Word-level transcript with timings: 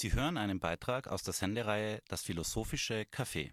Sie 0.00 0.12
hören 0.12 0.38
einen 0.38 0.60
Beitrag 0.60 1.08
aus 1.08 1.24
der 1.24 1.34
Sendereihe 1.34 2.00
Das 2.06 2.22
philosophische 2.22 3.04
Café. 3.12 3.50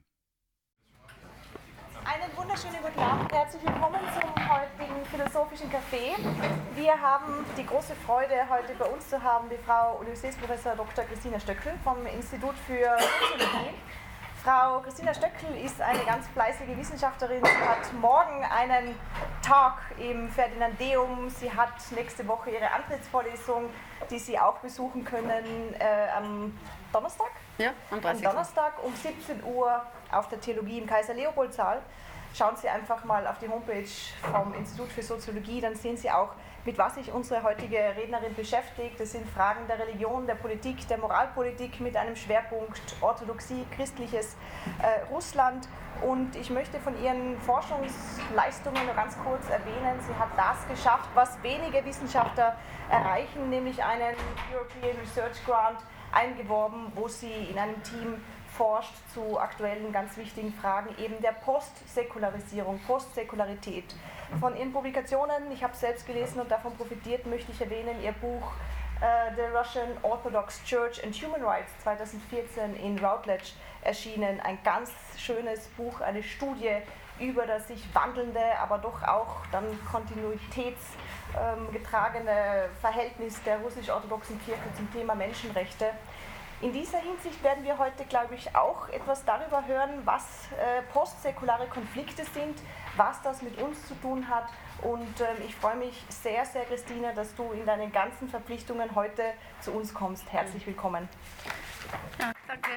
Einen 2.06 2.38
wunderschönen 2.38 2.84
guten 2.84 3.00
Abend, 3.00 3.32
herzlich 3.32 3.64
willkommen 3.64 4.00
zum 4.14 4.30
heutigen 4.48 5.04
philosophischen 5.06 5.72
Café. 5.72 6.14
Wir 6.76 7.02
haben 7.02 7.44
die 7.58 7.66
große 7.66 7.96
Freude, 7.96 8.48
heute 8.48 8.76
bei 8.78 8.86
uns 8.86 9.10
zu 9.10 9.20
haben 9.24 9.50
die 9.50 9.58
Frau 9.58 9.98
Universitätsprofessor 9.98 10.76
Dr. 10.76 11.06
Christina 11.06 11.40
Stöckel 11.40 11.74
vom 11.84 12.06
Institut 12.06 12.54
für 12.68 12.96
Soziologie. 13.00 13.74
Frau 14.46 14.80
Christina 14.82 15.12
Stöckel 15.12 15.58
ist 15.66 15.82
eine 15.82 16.06
ganz 16.06 16.28
fleißige 16.28 16.78
Wissenschaftlerin. 16.78 17.44
Sie 17.44 17.68
hat 17.68 17.92
morgen 18.00 18.44
einen 18.44 18.94
Tag 19.42 19.80
im 19.98 20.30
Ferdinandeum. 20.30 21.32
Sie 21.32 21.52
hat 21.52 21.74
nächste 21.96 22.28
Woche 22.28 22.52
ihre 22.52 22.70
Antrittsvorlesung, 22.72 23.72
die 24.12 24.20
Sie 24.20 24.38
auch 24.38 24.60
besuchen 24.60 25.04
können 25.04 25.74
äh, 25.80 26.10
am 26.16 26.56
Donnerstag. 26.94 27.32
Ja, 27.58 27.72
am 27.90 28.00
30. 28.00 28.24
Am 28.24 28.34
Donnerstag 28.34 28.74
um 28.84 28.94
17 28.94 29.44
Uhr 29.46 29.82
auf 30.12 30.30
der 30.30 30.40
Theologie 30.40 30.78
im 30.78 30.86
Kaiser-Leopold-Saal. 30.86 31.82
Schauen 32.36 32.56
Sie 32.56 32.70
einfach 32.70 33.04
mal 33.04 33.26
auf 33.26 33.40
die 33.40 33.50
Homepage 33.50 33.90
vom 34.32 34.54
Institut 34.54 34.92
für 34.92 35.02
Soziologie, 35.02 35.60
dann 35.60 35.74
sehen 35.74 35.98
Sie 35.98 36.12
auch, 36.12 36.36
mit 36.66 36.78
was 36.78 36.96
sich 36.96 37.12
unsere 37.12 37.44
heutige 37.44 37.78
Rednerin 37.78 38.34
beschäftigt. 38.36 39.00
Das 39.00 39.12
sind 39.12 39.28
Fragen 39.30 39.68
der 39.68 39.80
Religion, 39.80 40.26
der 40.26 40.36
Politik, 40.36 40.88
der 40.88 40.98
Moralpolitik 40.98 41.80
mit 41.80 41.96
einem 41.96 42.16
Schwerpunkt 42.16 42.82
Orthodoxie, 43.02 43.66
christliches 43.76 44.36
äh, 44.82 45.14
Russland. 45.14 45.70
Und 46.02 46.36
ich 46.36 46.50
möchte 46.50 46.80
von 46.80 47.02
ihren 47.02 47.40
Forschungsleistungen 47.42 48.86
nur 48.86 48.96
ganz 48.96 49.16
kurz 49.24 49.48
erwähnen. 49.50 50.00
Sie 50.06 50.14
hat 50.16 50.30
das 50.36 50.68
geschafft, 50.68 51.10
was 51.14 51.42
wenige 51.44 51.86
Wissenschaftler 51.86 52.58
erreichen, 52.90 53.50
nämlich 53.50 53.84
einen 53.84 54.16
European 54.52 54.98
Research 55.00 55.46
Grant 55.46 55.80
eingeworben, 56.12 56.92
wo 56.96 57.08
sie 57.08 57.32
in 57.50 57.58
einem 57.58 57.82
Team 57.84 58.22
forscht 58.58 58.94
zu 59.14 59.40
aktuellen 59.40 59.92
ganz 59.92 60.18
wichtigen 60.18 60.54
Fragen 60.54 60.96
eben 60.98 61.22
der 61.22 61.34
Postsäkularisierung, 61.34 62.80
Postsäkularität. 62.88 63.96
Von 64.40 64.56
ihren 64.56 64.72
Publikationen, 64.72 65.52
ich 65.52 65.64
habe 65.64 65.76
selbst 65.76 66.08
gelesen 66.08 66.40
und 66.40 66.50
davon 66.50 66.76
profitiert, 66.76 67.26
möchte 67.26 67.52
ich 67.52 67.62
erwähnen, 67.62 68.02
ihr 68.02 68.14
Buch 68.14 68.54
uh, 69.02 69.36
The 69.36 69.42
Russian 69.56 69.90
Orthodox 70.02 70.64
Church 70.64 71.04
and 71.04 71.14
Human 71.16 71.44
Rights 71.44 71.72
2014 71.84 72.76
in 72.76 72.98
Routledge 73.00 73.52
erschienen. 73.82 74.40
Ein 74.42 74.58
ganz 74.64 74.92
schönes 75.18 75.68
Buch, 75.78 76.02
eine 76.02 76.24
Studie 76.24 76.82
über 77.20 77.46
das 77.46 77.68
sich 77.68 77.84
wandelnde, 77.94 78.40
aber 78.60 78.78
doch 78.78 79.04
auch 79.04 79.46
dann 79.52 79.66
kontinuitätsgetragene 79.90 82.32
ähm, 82.32 82.70
Verhältnis 82.82 83.42
der 83.44 83.60
russisch-orthodoxen 83.60 84.44
Kirche 84.44 84.64
zum 84.76 84.92
Thema 84.92 85.16
Menschenrechte. 85.16 85.92
In 86.62 86.72
dieser 86.72 87.00
Hinsicht 87.00 87.44
werden 87.44 87.66
wir 87.66 87.78
heute, 87.78 88.06
glaube 88.06 88.36
ich, 88.36 88.56
auch 88.56 88.88
etwas 88.88 89.26
darüber 89.26 89.68
hören, 89.68 90.02
was 90.06 90.24
äh, 90.52 90.82
postsäkulare 90.94 91.68
Konflikte 91.68 92.24
sind, 92.34 92.58
was 92.96 93.22
das 93.22 93.42
mit 93.42 93.62
uns 93.62 93.86
zu 93.88 93.94
tun 93.96 94.30
hat. 94.30 94.48
Und 94.82 95.20
ähm, 95.20 95.44
ich 95.46 95.54
freue 95.54 95.76
mich 95.76 96.02
sehr, 96.08 96.46
sehr, 96.46 96.64
Christina, 96.64 97.12
dass 97.12 97.36
du 97.36 97.52
in 97.52 97.66
deinen 97.66 97.92
ganzen 97.92 98.30
Verpflichtungen 98.30 98.96
heute 98.96 99.34
zu 99.60 99.74
uns 99.74 99.94
kommst. 99.94 100.32
Herzlich 100.32 100.66
willkommen. 100.66 101.10
Ja, 102.20 102.32
danke. 102.48 102.70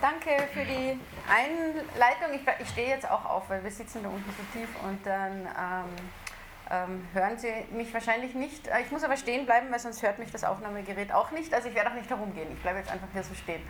Danke 0.00 0.48
für 0.54 0.64
die 0.64 0.98
Einleitung. 1.30 2.32
Ich, 2.32 2.40
ich 2.60 2.68
stehe 2.70 2.88
jetzt 2.88 3.10
auch 3.10 3.24
auf, 3.26 3.50
weil 3.50 3.62
wir 3.62 3.70
sitzen 3.70 4.02
da 4.02 4.08
unten 4.08 4.30
so 4.30 4.58
tief 4.58 4.68
und 4.82 5.04
dann. 5.06 5.46
Ähm, 5.46 6.23
ähm, 6.70 7.06
hören 7.12 7.38
Sie 7.38 7.52
mich 7.72 7.92
wahrscheinlich 7.92 8.34
nicht. 8.34 8.68
Äh, 8.68 8.82
ich 8.82 8.90
muss 8.90 9.04
aber 9.04 9.16
stehen 9.16 9.44
bleiben, 9.46 9.70
weil 9.70 9.78
sonst 9.78 10.02
hört 10.02 10.18
mich 10.18 10.30
das 10.30 10.44
Aufnahmegerät 10.44 11.12
auch 11.12 11.30
nicht. 11.30 11.52
Also 11.52 11.68
ich 11.68 11.74
werde 11.74 11.90
auch 11.90 11.94
nicht 11.94 12.08
herumgehen. 12.08 12.50
Ich 12.52 12.62
bleibe 12.62 12.78
jetzt 12.78 12.90
einfach 12.90 13.08
hier 13.12 13.22
so 13.22 13.34
stehen 13.34 13.62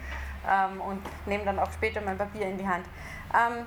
ähm, 0.48 0.80
und 0.80 1.02
nehme 1.26 1.44
dann 1.44 1.58
auch 1.58 1.72
später 1.72 2.00
mein 2.00 2.16
Papier 2.16 2.46
in 2.46 2.58
die 2.58 2.66
Hand. 2.66 2.86
Ähm, 3.34 3.66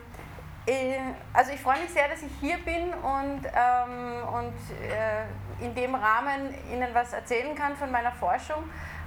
äh, 0.65 0.99
also 1.33 1.51
ich 1.51 1.59
freue 1.59 1.79
mich 1.79 1.89
sehr, 1.91 2.07
dass 2.07 2.21
ich 2.21 2.31
hier 2.39 2.57
bin 2.59 2.93
und, 2.93 3.41
ähm, 3.45 4.27
und 4.33 4.53
äh, 4.81 5.65
in 5.65 5.75
dem 5.75 5.95
Rahmen 5.95 6.53
Ihnen 6.71 6.89
was 6.93 7.13
erzählen 7.13 7.55
kann 7.55 7.75
von 7.75 7.91
meiner 7.91 8.11
Forschung. 8.13 8.63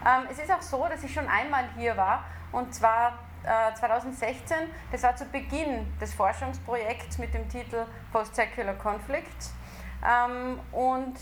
Ähm, 0.07 0.27
es 0.31 0.39
ist 0.39 0.51
auch 0.51 0.63
so, 0.63 0.87
dass 0.89 1.03
ich 1.03 1.13
schon 1.13 1.29
einmal 1.29 1.65
hier 1.77 1.97
war 1.97 2.25
und 2.53 2.75
zwar 2.75 3.19
2016, 3.43 4.57
äh, 4.57 4.67
das 4.93 5.03
war 5.03 5.17
zu 5.17 5.25
Beginn 5.25 5.87
des 5.99 6.13
Forschungsprojekts 6.13 7.17
mit 7.17 7.33
dem 7.33 7.49
Titel 7.49 7.87
Post-Secular 8.13 8.75
Conflicts. 8.75 9.55
Ähm, 10.07 10.61
und 10.73 11.15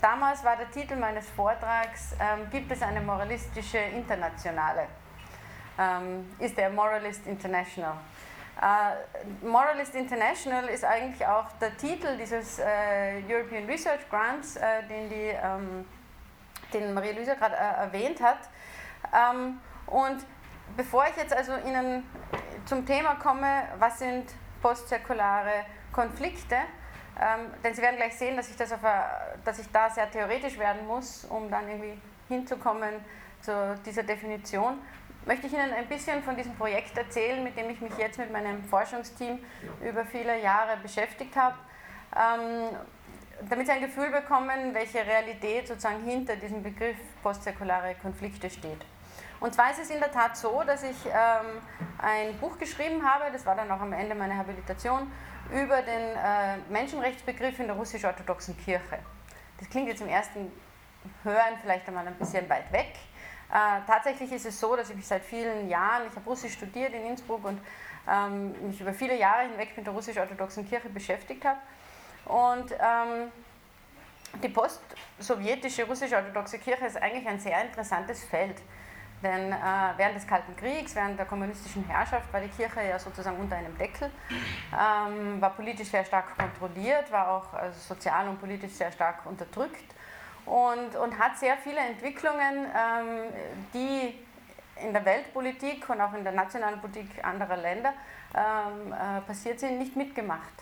damals 0.00 0.44
war 0.44 0.56
der 0.56 0.70
Titel 0.70 0.96
meines 0.96 1.28
Vortrags, 1.30 2.14
ähm, 2.20 2.48
gibt 2.50 2.70
es 2.72 2.82
eine 2.82 3.00
moralistische 3.00 3.78
Internationale? 3.78 4.86
Ähm, 5.78 6.34
ist 6.38 6.56
der 6.56 6.70
Moralist 6.70 7.26
International? 7.26 7.94
Uh, 8.60 9.46
Moralist 9.46 9.94
International 9.94 10.68
ist 10.68 10.84
eigentlich 10.84 11.26
auch 11.26 11.46
der 11.60 11.76
Titel 11.76 12.16
dieses 12.18 12.58
äh, 12.58 13.22
European 13.28 13.64
Research 13.64 14.08
Grants, 14.10 14.56
äh, 14.56 14.82
den, 14.88 15.08
die, 15.08 15.34
ähm, 15.42 15.86
den 16.72 16.92
Marie-Louise 16.92 17.34
gerade 17.34 17.56
äh, 17.56 17.84
erwähnt 17.84 18.20
hat. 18.20 18.38
Ähm, 19.12 19.58
und 19.86 20.24
bevor 20.76 21.06
ich 21.08 21.16
jetzt 21.16 21.34
also 21.34 21.52
Ihnen 21.66 22.04
zum 22.66 22.86
Thema 22.86 23.14
komme, 23.14 23.64
was 23.78 23.98
sind 23.98 24.26
postzirkulare 24.60 25.64
Konflikte, 25.90 26.56
ähm, 27.20 27.50
denn 27.62 27.74
Sie 27.74 27.82
werden 27.82 27.96
gleich 27.96 28.16
sehen, 28.16 28.36
dass 28.36 28.48
ich, 28.48 28.56
das 28.56 28.72
auf, 28.72 28.80
dass 29.44 29.58
ich 29.58 29.70
da 29.70 29.90
sehr 29.90 30.10
theoretisch 30.10 30.58
werden 30.58 30.86
muss, 30.86 31.24
um 31.24 31.50
dann 31.50 31.68
irgendwie 31.68 31.98
hinzukommen 32.28 32.94
zu 33.40 33.78
dieser 33.84 34.02
Definition. 34.02 34.78
Möchte 35.26 35.46
ich 35.46 35.52
Ihnen 35.52 35.72
ein 35.72 35.86
bisschen 35.86 36.22
von 36.22 36.36
diesem 36.36 36.54
Projekt 36.54 36.96
erzählen, 36.96 37.44
mit 37.44 37.56
dem 37.56 37.70
ich 37.70 37.80
mich 37.80 37.96
jetzt 37.96 38.18
mit 38.18 38.32
meinem 38.32 38.64
Forschungsteam 38.64 39.38
über 39.80 40.04
viele 40.04 40.40
Jahre 40.42 40.76
beschäftigt 40.82 41.36
habe, 41.36 41.56
ähm, 42.16 42.76
damit 43.48 43.66
Sie 43.66 43.72
ein 43.72 43.82
Gefühl 43.82 44.10
bekommen, 44.10 44.74
welche 44.74 45.06
Realität 45.06 45.68
sozusagen 45.68 46.02
hinter 46.04 46.36
diesem 46.36 46.62
Begriff 46.62 46.96
postsäkulare 47.22 47.94
Konflikte 48.02 48.50
steht. 48.50 48.84
Und 49.42 49.52
zwar 49.52 49.72
ist 49.72 49.80
es 49.80 49.90
in 49.90 49.98
der 49.98 50.12
Tat 50.12 50.36
so, 50.36 50.62
dass 50.62 50.84
ich 50.84 51.04
ähm, 51.06 51.60
ein 51.98 52.38
Buch 52.38 52.56
geschrieben 52.58 53.04
habe, 53.04 53.24
das 53.32 53.44
war 53.44 53.56
dann 53.56 53.68
auch 53.72 53.80
am 53.80 53.92
Ende 53.92 54.14
meiner 54.14 54.36
Habilitation, 54.36 55.10
über 55.50 55.82
den 55.82 56.16
äh, 56.16 56.58
Menschenrechtsbegriff 56.70 57.58
in 57.58 57.66
der 57.66 57.74
russisch-orthodoxen 57.74 58.56
Kirche. 58.56 59.00
Das 59.58 59.68
klingt 59.68 59.88
jetzt 59.88 60.00
im 60.00 60.06
ersten 60.06 60.52
Hören 61.24 61.58
vielleicht 61.60 61.88
einmal 61.88 62.06
ein 62.06 62.14
bisschen 62.14 62.48
weit 62.48 62.70
weg. 62.72 62.94
Äh, 63.50 63.80
tatsächlich 63.84 64.30
ist 64.30 64.46
es 64.46 64.60
so, 64.60 64.76
dass 64.76 64.90
ich 64.90 64.96
mich 64.96 65.08
seit 65.08 65.24
vielen 65.24 65.68
Jahren, 65.68 66.02
ich 66.08 66.14
habe 66.14 66.24
Russisch 66.24 66.52
studiert 66.52 66.94
in 66.94 67.04
Innsbruck 67.04 67.44
und 67.44 67.60
ähm, 68.08 68.54
mich 68.68 68.80
über 68.80 68.94
viele 68.94 69.18
Jahre 69.18 69.48
hinweg 69.48 69.76
mit 69.76 69.84
der 69.84 69.92
russisch-orthodoxen 69.92 70.68
Kirche 70.68 70.88
beschäftigt 70.88 71.44
habe. 71.44 71.58
Und 72.26 72.70
ähm, 72.70 73.32
die 74.40 74.48
post-sowjetische 74.50 75.84
russisch-orthodoxe 75.84 76.60
Kirche 76.60 76.86
ist 76.86 76.96
eigentlich 76.96 77.26
ein 77.26 77.40
sehr 77.40 77.60
interessantes 77.60 78.22
Feld. 78.22 78.62
Denn 79.22 79.52
äh, 79.52 79.56
während 79.96 80.16
des 80.16 80.26
Kalten 80.26 80.56
Kriegs, 80.56 80.94
während 80.96 81.18
der 81.18 81.26
kommunistischen 81.26 81.84
Herrschaft 81.84 82.32
war 82.32 82.40
die 82.40 82.48
Kirche 82.48 82.82
ja 82.82 82.98
sozusagen 82.98 83.36
unter 83.38 83.56
einem 83.56 83.76
Deckel, 83.78 84.10
ähm, 84.72 85.40
war 85.40 85.50
politisch 85.50 85.88
sehr 85.88 86.04
stark 86.04 86.36
kontrolliert, 86.36 87.10
war 87.12 87.28
auch 87.28 87.54
also 87.54 87.78
sozial 87.78 88.28
und 88.28 88.40
politisch 88.40 88.72
sehr 88.72 88.90
stark 88.90 89.24
unterdrückt 89.26 89.94
und, 90.44 90.96
und 90.96 91.18
hat 91.18 91.38
sehr 91.38 91.56
viele 91.56 91.78
Entwicklungen, 91.78 92.66
ähm, 92.66 93.32
die 93.72 94.18
in 94.82 94.92
der 94.92 95.04
Weltpolitik 95.04 95.88
und 95.88 96.00
auch 96.00 96.14
in 96.14 96.24
der 96.24 96.32
nationalen 96.32 96.80
Politik 96.80 97.24
anderer 97.24 97.56
Länder 97.56 97.92
ähm, 98.34 98.92
äh, 98.92 99.20
passiert 99.20 99.60
sind, 99.60 99.78
nicht 99.78 99.94
mitgemacht. 99.94 100.52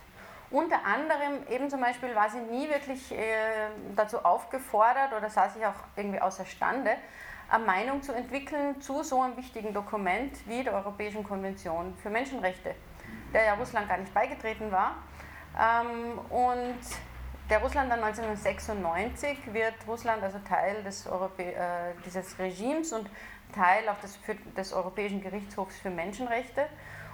Unter 0.50 0.84
anderem 0.84 1.46
eben 1.48 1.70
zum 1.70 1.80
Beispiel 1.80 2.14
war 2.14 2.28
sie 2.28 2.40
nie 2.40 2.68
wirklich 2.68 3.12
äh, 3.12 3.68
dazu 3.94 4.24
aufgefordert 4.24 5.12
oder 5.16 5.30
sah 5.30 5.48
sich 5.48 5.64
auch 5.64 5.74
irgendwie 5.96 6.20
außerstande, 6.20 6.96
eine 7.50 7.64
Meinung 7.64 8.02
zu 8.02 8.12
entwickeln 8.12 8.80
zu 8.80 9.02
so 9.02 9.20
einem 9.20 9.36
wichtigen 9.36 9.74
Dokument 9.74 10.32
wie 10.46 10.62
der 10.62 10.72
Europäischen 10.74 11.24
Konvention 11.24 11.94
für 11.96 12.08
Menschenrechte, 12.08 12.74
der 13.32 13.44
ja 13.44 13.54
Russland 13.54 13.88
gar 13.88 13.98
nicht 13.98 14.14
beigetreten 14.14 14.70
war. 14.70 14.96
Ähm, 15.58 16.18
und 16.30 16.78
der 17.50 17.58
Russland 17.58 17.90
dann 17.90 18.04
1996 18.04 19.52
wird 19.52 19.74
Russland 19.88 20.22
also 20.22 20.38
Teil 20.48 20.84
des 20.84 21.06
Europä 21.08 21.42
äh, 21.42 21.94
dieses 22.06 22.38
Regimes 22.38 22.92
und 22.92 23.10
Teil 23.52 23.88
auch 23.88 23.98
des, 23.98 24.18
des 24.56 24.72
Europäischen 24.72 25.20
Gerichtshofs 25.20 25.76
für 25.80 25.90
Menschenrechte. 25.90 26.66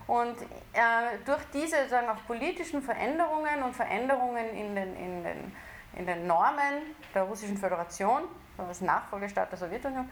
Und 0.07 0.37
äh, 0.75 1.19
durch 1.25 1.43
diese 1.55 1.77
sozusagen 1.79 2.09
auch 2.11 2.25
politischen 2.27 2.83
Veränderungen 2.83 3.63
und 3.65 3.75
Veränderungen 3.75 4.51
in 4.51 4.75
den, 4.75 4.97
in 4.97 5.25
den, 5.25 5.57
in 5.97 6.07
den 6.07 6.27
Normen 6.27 6.95
der 7.15 7.23
Russischen 7.23 7.57
Föderation 7.57 8.25
als 8.59 8.81
Nachfolgestaat 8.81 9.51
der 9.51 9.59
Sowjetunion, 9.59 10.09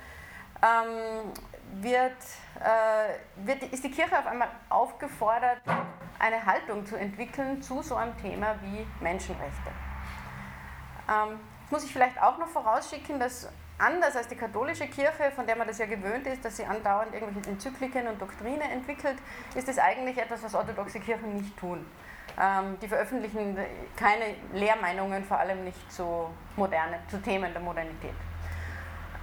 ähm, 0.63 1.33
wird, 1.83 2.13
äh, 2.61 3.47
wird, 3.47 3.63
ist 3.65 3.85
die 3.85 3.91
Kirche 3.91 4.19
auf 4.19 4.27
einmal 4.27 4.49
aufgefordert, 4.69 5.61
eine 6.19 6.45
Haltung 6.45 6.87
zu 6.87 6.97
entwickeln 6.97 7.61
zu 7.61 7.83
so 7.83 7.97
einem 7.97 8.17
Thema 8.19 8.55
wie 8.63 8.87
Menschenrechte. 9.03 9.71
Ähm, 11.09 11.41
muss 11.71 11.85
ich 11.85 11.93
vielleicht 11.93 12.21
auch 12.23 12.39
noch 12.39 12.49
vorausschicken, 12.49 13.19
dass 13.19 13.49
anders 13.79 14.17
als 14.17 14.29
die 14.29 14.37
katholische 14.37 14.87
Kirche, 14.87 15.33
von 15.35 15.47
der 15.47 15.57
man 15.57 15.67
das 15.67 15.79
ja 15.79 15.87
gewöhnt 15.87 16.27
ist, 16.27 16.45
dass 16.45 16.57
sie 16.57 16.65
andauernd 16.65 17.13
irgendwelche 17.13 17.51
Enzykliken 17.51 18.07
und 18.07 18.21
Doktrine 18.21 18.65
entwickelt, 18.65 19.19
ist 19.55 19.69
es 19.69 19.79
eigentlich 19.79 20.17
etwas, 20.19 20.43
was 20.43 20.55
orthodoxe 20.55 21.01
Kirchen 21.01 21.37
nicht 21.37 21.57
tun. 21.59 21.85
Ähm, 22.41 22.79
die 22.81 22.89
veröffentlichen 22.89 23.59
keine 23.97 24.35
Lehrmeinungen, 24.53 25.25
vor 25.25 25.39
allem 25.39 25.65
nicht 25.65 25.93
zu, 25.93 26.31
moderne, 26.57 26.99
zu 27.09 27.21
Themen 27.21 27.53
der 27.53 27.63
Modernität. 27.63 28.15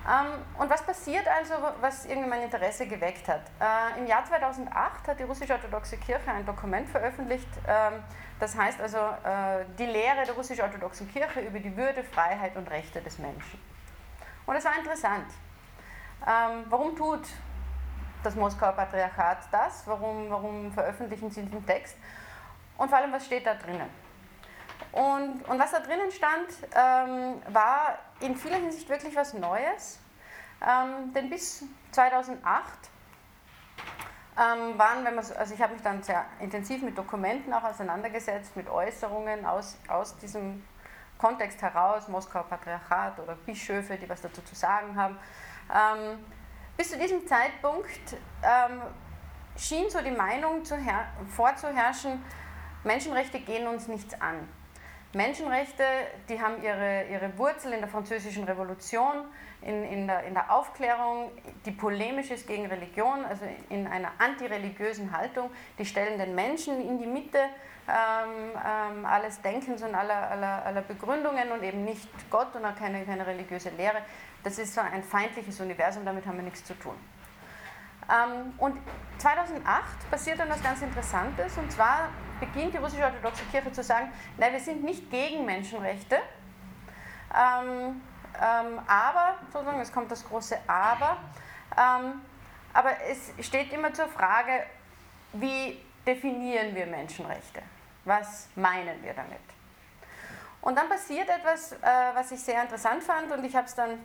Ähm, 0.07 0.43
und 0.57 0.69
was 0.69 0.81
passiert 0.81 1.27
also, 1.27 1.53
was 1.79 2.05
irgendwie 2.05 2.27
mein 2.27 2.41
Interesse 2.41 2.87
geweckt 2.87 3.27
hat? 3.27 3.41
Äh, 3.59 3.99
Im 3.99 4.07
Jahr 4.07 4.25
2008 4.25 5.07
hat 5.07 5.19
die 5.19 5.23
russisch-orthodoxe 5.23 5.97
Kirche 5.97 6.31
ein 6.31 6.45
Dokument 6.45 6.89
veröffentlicht, 6.89 7.47
ähm, 7.67 8.01
das 8.39 8.57
heißt 8.57 8.81
also 8.81 8.97
äh, 8.97 9.63
die 9.77 9.85
Lehre 9.85 10.25
der 10.25 10.33
russisch-orthodoxen 10.33 11.07
Kirche 11.11 11.41
über 11.41 11.59
die 11.59 11.75
Würde, 11.77 12.03
Freiheit 12.03 12.55
und 12.55 12.69
Rechte 12.71 12.99
des 13.01 13.19
Menschen. 13.19 13.61
Und 14.47 14.55
es 14.55 14.65
war 14.65 14.75
interessant. 14.75 15.27
Ähm, 16.27 16.65
warum 16.69 16.95
tut 16.95 17.27
das 18.23 18.35
Moskauer 18.35 18.73
Patriarchat 18.73 19.37
das? 19.51 19.83
Warum, 19.85 20.29
warum 20.29 20.71
veröffentlichen 20.71 21.29
sie 21.29 21.43
diesen 21.43 21.65
Text? 21.65 21.95
Und 22.77 22.89
vor 22.89 22.97
allem, 22.97 23.11
was 23.11 23.25
steht 23.25 23.45
da 23.45 23.53
drinnen? 23.53 24.00
Und, 24.91 25.43
und 25.47 25.59
was 25.59 25.71
da 25.71 25.79
drinnen 25.79 26.11
stand, 26.11 26.47
ähm, 26.75 27.41
war 27.53 27.97
in 28.19 28.35
vieler 28.35 28.57
Hinsicht 28.57 28.89
wirklich 28.89 29.15
was 29.15 29.33
Neues. 29.33 29.99
Ähm, 30.61 31.13
denn 31.13 31.29
bis 31.29 31.63
2008 31.91 32.91
ähm, 34.37 34.77
waren, 34.77 35.03
wenn 35.05 35.15
man, 35.15 35.25
also 35.37 35.53
ich 35.53 35.61
habe 35.61 35.73
mich 35.73 35.81
dann 35.81 36.03
sehr 36.03 36.25
intensiv 36.39 36.81
mit 36.83 36.97
Dokumenten 36.97 37.53
auch 37.53 37.63
auseinandergesetzt, 37.63 38.55
mit 38.55 38.69
Äußerungen 38.69 39.45
aus, 39.45 39.77
aus 39.87 40.17
diesem 40.17 40.63
Kontext 41.17 41.61
heraus, 41.61 42.07
Moskauer 42.07 42.43
Patriarchat 42.43 43.19
oder 43.19 43.35
Bischöfe, 43.35 43.97
die 43.97 44.09
was 44.09 44.21
dazu 44.21 44.41
zu 44.41 44.55
sagen 44.55 44.95
haben. 44.95 45.17
Ähm, 45.73 46.25
bis 46.75 46.91
zu 46.91 46.97
diesem 46.97 47.25
Zeitpunkt 47.27 48.13
ähm, 48.43 48.81
schien 49.57 49.89
so 49.89 50.01
die 50.01 50.11
Meinung 50.11 50.63
vorzuherrschen, 51.35 52.23
Menschenrechte 52.83 53.39
gehen 53.39 53.67
uns 53.67 53.87
nichts 53.87 54.19
an. 54.19 54.47
Menschenrechte, 55.13 55.83
die 56.29 56.41
haben 56.41 56.63
ihre, 56.63 57.03
ihre 57.11 57.37
Wurzel 57.37 57.73
in 57.73 57.79
der 57.79 57.89
Französischen 57.89 58.45
Revolution, 58.45 59.25
in, 59.61 59.83
in, 59.83 60.07
der, 60.07 60.23
in 60.23 60.33
der 60.33 60.51
Aufklärung, 60.51 61.31
die 61.65 61.71
polemisch 61.71 62.31
ist 62.31 62.47
gegen 62.47 62.65
Religion, 62.67 63.25
also 63.25 63.45
in 63.69 63.87
einer 63.87 64.11
antireligiösen 64.19 65.15
Haltung. 65.15 65.49
Die 65.77 65.85
stellen 65.85 66.17
den 66.17 66.33
Menschen 66.33 66.81
in 66.81 66.97
die 66.97 67.07
Mitte 67.07 67.39
ähm, 67.87 68.51
ähm, 68.55 69.05
alles 69.05 69.41
Denkens 69.41 69.83
und 69.83 69.93
aller, 69.95 70.31
aller, 70.31 70.65
aller 70.65 70.81
Begründungen 70.81 71.51
und 71.51 71.61
eben 71.63 71.83
nicht 71.83 72.07
Gott 72.29 72.55
und 72.55 72.63
auch 72.63 72.75
keine, 72.75 73.03
keine 73.05 73.27
religiöse 73.27 73.69
Lehre. 73.71 73.97
Das 74.43 74.57
ist 74.59 74.73
so 74.73 74.81
ein 74.81 75.03
feindliches 75.03 75.59
Universum, 75.59 76.05
damit 76.05 76.25
haben 76.25 76.37
wir 76.37 76.43
nichts 76.43 76.63
zu 76.63 76.73
tun. 76.73 76.95
Ähm, 78.11 78.53
und 78.57 78.77
2008 79.19 80.11
passiert 80.11 80.39
dann 80.39 80.49
was 80.49 80.61
ganz 80.61 80.81
Interessantes 80.81 81.57
und 81.57 81.71
zwar 81.71 82.09
beginnt 82.39 82.73
die 82.73 82.77
russische 82.77 83.03
orthodoxe 83.03 83.43
Kirche 83.51 83.71
zu 83.71 83.83
sagen, 83.83 84.11
nein, 84.37 84.51
wir 84.51 84.59
sind 84.59 84.83
nicht 84.83 85.09
gegen 85.11 85.45
Menschenrechte, 85.45 86.17
ähm, 87.33 88.01
ähm, 88.35 88.79
aber, 88.87 89.35
sozusagen, 89.51 89.79
es 89.79 89.91
kommt 89.91 90.11
das 90.11 90.27
große 90.27 90.57
Aber, 90.67 91.17
ähm, 91.77 92.21
aber 92.73 92.91
es 93.09 93.45
steht 93.45 93.71
immer 93.71 93.93
zur 93.93 94.07
Frage, 94.07 94.63
wie 95.33 95.79
definieren 96.05 96.75
wir 96.75 96.85
Menschenrechte? 96.87 97.61
Was 98.05 98.49
meinen 98.55 99.03
wir 99.03 99.13
damit? 99.13 99.39
Und 100.61 100.77
dann 100.77 100.89
passiert 100.89 101.29
etwas, 101.29 101.73
äh, 101.73 101.77
was 102.13 102.31
ich 102.31 102.39
sehr 102.39 102.61
interessant 102.61 103.03
fand 103.03 103.31
und 103.31 103.43
ich 103.43 103.55
habe 103.55 103.67
es 103.67 103.75
dann 103.75 103.99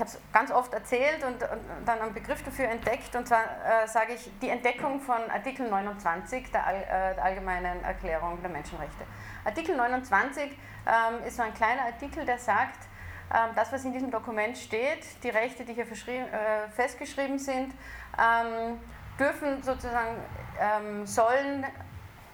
ich 0.00 0.06
habe 0.06 0.16
es 0.16 0.32
ganz 0.32 0.50
oft 0.50 0.72
erzählt 0.72 1.22
und, 1.24 1.42
und, 1.42 1.60
dann 1.84 2.00
einen 2.00 2.14
Begriff 2.14 2.42
dafür 2.42 2.70
entdeckt, 2.70 3.14
und 3.14 3.28
zwar 3.28 3.42
äh, 3.42 3.86
sage 3.86 4.14
ich 4.14 4.30
die 4.40 4.48
Entdeckung 4.48 4.98
von 4.98 5.18
Artikel 5.30 5.68
29 5.68 6.50
der, 6.50 6.66
äh, 6.66 7.14
der, 7.14 7.22
Allgemeinen 7.22 7.84
Erklärung 7.84 8.40
der 8.40 8.50
Menschenrechte. 8.50 9.04
Artikel 9.44 9.76
29 9.76 10.44
ähm, 10.44 11.26
ist 11.26 11.36
so 11.36 11.42
ein 11.42 11.52
kleiner 11.52 11.82
Artikel, 11.82 12.24
der 12.24 12.38
sagt, 12.38 12.88
ähm, 13.30 13.50
das, 13.54 13.72
was 13.72 13.84
in 13.84 13.92
diesem 13.92 14.10
Dokument 14.10 14.56
steht, 14.56 15.04
die 15.22 15.28
Rechte, 15.28 15.66
die 15.66 15.74
hier 15.74 15.84
äh, 15.84 16.68
festgeschrieben 16.70 17.38
sind, 17.38 17.74
ähm, 18.18 18.80
dürfen 19.18 19.62
sozusagen, 19.62 20.16
ähm, 20.58 21.06
sollen 21.06 21.66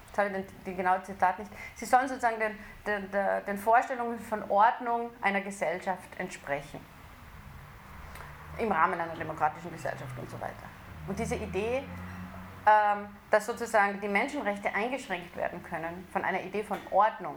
jetzt 0.07 0.17
habe 0.17 0.29
ich 0.29 0.33
den, 0.35 0.45
die 0.65 0.73
genaue 0.73 1.03
Zitat 1.03 1.37
nicht, 1.37 1.51
sie 1.75 1.85
sollen 1.85 2.07
sozusagen 2.07 2.39
den, 2.39 2.57
den, 2.85 3.11
den 3.45 3.57
Vorstellungen 3.57 4.21
von 4.21 4.49
Ordnung 4.49 5.09
einer 5.21 5.41
Gesellschaft 5.41 6.17
entsprechen 6.17 6.79
im 8.59 8.71
Rahmen 8.71 8.99
einer 8.99 9.15
demokratischen 9.15 9.71
Gesellschaft 9.71 10.17
und 10.17 10.29
so 10.29 10.39
weiter. 10.39 10.53
Und 11.07 11.17
diese 11.17 11.35
Idee, 11.35 11.83
ähm, 12.65 13.07
dass 13.31 13.45
sozusagen 13.45 13.99
die 14.01 14.07
Menschenrechte 14.07 14.73
eingeschränkt 14.73 15.35
werden 15.35 15.63
können 15.63 16.07
von 16.11 16.23
einer 16.23 16.41
Idee 16.41 16.63
von 16.63 16.79
Ordnung, 16.91 17.35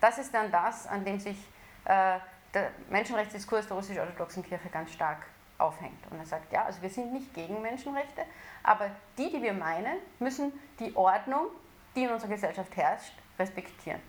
das 0.00 0.18
ist 0.18 0.32
dann 0.32 0.50
das, 0.50 0.86
an 0.86 1.04
dem 1.04 1.18
sich 1.18 1.36
äh, 1.84 2.18
der 2.54 2.70
Menschenrechtsdiskurs 2.90 3.66
der 3.66 3.76
russisch-orthodoxen 3.76 4.42
Kirche 4.42 4.68
ganz 4.68 4.92
stark 4.92 5.26
aufhängt. 5.58 6.06
Und 6.10 6.18
er 6.18 6.26
sagt, 6.26 6.52
ja, 6.52 6.64
also 6.64 6.80
wir 6.82 6.90
sind 6.90 7.12
nicht 7.12 7.34
gegen 7.34 7.60
Menschenrechte, 7.60 8.22
aber 8.62 8.90
die, 9.16 9.30
die 9.30 9.42
wir 9.42 9.52
meinen, 9.52 9.98
müssen 10.18 10.52
die 10.78 10.94
Ordnung, 10.96 11.46
die 11.94 12.04
in 12.04 12.10
unserer 12.10 12.30
Gesellschaft 12.30 12.76
herrscht, 12.76 13.14
respektieren. 13.38 14.00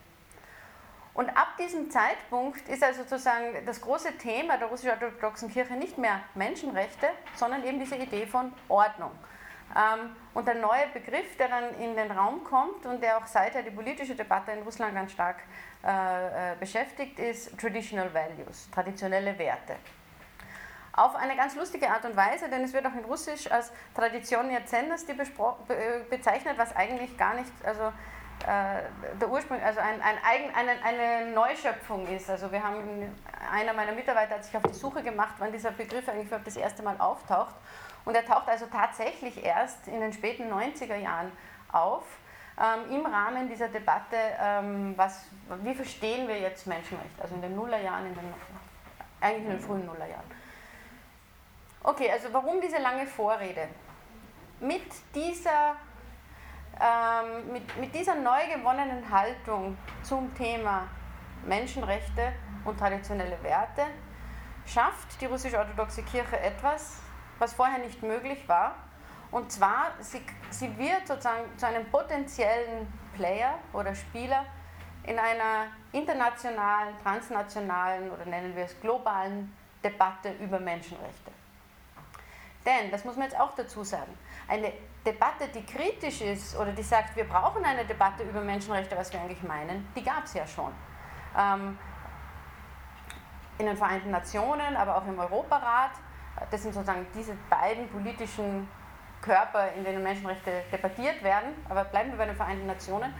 Und 1.13 1.29
ab 1.29 1.57
diesem 1.57 1.89
Zeitpunkt 1.89 2.67
ist 2.69 2.83
also 2.83 3.01
sozusagen 3.03 3.65
das 3.65 3.81
große 3.81 4.17
Thema 4.17 4.57
der 4.57 4.67
russisch-orthodoxen 4.67 5.51
Kirche 5.51 5.73
nicht 5.73 5.97
mehr 5.97 6.21
Menschenrechte, 6.35 7.07
sondern 7.35 7.63
eben 7.63 7.79
diese 7.79 7.95
Idee 7.95 8.25
von 8.25 8.53
Ordnung. 8.67 9.11
Ähm, 9.75 10.15
und 10.33 10.47
der 10.47 10.55
neue 10.55 10.87
Begriff, 10.93 11.35
der 11.37 11.47
dann 11.47 11.79
in 11.79 11.95
den 11.95 12.11
Raum 12.11 12.43
kommt 12.43 12.85
und 12.85 13.01
der 13.01 13.17
auch 13.17 13.25
seither 13.25 13.61
die 13.61 13.71
politische 13.71 14.15
Debatte 14.15 14.51
in 14.51 14.63
Russland 14.63 14.95
ganz 14.95 15.11
stark 15.11 15.37
äh, 15.83 16.53
äh 16.53 16.55
beschäftigt, 16.59 17.19
ist 17.19 17.57
Traditional 17.59 18.11
Values, 18.13 18.69
traditionelle 18.71 19.37
Werte. 19.37 19.75
Auf 20.93 21.15
eine 21.15 21.35
ganz 21.35 21.55
lustige 21.55 21.89
Art 21.89 22.03
und 22.03 22.15
Weise, 22.15 22.49
denn 22.49 22.63
es 22.63 22.73
wird 22.73 22.85
auch 22.85 22.93
in 22.93 23.05
Russisch 23.05 23.49
als 23.49 23.71
Tradition 23.93 24.51
Yacennosti 24.51 25.13
bezeichnet, 26.09 26.57
was 26.57 26.75
eigentlich 26.75 27.15
gar 27.17 27.35
nicht, 27.35 27.51
also 27.63 27.93
der 28.45 29.29
Ursprung, 29.29 29.61
also 29.61 29.79
ein, 29.79 30.01
ein 30.01 30.17
Eigen, 30.23 30.53
eine, 30.55 30.71
eine 30.83 31.31
Neuschöpfung 31.31 32.07
ist. 32.07 32.29
Also 32.29 32.51
wir 32.51 32.63
haben, 32.63 33.13
einer 33.51 33.73
meiner 33.73 33.91
Mitarbeiter 33.91 34.35
hat 34.35 34.45
sich 34.45 34.55
auf 34.55 34.63
die 34.63 34.73
Suche 34.73 35.03
gemacht, 35.03 35.35
wann 35.39 35.51
dieser 35.51 35.71
Begriff 35.71 36.07
eigentlich 36.07 36.29
das 36.43 36.55
erste 36.55 36.81
Mal 36.81 36.95
auftaucht. 36.99 37.53
Und 38.05 38.15
er 38.15 38.25
taucht 38.25 38.47
also 38.47 38.65
tatsächlich 38.67 39.43
erst 39.43 39.87
in 39.87 39.99
den 39.99 40.13
späten 40.13 40.51
90er 40.51 40.95
Jahren 40.95 41.31
auf, 41.71 42.03
ähm, 42.59 42.91
im 42.91 43.05
Rahmen 43.05 43.47
dieser 43.47 43.67
Debatte, 43.67 44.17
ähm, 44.41 44.93
was, 44.97 45.27
wie 45.63 45.73
verstehen 45.73 46.27
wir 46.27 46.39
jetzt 46.39 46.67
Menschenrechte, 46.67 47.21
also 47.21 47.35
in 47.35 47.41
den 47.41 47.55
Nullerjahren, 47.55 48.07
in 48.07 48.15
den, 48.15 48.33
eigentlich 49.21 49.45
in 49.45 49.51
den 49.51 49.59
frühen 49.59 49.85
Nullerjahren. 49.85 50.25
Okay, 51.83 52.11
also 52.11 52.27
warum 52.33 52.59
diese 52.59 52.77
lange 52.79 53.07
Vorrede? 53.07 53.67
Mit 54.59 54.91
dieser 55.15 55.75
ähm, 56.79 57.51
mit, 57.51 57.77
mit 57.77 57.93
dieser 57.93 58.15
neu 58.15 58.39
gewonnenen 58.55 59.09
Haltung 59.09 59.77
zum 60.03 60.33
Thema 60.35 60.87
Menschenrechte 61.45 62.33
und 62.65 62.77
traditionelle 62.77 63.41
Werte 63.43 63.83
schafft 64.65 65.19
die 65.19 65.25
russisch-orthodoxe 65.25 66.03
Kirche 66.03 66.39
etwas, 66.39 66.99
was 67.39 67.53
vorher 67.53 67.79
nicht 67.79 68.03
möglich 68.03 68.47
war. 68.47 68.75
Und 69.31 69.51
zwar, 69.51 69.91
sie, 69.99 70.21
sie 70.49 70.75
wird 70.77 71.07
sozusagen 71.07 71.45
zu 71.57 71.67
einem 71.67 71.85
potenziellen 71.89 72.91
Player 73.15 73.55
oder 73.73 73.93
Spieler 73.93 74.45
in 75.03 75.17
einer 75.17 75.67
internationalen, 75.91 76.97
transnationalen 77.01 78.11
oder 78.11 78.25
nennen 78.25 78.55
wir 78.55 78.65
es 78.65 78.79
globalen 78.79 79.55
Debatte 79.83 80.31
über 80.39 80.59
Menschenrechte. 80.59 81.31
Denn, 82.65 82.91
das 82.91 83.05
muss 83.05 83.15
man 83.15 83.25
jetzt 83.25 83.39
auch 83.39 83.55
dazu 83.55 83.83
sagen, 83.83 84.17
eine 84.47 84.73
Debatte, 85.05 85.47
die 85.47 85.65
kritisch 85.65 86.21
ist 86.21 86.57
oder 86.57 86.71
die 86.71 86.83
sagt, 86.83 87.15
wir 87.15 87.23
brauchen 87.23 87.63
eine 87.63 87.85
Debatte 87.85 88.23
über 88.23 88.41
Menschenrechte, 88.41 88.97
was 88.97 89.11
wir 89.13 89.21
eigentlich 89.21 89.41
meinen, 89.43 89.87
die 89.95 90.03
gab 90.03 90.25
es 90.25 90.33
ja 90.33 90.45
schon. 90.45 90.71
Ähm, 91.37 91.77
in 93.57 93.65
den 93.65 93.77
Vereinten 93.77 94.11
Nationen, 94.11 94.75
aber 94.75 94.97
auch 94.97 95.05
im 95.05 95.19
Europarat. 95.19 95.91
Das 96.49 96.63
sind 96.63 96.73
sozusagen 96.73 97.05
diese 97.13 97.35
beiden 97.49 97.89
politischen 97.89 98.67
Körper, 99.21 99.73
in 99.73 99.83
denen 99.83 100.01
Menschenrechte 100.01 100.63
debattiert 100.71 101.21
werden. 101.23 101.53
Aber 101.67 101.83
bleiben 101.83 102.11
wir 102.11 102.17
bei 102.17 102.25
den 102.25 102.35
Vereinten 102.35 102.67
Nationen. 102.67 103.13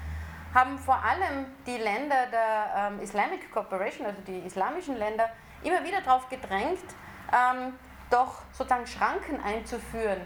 Haben 0.54 0.78
vor 0.80 0.96
allem 0.96 1.46
die 1.68 1.78
Länder 1.78 2.28
der 2.32 2.92
ähm, 2.94 3.02
Islamic 3.02 3.52
Cooperation, 3.52 4.06
also 4.06 4.22
die 4.22 4.40
islamischen 4.40 4.96
Länder, 4.98 5.30
immer 5.62 5.84
wieder 5.84 6.02
darauf 6.02 6.28
gedrängt, 6.30 6.80
ähm, 7.34 7.74
doch 8.10 8.42
sozusagen 8.54 8.88
Schranken 8.88 9.44
einzuführen 9.44 10.22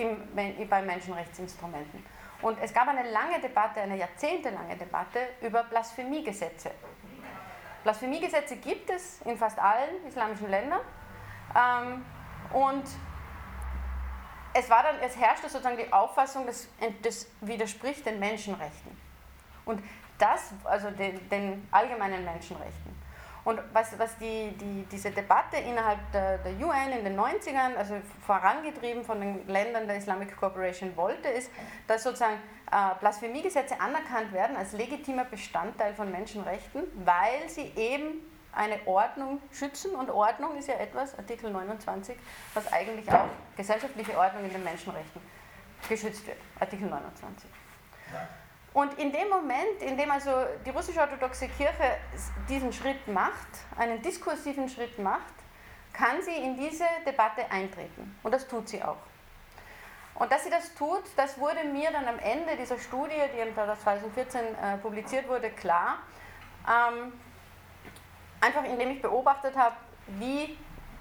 im, 0.00 0.68
bei 0.68 0.82
Menschenrechtsinstrumenten. 0.82 2.04
Und 2.40 2.58
es 2.62 2.72
gab 2.72 2.88
eine 2.88 3.10
lange 3.10 3.40
Debatte, 3.40 3.80
eine 3.80 3.96
jahrzehntelange 3.96 4.76
Debatte 4.76 5.20
über 5.40 5.64
Blasphemiegesetze. 5.64 6.70
Blasphemiegesetze 7.82 8.56
gibt 8.56 8.90
es 8.90 9.20
in 9.22 9.36
fast 9.36 9.58
allen 9.58 10.06
islamischen 10.06 10.48
Ländern. 10.50 10.80
Ähm, 11.56 12.04
und 12.52 12.84
es, 14.54 14.70
war 14.70 14.82
dann, 14.82 14.96
es 15.00 15.16
herrschte 15.16 15.48
sozusagen 15.48 15.76
die 15.76 15.92
Auffassung, 15.92 16.46
dass 16.46 16.68
das 17.02 17.26
widerspricht 17.40 18.06
den 18.06 18.18
Menschenrechten. 18.18 18.96
Und 19.64 19.82
das, 20.18 20.52
also 20.64 20.90
den, 20.90 21.28
den 21.28 21.68
allgemeinen 21.70 22.24
Menschenrechten. 22.24 22.87
Und 23.48 23.62
was, 23.72 23.98
was 23.98 24.14
die, 24.18 24.54
die, 24.60 24.84
diese 24.92 25.10
Debatte 25.10 25.56
innerhalb 25.56 25.98
der, 26.12 26.36
der, 26.36 26.52
UN 26.52 26.92
in 26.98 27.02
den 27.02 27.18
90ern, 27.18 27.76
also 27.78 27.94
vorangetrieben 28.26 29.02
von 29.02 29.18
den 29.22 29.48
Ländern 29.48 29.86
der 29.86 29.96
Islamic 29.96 30.36
Cooperation 30.36 30.94
wollte, 30.98 31.28
ist, 31.28 31.50
dass 31.86 32.02
sozusagen 32.02 32.34
äh, 32.70 32.94
Blasphemiegesetze 33.00 33.80
anerkannt 33.80 34.34
werden 34.34 34.54
als 34.54 34.72
legitimer 34.72 35.24
Bestandteil 35.24 35.94
von 35.94 36.10
Menschenrechten, 36.10 36.82
weil 37.06 37.48
sie 37.48 37.72
eben 37.74 38.20
eine 38.52 38.86
Ordnung 38.86 39.40
schützen. 39.50 39.94
Und 39.94 40.10
Ordnung 40.10 40.54
ist 40.58 40.68
ja 40.68 40.74
etwas, 40.74 41.16
Artikel 41.18 41.50
29, 41.50 42.18
was 42.52 42.70
eigentlich 42.70 43.10
auch 43.10 43.28
gesellschaftliche 43.56 44.14
Ordnung 44.18 44.44
in 44.44 44.52
den 44.52 44.62
Menschenrechten 44.62 45.22
geschützt 45.88 46.26
wird, 46.26 46.36
Artikel 46.60 46.86
29. 46.86 47.48
Und 48.78 48.96
in 48.96 49.10
dem 49.10 49.28
Moment, 49.28 49.82
in 49.82 49.96
dem 49.96 50.08
also 50.08 50.30
die 50.64 50.70
russisch-orthodoxe 50.70 51.48
Kirche 51.48 51.98
diesen 52.48 52.72
Schritt 52.72 53.08
macht, 53.08 53.48
einen 53.76 54.00
diskursiven 54.02 54.68
Schritt 54.68 55.00
macht, 55.00 55.34
kann 55.92 56.22
sie 56.22 56.36
in 56.36 56.56
diese 56.56 56.84
Debatte 57.04 57.50
eintreten. 57.50 58.16
Und 58.22 58.32
das 58.32 58.46
tut 58.46 58.68
sie 58.68 58.80
auch. 58.80 59.02
Und 60.14 60.30
dass 60.30 60.44
sie 60.44 60.50
das 60.50 60.72
tut, 60.76 61.02
das 61.16 61.40
wurde 61.40 61.64
mir 61.64 61.90
dann 61.90 62.06
am 62.06 62.20
Ende 62.20 62.56
dieser 62.56 62.78
Studie, 62.78 63.20
die 63.34 63.52
2014 63.52 64.40
äh, 64.40 64.76
publiziert 64.76 65.26
wurde, 65.26 65.50
klar. 65.50 65.98
Ähm, 66.68 67.12
einfach 68.40 68.62
indem 68.62 68.92
ich 68.92 69.02
beobachtet 69.02 69.56
habe, 69.56 69.74
wie 70.06 70.56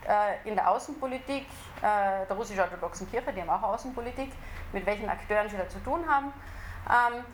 äh, 0.07 0.49
in 0.49 0.55
der 0.55 0.67
Außenpolitik 0.67 1.45
äh, 1.83 2.25
der 2.27 2.35
russisch-orthodoxen 2.35 3.07
Kirche, 3.11 3.31
die 3.33 3.41
haben 3.41 3.51
auch 3.51 3.61
Außenpolitik, 3.61 4.31
mit 4.73 4.83
welchen 4.87 5.07
Akteuren 5.07 5.47
sie 5.47 5.57
da 5.57 5.69
zu 5.69 5.77
tun 5.83 6.09
haben, 6.09 6.33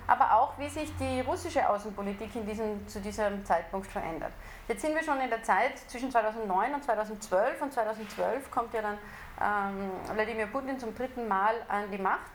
aber 0.07 0.33
auch 0.33 0.57
wie 0.57 0.67
sich 0.67 0.91
die 0.97 1.21
russische 1.21 1.69
Außenpolitik 1.69 2.35
in 2.35 2.45
diesem, 2.45 2.87
zu 2.87 2.99
diesem 2.99 3.45
Zeitpunkt 3.45 3.87
verändert. 3.87 4.31
Jetzt 4.67 4.81
sind 4.81 4.95
wir 4.95 5.03
schon 5.03 5.19
in 5.21 5.29
der 5.29 5.43
Zeit 5.43 5.77
zwischen 5.87 6.09
2009 6.09 6.73
und 6.73 6.83
2012 6.83 7.61
und 7.61 7.71
2012 7.71 8.49
kommt 8.49 8.73
ja 8.73 8.81
dann 8.81 8.97
ähm, 9.41 9.91
Wladimir 10.15 10.47
Putin 10.47 10.79
zum 10.79 10.95
dritten 10.95 11.27
Mal 11.27 11.55
an 11.67 11.91
die 11.91 11.97
Macht. 11.97 12.31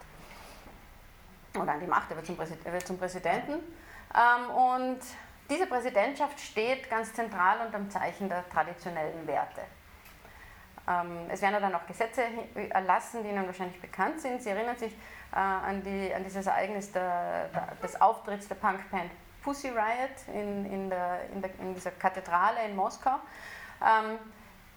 Oder 1.61 1.73
an 1.73 1.81
die 1.81 1.87
Macht, 1.87 2.11
er 2.11 2.17
wird 2.17 2.27
zum, 2.27 2.37
Präsid 2.37 2.59
er 2.65 2.73
wird 2.73 2.87
zum 2.87 2.99
Präsidenten. 2.99 3.55
Ähm, 4.15 4.51
und 4.51 5.01
diese 5.51 5.67
Präsidentschaft 5.67 6.39
steht 6.39 6.89
ganz 6.91 7.13
zentral 7.15 7.59
unter 7.65 7.79
dem 7.79 7.91
Zeichen 7.91 8.29
der 8.29 8.49
traditionellen 8.49 9.27
Werte. 9.27 9.63
Ähm, 10.89 11.29
es 11.31 11.43
werden 11.43 11.61
dann 11.61 11.75
auch 11.75 11.87
Gesetze 11.87 12.23
erlassen, 12.71 13.23
die 13.23 13.31
Ihnen 13.31 13.47
wahrscheinlich 13.47 13.81
bekannt 13.81 14.21
sind. 14.21 14.43
Sie 14.43 14.51
erinnern 14.51 14.77
sich 14.77 14.95
an, 15.37 15.83
die, 15.83 16.13
an 16.15 16.25
dieses 16.25 16.47
Ereignis 16.47 16.93
der, 16.93 17.49
der, 17.49 17.69
des 17.83 18.01
Auftritts 18.01 18.49
der 18.49 18.55
Punkband 18.57 19.11
Pussy 19.43 19.69
Riot 19.69 20.35
in, 20.35 20.65
in, 20.73 20.91
der, 20.91 21.21
in, 21.33 21.43
der, 21.43 21.51
in 21.61 21.75
dieser 21.75 21.91
Kathedrale 21.93 22.65
in 22.67 22.77
Moskau. 22.77 23.17
Ähm, 23.83 24.19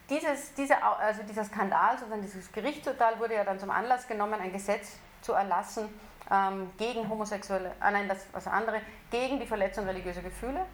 dieses, 0.09 0.53
diese, 0.53 0.81
also 0.81 1.23
dieser 1.23 1.45
Skandal, 1.45 1.97
sozusagen 1.97 2.21
dieses 2.21 2.51
Gerichtsurteil 2.51 3.19
wurde 3.19 3.35
ja 3.35 3.43
dann 3.43 3.59
zum 3.59 3.69
Anlass 3.69 4.07
genommen, 4.07 4.39
ein 4.39 4.51
Gesetz 4.51 4.97
zu 5.21 5.33
erlassen 5.33 5.87
ähm, 6.29 6.69
gegen 6.77 7.07
homosexuelle, 7.07 7.69
äh, 7.81 7.91
nein, 7.91 8.07
das 8.07 8.25
was 8.33 8.47
andere, 8.47 8.81
gegen 9.09 9.39
die 9.39 9.45
Verletzung 9.45 9.85
religiöser 9.85 10.21
Gefühle. 10.21 10.65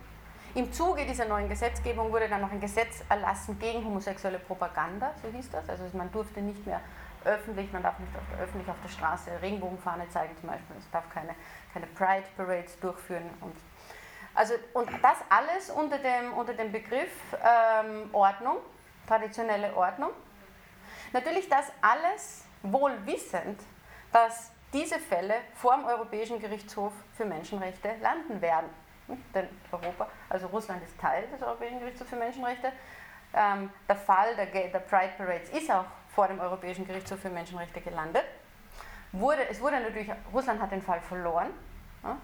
Im 0.55 0.73
Zuge 0.73 1.05
dieser 1.05 1.25
neuen 1.25 1.49
Gesetzgebung 1.49 2.11
wurde 2.11 2.27
dann 2.27 2.41
noch 2.41 2.51
ein 2.51 2.59
Gesetz 2.59 3.03
erlassen 3.09 3.59
gegen 3.59 3.83
homosexuelle 3.85 4.39
Propaganda, 4.39 5.13
so 5.21 5.29
hieß 5.29 5.51
das. 5.51 5.69
Also 5.69 5.83
man 5.93 6.11
durfte 6.11 6.41
nicht 6.41 6.65
mehr 6.65 6.81
öffentlich, 7.27 7.71
man 7.71 7.83
darf 7.83 7.99
nicht 7.99 8.15
auf 8.15 8.23
der, 8.31 8.43
öffentlich 8.43 8.69
auf 8.69 8.77
der 8.81 8.89
Straße 8.89 9.31
Regenbogenfahne 9.41 10.09
zeigen 10.09 10.35
zum 10.37 10.49
Beispiel, 10.49 10.75
es 10.79 10.89
darf 10.91 11.09
keine, 11.09 11.35
keine 11.73 11.87
Pride 11.87 12.25
Parades 12.35 12.79
durchführen. 12.79 13.29
Und, 13.41 13.55
also, 14.33 14.53
und 14.73 14.89
das 15.01 15.17
alles 15.29 15.69
unter 15.69 15.99
dem, 15.99 16.33
unter 16.33 16.53
dem 16.53 16.71
Begriff 16.71 17.11
ähm, 17.43 18.09
Ordnung, 18.13 18.57
traditionelle 19.07 19.75
Ordnung. 19.75 20.11
Natürlich 21.13 21.47
das 21.49 21.71
alles 21.81 22.45
wohl 22.63 22.93
wissend, 23.05 23.61
dass 24.11 24.51
diese 24.73 24.99
Fälle 24.99 25.35
vor 25.55 25.75
dem 25.75 25.85
Europäischen 25.85 26.39
Gerichtshof 26.39 26.93
für 27.13 27.25
Menschenrechte 27.25 27.89
landen 28.01 28.41
werden. 28.41 28.69
Denn 29.33 29.47
Europa, 29.71 30.07
also 30.29 30.47
Russland 30.47 30.83
ist 30.83 30.99
Teil 30.99 31.27
des 31.27 31.41
Europäischen 31.41 31.79
Gerichtshofs 31.79 32.09
für 32.09 32.17
Menschenrechte. 32.17 32.73
Ähm, 33.33 33.69
der 33.87 33.95
Fall 33.95 34.35
der, 34.35 34.45
der 34.45 34.79
Pride 34.79 35.13
Parades 35.17 35.49
ist 35.49 35.71
auch 35.71 35.85
vor 36.17 36.27
dem 36.27 36.39
Europäischen 36.39 36.87
Gerichtshof 36.87 37.19
für 37.19 37.29
Menschenrechte 37.29 37.79
gelandet. 37.79 38.23
Wurde, 39.11 39.47
es 39.51 39.61
wurde 39.61 39.79
natürlich, 39.79 40.09
Russland 40.33 40.59
hat 40.59 40.71
den 40.71 40.81
Fall 40.81 40.99
verloren 40.99 41.49
ja, 42.03 42.17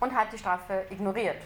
und 0.00 0.14
hat 0.14 0.32
die 0.32 0.38
Strafe 0.38 0.86
ignoriert. 0.88 1.42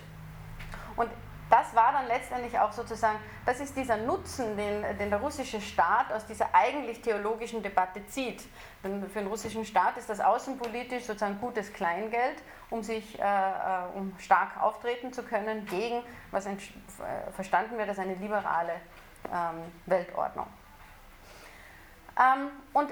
Und 0.95 1.11
das 1.50 1.75
war 1.75 1.91
dann 1.91 2.07
letztendlich 2.07 2.57
auch 2.57 2.71
sozusagen, 2.71 3.19
das 3.45 3.59
ist 3.59 3.76
dieser 3.76 3.97
Nutzen, 3.97 4.57
den, 4.57 4.97
den 4.97 5.11
der 5.11 5.19
russische 5.19 5.61
Staat 5.61 6.12
aus 6.12 6.25
dieser 6.25 6.55
eigentlich 6.55 7.03
theologischen 7.03 7.64
Debatte 7.64 8.07
zieht. 8.07 8.45
Denn 8.85 9.03
für 9.11 9.19
den 9.19 9.26
russischen 9.26 9.64
Staat 9.64 9.97
ist 9.97 10.09
das 10.09 10.21
außenpolitisch 10.21 11.03
sozusagen 11.03 11.41
gutes 11.41 11.73
Kleingeld, 11.73 12.45
um 12.71 12.85
sich 12.85 13.19
äh, 13.19 13.25
äh 13.25 13.97
um 13.97 14.17
stark 14.21 14.62
auftreten 14.62 15.12
zu 15.12 15.25
können 15.25 15.67
gegen, 15.67 16.00
was 16.31 16.47
äh, 16.47 16.55
verstanden 17.33 17.76
wird 17.76 17.88
als 17.88 17.99
eine 17.99 18.14
liberale 18.14 18.75
ähm, 19.33 19.73
Weltordnung. 19.87 20.47
Ähm, 22.18 22.50
und 22.73 22.90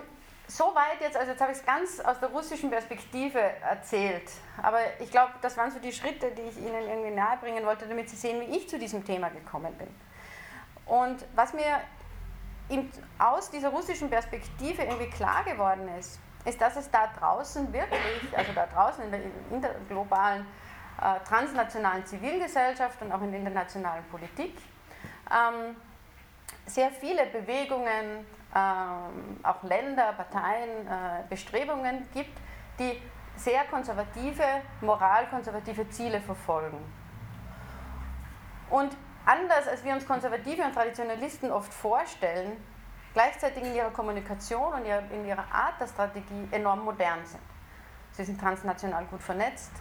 Soweit 0.48 1.00
jetzt, 1.00 1.16
also 1.16 1.30
jetzt 1.30 1.40
habe 1.40 1.52
ich 1.52 1.58
es 1.58 1.64
ganz 1.64 1.98
aus 2.00 2.20
der 2.20 2.28
russischen 2.28 2.68
Perspektive 2.68 3.40
erzählt, 3.40 4.30
aber 4.60 4.80
ich 5.00 5.10
glaube, 5.10 5.32
das 5.40 5.56
waren 5.56 5.70
so 5.70 5.78
die 5.78 5.92
Schritte, 5.92 6.30
die 6.32 6.42
ich 6.42 6.58
Ihnen 6.58 6.88
irgendwie 6.88 7.10
nahebringen 7.10 7.64
wollte, 7.64 7.86
damit 7.86 8.10
Sie 8.10 8.16
sehen, 8.16 8.38
wie 8.40 8.56
ich 8.56 8.68
zu 8.68 8.78
diesem 8.78 9.02
Thema 9.02 9.30
gekommen 9.30 9.72
bin. 9.78 9.88
Und 10.84 11.24
was 11.34 11.54
mir 11.54 11.80
in, 12.68 12.90
aus 13.18 13.50
dieser 13.50 13.70
russischen 13.70 14.10
Perspektive 14.10 14.82
irgendwie 14.82 15.08
klar 15.08 15.42
geworden 15.44 15.88
ist, 15.98 16.20
ist, 16.44 16.60
dass 16.60 16.76
es 16.76 16.90
da 16.90 17.06
draußen 17.18 17.72
wirklich, 17.72 18.36
also 18.36 18.52
da 18.52 18.66
draußen 18.66 19.04
in 19.50 19.62
der, 19.62 19.74
globalen, 19.88 20.44
äh, 21.00 21.26
transnationalen 21.26 22.04
Zivilgesellschaft 22.04 23.00
und 23.00 23.10
auch 23.10 23.22
in 23.22 23.30
der 23.30 23.40
internationalen 23.40 24.04
Politik, 24.10 24.54
ähm, 25.30 25.76
sehr 26.66 26.90
viele 26.90 27.24
Bewegungen, 27.26 28.26
auch 28.54 29.62
Länder, 29.62 30.12
Parteien, 30.12 30.86
äh, 30.86 31.22
Bestrebungen 31.28 32.06
gibt, 32.12 32.38
die 32.78 33.00
sehr 33.36 33.64
konservative, 33.64 34.44
moralkonservative 34.80 35.88
Ziele 35.88 36.20
verfolgen. 36.20 36.78
Und 38.68 38.96
anders 39.24 39.68
als 39.68 39.84
wir 39.84 39.94
uns 39.94 40.06
Konservative 40.06 40.62
und 40.62 40.74
Traditionalisten 40.74 41.50
oft 41.50 41.72
vorstellen, 41.72 42.52
gleichzeitig 43.14 43.64
in 43.64 43.74
ihrer 43.74 43.90
Kommunikation 43.90 44.72
und 44.74 44.84
in 44.84 45.26
ihrer 45.26 45.44
Art 45.52 45.80
der 45.80 45.86
Strategie 45.86 46.48
enorm 46.50 46.84
modern 46.84 47.24
sind. 47.24 47.42
Sie 48.12 48.24
sind 48.24 48.40
transnational 48.40 49.04
gut 49.06 49.22
vernetzt, 49.22 49.72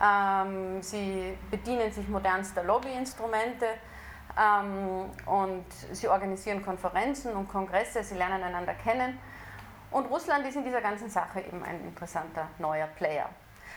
ähm, 0.00 0.82
sie 0.82 1.36
bedienen 1.50 1.92
sich 1.92 2.08
modernster 2.08 2.64
Lobbyinstrumente, 2.64 3.66
ähm, 4.38 5.10
und 5.26 5.66
sie 5.92 6.08
organisieren 6.08 6.64
Konferenzen 6.64 7.32
und 7.32 7.48
Kongresse, 7.48 8.02
sie 8.04 8.14
lernen 8.14 8.42
einander 8.42 8.74
kennen. 8.74 9.18
Und 9.90 10.06
Russland 10.06 10.46
ist 10.46 10.56
in 10.56 10.64
dieser 10.64 10.80
ganzen 10.80 11.08
Sache 11.08 11.40
eben 11.40 11.62
ein 11.64 11.82
interessanter 11.84 12.48
neuer 12.58 12.86
Player. 12.86 13.28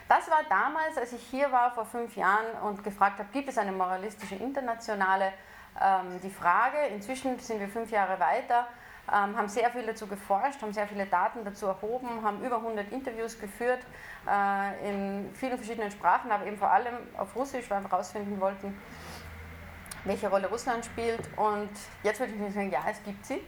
Das 0.07 0.29
war 0.29 0.41
damals, 0.49 0.97
als 0.97 1.13
ich 1.13 1.21
hier 1.21 1.51
war 1.51 1.71
vor 1.71 1.85
fünf 1.85 2.17
Jahren 2.17 2.45
und 2.63 2.83
gefragt 2.83 3.19
habe, 3.19 3.29
gibt 3.31 3.47
es 3.47 3.57
eine 3.57 3.71
moralistische 3.71 4.35
Internationale, 4.35 5.31
ähm, 5.81 6.19
die 6.21 6.29
Frage. 6.29 6.77
Inzwischen 6.93 7.39
sind 7.39 7.61
wir 7.61 7.69
fünf 7.69 7.91
Jahre 7.91 8.19
weiter, 8.19 8.67
ähm, 9.07 9.37
haben 9.37 9.47
sehr 9.47 9.69
viel 9.71 9.85
dazu 9.85 10.07
geforscht, 10.07 10.61
haben 10.61 10.73
sehr 10.73 10.85
viele 10.85 11.05
Daten 11.05 11.45
dazu 11.45 11.67
erhoben, 11.67 12.09
haben 12.23 12.43
über 12.43 12.57
100 12.57 12.91
Interviews 12.91 13.39
geführt 13.39 13.79
äh, 14.29 14.89
in 14.89 15.33
vielen 15.33 15.57
verschiedenen 15.57 15.91
Sprachen, 15.91 16.29
aber 16.29 16.45
eben 16.45 16.57
vor 16.57 16.71
allem 16.71 16.95
auf 17.17 17.33
Russisch, 17.33 17.69
weil 17.69 17.81
wir 17.81 17.89
herausfinden 17.89 18.39
wollten, 18.41 18.77
welche 20.05 20.29
Rolle 20.29 20.48
Russland 20.48 20.86
spielt. 20.86 21.22
Und 21.38 21.70
jetzt 22.03 22.20
würde 22.20 22.34
ich 22.34 22.53
sagen, 22.53 22.72
ja, 22.72 22.81
es 22.89 23.01
gibt 23.03 23.25
sie. 23.25 23.41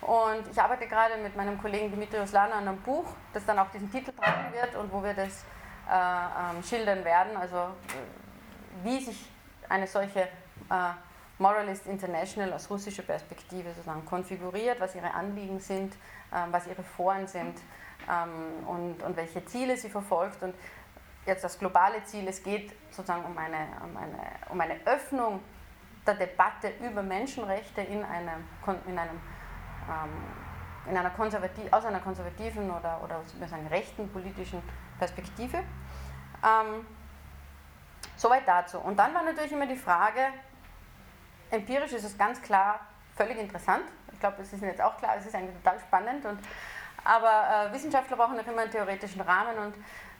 Und 0.00 0.48
ich 0.50 0.60
arbeite 0.60 0.86
gerade 0.86 1.16
mit 1.22 1.36
meinem 1.36 1.60
Kollegen 1.60 1.90
Dimitri 1.90 2.18
Ruslana 2.18 2.56
an 2.56 2.68
einem 2.68 2.78
Buch, 2.78 3.06
das 3.32 3.44
dann 3.44 3.58
auch 3.58 3.70
diesen 3.70 3.90
Titel 3.90 4.12
tragen 4.12 4.52
wird 4.52 4.76
und 4.76 4.92
wo 4.92 5.02
wir 5.02 5.14
das 5.14 5.44
äh, 5.90 6.56
ähm, 6.56 6.62
schildern 6.62 7.04
werden, 7.04 7.36
also 7.36 7.56
äh, 7.56 8.84
wie 8.84 9.00
sich 9.00 9.28
eine 9.68 9.86
solche 9.86 10.20
äh, 10.20 10.26
Moralist 11.38 11.86
International 11.86 12.52
aus 12.52 12.70
russischer 12.70 13.02
Perspektive 13.02 13.70
sozusagen 13.70 14.04
konfiguriert, 14.04 14.80
was 14.80 14.94
ihre 14.94 15.12
Anliegen 15.12 15.60
sind, 15.60 15.94
äh, 15.94 16.36
was 16.50 16.66
ihre 16.66 16.82
Foren 16.82 17.26
sind 17.26 17.58
ähm, 18.08 18.66
und, 18.68 19.02
und 19.02 19.16
welche 19.16 19.44
Ziele 19.46 19.76
sie 19.76 19.88
verfolgt. 19.88 20.42
Und 20.42 20.54
jetzt 21.28 21.44
das 21.44 21.58
globale 21.58 22.02
Ziel, 22.04 22.26
es 22.26 22.42
geht 22.42 22.74
sozusagen 22.90 23.24
um 23.24 23.36
eine, 23.38 23.68
um 23.84 23.96
eine, 23.96 24.18
um 24.50 24.60
eine 24.60 24.74
Öffnung 24.86 25.40
der 26.06 26.14
Debatte 26.14 26.72
über 26.80 27.02
Menschenrechte 27.02 27.82
in 27.82 28.02
einem, 28.02 28.44
in 28.86 28.98
einem 28.98 29.20
ähm, 29.88 30.10
in 30.88 30.96
einer 30.96 31.10
konservativ, 31.10 31.72
aus 31.72 31.84
einer 31.84 32.00
konservativen 32.00 32.70
oder, 32.70 33.00
oder 33.02 33.22
sagen, 33.46 33.66
rechten 33.66 34.08
politischen 34.10 34.62
Perspektive. 34.98 35.58
Ähm, 35.58 36.86
soweit 38.16 38.46
dazu. 38.46 38.78
Und 38.78 38.98
dann 38.98 39.14
war 39.14 39.22
natürlich 39.22 39.52
immer 39.52 39.66
die 39.66 39.76
Frage, 39.76 40.28
empirisch 41.50 41.92
ist 41.92 42.04
es 42.04 42.16
ganz 42.16 42.40
klar 42.40 42.80
völlig 43.16 43.38
interessant. 43.38 43.84
Ich 44.12 44.20
glaube, 44.20 44.42
es 44.42 44.52
ist 44.52 44.62
jetzt 44.62 44.80
auch 44.80 44.96
klar, 44.96 45.16
es 45.18 45.26
ist 45.26 45.34
eigentlich 45.34 45.56
total 45.56 45.78
spannend. 45.80 46.24
Und, 46.24 46.38
aber 47.04 47.68
äh, 47.68 47.72
Wissenschaftler 47.72 48.16
brauchen 48.16 48.38
auch 48.38 48.46
immer 48.46 48.62
einen 48.62 48.70
theoretischen 48.70 49.20
Rahmen. 49.20 49.58
Und, 49.58 49.74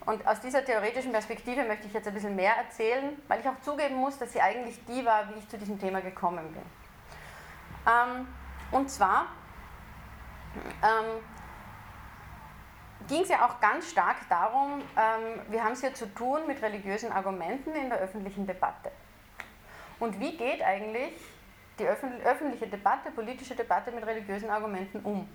und 0.08 0.26
aus 0.26 0.40
dieser 0.40 0.64
theoretischen 0.64 1.12
Perspektive 1.12 1.64
möchte 1.64 1.86
ich 1.86 1.92
jetzt 1.92 2.08
ein 2.08 2.14
bisschen 2.14 2.34
mehr 2.34 2.56
erzählen, 2.56 3.20
weil 3.28 3.40
ich 3.40 3.46
auch 3.46 3.60
zugeben 3.60 3.96
muss, 3.96 4.16
dass 4.16 4.32
sie 4.32 4.40
eigentlich 4.40 4.82
die 4.86 5.04
war, 5.04 5.28
wie 5.28 5.38
ich 5.38 5.46
zu 5.50 5.58
diesem 5.58 5.78
Thema 5.78 6.00
gekommen 6.00 6.50
bin. 6.50 6.62
Ähm, 7.86 8.26
und 8.70 8.90
zwar 8.90 9.26
ähm, 10.82 11.22
ging 13.06 13.20
es 13.20 13.28
ja 13.28 13.46
auch 13.46 13.60
ganz 13.60 13.90
stark 13.90 14.16
darum, 14.30 14.80
ähm, 14.96 15.42
wir 15.50 15.62
haben 15.62 15.72
es 15.72 15.82
hier 15.82 15.92
zu 15.92 16.06
tun 16.14 16.46
mit 16.46 16.62
religiösen 16.62 17.12
Argumenten 17.12 17.74
in 17.74 17.90
der 17.90 17.98
öffentlichen 17.98 18.46
Debatte. 18.46 18.90
Und 20.00 20.18
wie 20.20 20.38
geht 20.38 20.62
eigentlich 20.62 21.12
die 21.78 21.86
öffentliche 21.86 22.66
Debatte, 22.66 23.10
politische 23.10 23.54
Debatte 23.54 23.92
mit 23.92 24.06
religiösen 24.06 24.48
Argumenten 24.48 25.00
um? 25.00 25.28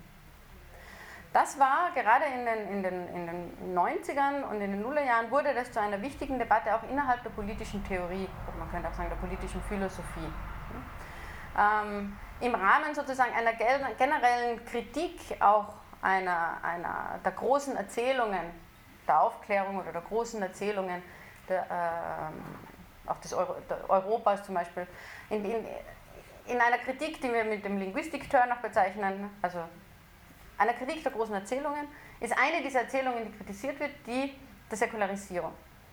Das 1.34 1.58
war 1.58 1.90
gerade 1.94 2.26
in 2.26 2.46
den, 2.46 2.68
in, 2.68 2.82
den, 2.84 3.08
in 3.08 3.26
den 3.26 3.76
90ern 3.76 4.44
und 4.44 4.60
in 4.60 4.70
den 4.70 4.82
Nullerjahren 4.82 5.32
wurde 5.32 5.52
das 5.52 5.72
zu 5.72 5.80
einer 5.80 6.00
wichtigen 6.00 6.38
Debatte 6.38 6.72
auch 6.72 6.84
innerhalb 6.88 7.24
der 7.24 7.30
politischen 7.30 7.84
Theorie, 7.84 8.28
man 8.56 8.70
könnte 8.70 8.88
auch 8.88 8.94
sagen 8.94 9.08
der 9.10 9.16
politischen 9.16 9.60
Philosophie. 9.62 10.32
Ähm, 11.58 12.16
Im 12.40 12.54
Rahmen 12.54 12.94
sozusagen 12.94 13.32
einer 13.34 13.52
generellen 13.52 14.64
Kritik 14.64 15.18
auch 15.40 15.74
einer, 16.02 16.58
einer 16.62 17.18
der 17.24 17.32
großen 17.32 17.76
Erzählungen 17.76 18.52
der 19.08 19.20
Aufklärung 19.20 19.80
oder 19.80 19.90
der 19.90 20.02
großen 20.02 20.40
Erzählungen 20.40 21.02
der, 21.48 21.62
äh, 21.62 23.10
auch 23.10 23.18
des 23.18 23.34
Euro, 23.34 23.56
Europas 23.88 24.44
zum 24.44 24.54
Beispiel, 24.54 24.86
in, 25.30 25.44
in, 25.44 25.66
in, 26.46 26.60
einer 26.60 26.78
Kritik, 26.78 27.20
die 27.20 27.32
wir 27.32 27.42
mit 27.42 27.64
dem 27.64 27.76
Linguistik-Turn 27.76 28.50
noch 28.50 28.58
bezeichnen, 28.58 29.30
also 29.42 29.58
einer 30.58 30.72
Kritik 30.72 31.02
der 31.02 31.12
großen 31.12 31.34
Erzählungen, 31.34 31.88
ist 32.20 32.34
eine 32.38 32.62
dieser 32.62 32.82
Erzählungen, 32.82 33.24
die 33.24 33.36
kritisiert 33.36 33.78
wird, 33.80 33.90
die 34.06 34.34
der 34.70 34.78
Säkularisierung. 34.78 35.52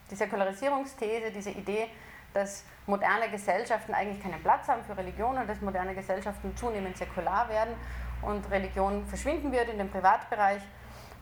Die 0.09 0.15
Säkularisierungsthese, 0.15 1.31
diese 1.31 1.51
Idee, 1.51 1.87
dass 2.33 2.63
moderne 2.85 3.29
Gesellschaften 3.29 3.93
eigentlich 3.93 4.21
keinen 4.21 4.41
Platz 4.41 4.67
haben 4.67 4.83
für 4.83 4.97
Religion 4.97 5.37
und 5.37 5.47
dass 5.47 5.61
moderne 5.61 5.93
Gesellschaften 5.93 6.55
zunehmend 6.55 6.97
säkular 6.97 7.49
werden 7.49 7.73
und 8.21 8.49
Religion 8.49 9.05
verschwinden 9.05 9.51
wird 9.51 9.69
in 9.69 9.77
dem 9.77 9.89
Privatbereich. 9.89 10.61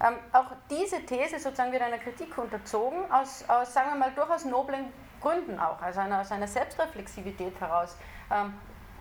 Ähm, 0.02 0.16
auch 0.32 0.52
diese 0.70 1.06
These 1.06 1.40
sozusagen 1.40 1.72
wird 1.72 1.82
einer 1.82 1.98
Kritik 1.98 2.38
unterzogen, 2.38 3.12
aus, 3.12 3.44
aus, 3.48 3.74
sagen 3.74 3.92
wir 3.92 4.00
mal, 4.00 4.12
durchaus 4.12 4.46
noblen 4.46 4.86
Gründen 5.20 5.60
auch, 5.60 5.82
also 5.82 6.00
einer, 6.00 6.22
aus 6.22 6.32
einer 6.32 6.48
Selbstreflexivität 6.48 7.60
heraus. 7.60 7.98
Ähm, 8.32 8.54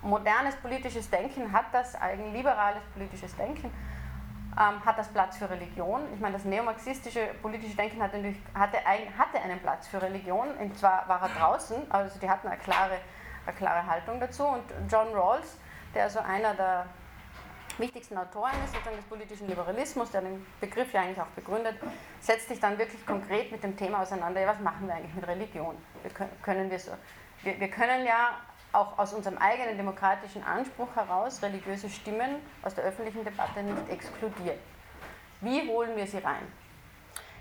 modernes 0.02 0.57
politisches 0.57 1.09
Denken 1.09 1.52
hat 1.52 1.66
das, 1.73 1.95
eigen 1.95 2.33
liberales 2.33 2.83
politisches 2.95 3.37
Denken, 3.37 3.71
ähm, 4.59 4.85
hat 4.85 4.99
das 4.99 5.09
Platz 5.09 5.37
für 5.37 5.49
Religion. 5.49 6.03
Ich 6.12 6.21
meine, 6.21 6.35
das 6.35 6.45
neomarxistische 6.45 7.29
politische 7.41 7.77
Denken 7.77 8.03
hatte, 8.03 8.19
hatte, 8.55 8.79
ein, 8.87 9.17
hatte 9.17 9.41
einen 9.41 9.61
Platz 9.61 9.87
für 9.87 10.03
Religion, 10.03 10.50
und 10.59 10.77
zwar 10.77 11.09
war 11.09 11.23
er 11.23 11.29
draußen, 11.29 11.91
also 11.91 12.19
die 12.19 12.29
hatten 12.29 12.49
eine 12.49 12.59
klare, 12.59 12.99
eine 13.47 13.57
klare 13.57 13.87
Haltung 13.87 14.19
dazu. 14.19 14.47
Und 14.47 14.65
John 14.91 15.15
Rawls, 15.15 15.59
der 15.95 16.05
also 16.05 16.19
einer 16.21 16.55
der 16.55 16.87
wichtigsten 17.79 18.18
Autoren 18.18 18.53
ist, 18.64 18.75
des 18.75 19.05
politischen 19.09 19.47
Liberalismus, 19.47 20.11
der 20.11 20.23
den 20.23 20.44
Begriff 20.61 20.92
ja 20.92 21.03
eigentlich 21.03 21.21
auch 21.21 21.27
begründet, 21.37 21.77
setzt 22.21 22.49
sich 22.49 22.59
dann 22.59 22.77
wirklich 22.77 23.07
konkret 23.07 23.53
mit 23.53 23.62
dem 23.62 23.77
Thema 23.77 24.03
auseinander, 24.03 24.40
ja, 24.40 24.49
was 24.49 24.59
machen 24.59 24.88
wir 24.88 24.94
eigentlich 24.97 25.14
mit 25.14 25.27
Religion? 25.29 25.77
Wir 26.03 26.11
können, 26.42 26.68
wir, 26.68 26.79
so, 26.81 26.90
wir, 27.42 27.61
wir 27.61 27.71
können 27.71 28.05
ja 28.05 28.31
auch 28.72 28.98
aus 28.98 29.12
unserem 29.12 29.38
eigenen 29.38 29.76
demokratischen 29.76 30.44
Anspruch 30.44 30.94
heraus 30.94 31.42
religiöse 31.42 31.88
Stimmen 31.88 32.37
aus 32.62 32.74
der 32.74 32.85
öffentlichen 32.85 33.24
Debatte 33.24 33.62
nicht 33.62 33.88
exkludieren. 33.88 34.59
Wie 35.40 35.68
holen 35.68 35.96
wir 35.96 36.07
sie 36.07 36.18
rein? 36.18 36.46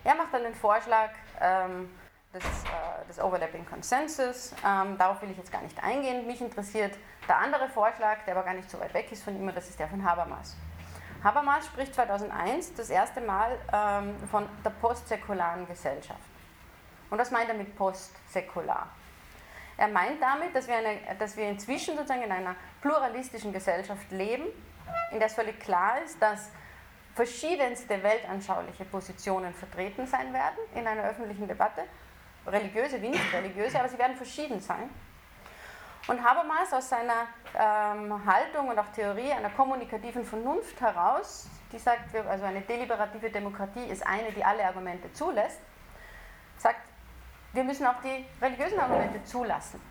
Er 0.03 0.15
macht 0.15 0.33
dann 0.33 0.43
den 0.43 0.55
Vorschlag 0.55 1.09
ähm, 1.41 1.89
des, 2.33 2.43
äh, 2.43 3.07
des, 3.07 3.19
Overlapping 3.19 3.65
Consensus. 3.65 4.53
Ähm, 4.65 4.97
darauf 4.97 5.21
will 5.21 5.31
ich 5.31 5.37
jetzt 5.37 5.51
gar 5.51 5.61
nicht 5.61 5.83
eingehen. 5.83 6.25
Mich 6.27 6.39
interessiert 6.39 6.95
der 7.27 7.37
andere 7.39 7.67
Vorschlag, 7.69 8.23
der 8.25 8.35
aber 8.35 8.45
gar 8.45 8.53
nicht 8.53 8.69
so 8.69 8.79
weit 8.79 8.93
weg 8.93 9.11
ist 9.11 9.23
von 9.23 9.35
ihm, 9.35 9.53
das 9.53 9.67
ist 9.67 9.79
der 9.79 9.87
von 9.87 10.03
Habermas. 10.03 10.55
Habermas 11.23 11.65
spricht 11.65 11.95
2001 11.95 12.75
das 12.75 12.89
erste 12.89 13.21
Mal 13.21 13.57
ähm, 13.73 14.15
von 14.29 14.47
der 14.63 14.69
postsäkularen 14.69 15.67
Gesellschaft. 15.67 16.19
Und 17.09 17.17
was 17.17 17.31
meint 17.31 17.49
er 17.49 17.55
mit 17.55 17.75
postsäkular? 17.75 18.87
Er 19.77 19.87
meint 19.87 20.21
damit, 20.21 20.55
dass 20.55 20.67
wir, 20.67 20.75
eine, 20.75 20.99
dass 21.19 21.37
wir 21.37 21.47
inzwischen 21.47 21.95
sozusagen 21.95 22.23
in 22.23 22.31
einer 22.31 22.55
pluralistischen 22.81 23.53
Gesellschaft 23.53 24.11
leben, 24.11 24.45
in 25.11 25.19
der 25.19 25.27
es 25.27 25.35
völlig 25.35 25.59
klar 25.59 26.01
ist, 26.03 26.19
dass 26.21 26.49
verschiedenste 27.13 28.01
weltanschauliche 28.01 28.85
Positionen 28.85 29.53
vertreten 29.53 30.05
sein 30.07 30.33
werden 30.33 30.57
in 30.75 30.87
einer 30.87 31.03
öffentlichen 31.03 31.47
Debatte, 31.47 31.83
religiöse 32.45 33.01
wie 33.01 33.09
nicht 33.09 33.33
religiöse, 33.33 33.79
aber 33.79 33.89
sie 33.89 33.97
werden 33.97 34.15
verschieden 34.15 34.59
sein. 34.59 34.89
Und 36.07 36.23
Habermas 36.23 36.71
aus 36.71 36.89
seiner 36.89 37.27
ähm, 37.53 38.25
Haltung 38.25 38.69
und 38.69 38.79
auch 38.79 38.87
Theorie 38.95 39.31
einer 39.31 39.49
kommunikativen 39.49 40.25
Vernunft 40.25 40.79
heraus, 40.79 41.49
die 41.71 41.79
sagt, 41.79 42.15
also 42.15 42.45
eine 42.45 42.61
deliberative 42.61 43.29
Demokratie 43.29 43.85
ist 43.85 44.05
eine, 44.07 44.31
die 44.31 44.43
alle 44.43 44.63
Argumente 44.63 45.11
zulässt, 45.11 45.59
sagt, 46.57 46.87
wir 47.53 47.63
müssen 47.63 47.86
auch 47.86 48.01
die 48.03 48.25
religiösen 48.41 48.79
Argumente 48.79 49.23
zulassen. 49.23 49.81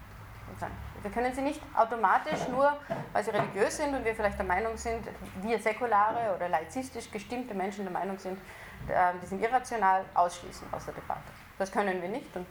Wir 1.03 1.11
können 1.11 1.35
sie 1.35 1.43
nicht 1.43 1.61
automatisch 1.75 2.49
nur, 2.49 2.77
weil 3.13 3.23
sie 3.23 3.31
religiös 3.31 3.77
sind 3.77 3.95
und 3.95 4.05
wir 4.05 4.15
vielleicht 4.15 4.39
der 4.39 4.47
Meinung 4.47 4.77
sind, 4.77 5.07
wir 5.43 5.59
säkulare 5.59 6.35
oder 6.35 6.49
laizistisch 6.49 7.11
gestimmte 7.11 7.55
Menschen 7.55 7.85
der 7.85 7.93
Meinung 7.93 8.19
sind, 8.19 8.39
äh, 8.89 9.13
die 9.23 9.27
sind 9.27 9.43
irrational, 9.43 10.05
ausschließen 10.15 10.67
aus 10.73 10.85
der 10.85 10.95
Debatte. 10.95 11.21
Das 11.59 11.71
können 11.71 12.01
wir 12.01 12.09
nicht 12.09 12.35
und 12.35 12.47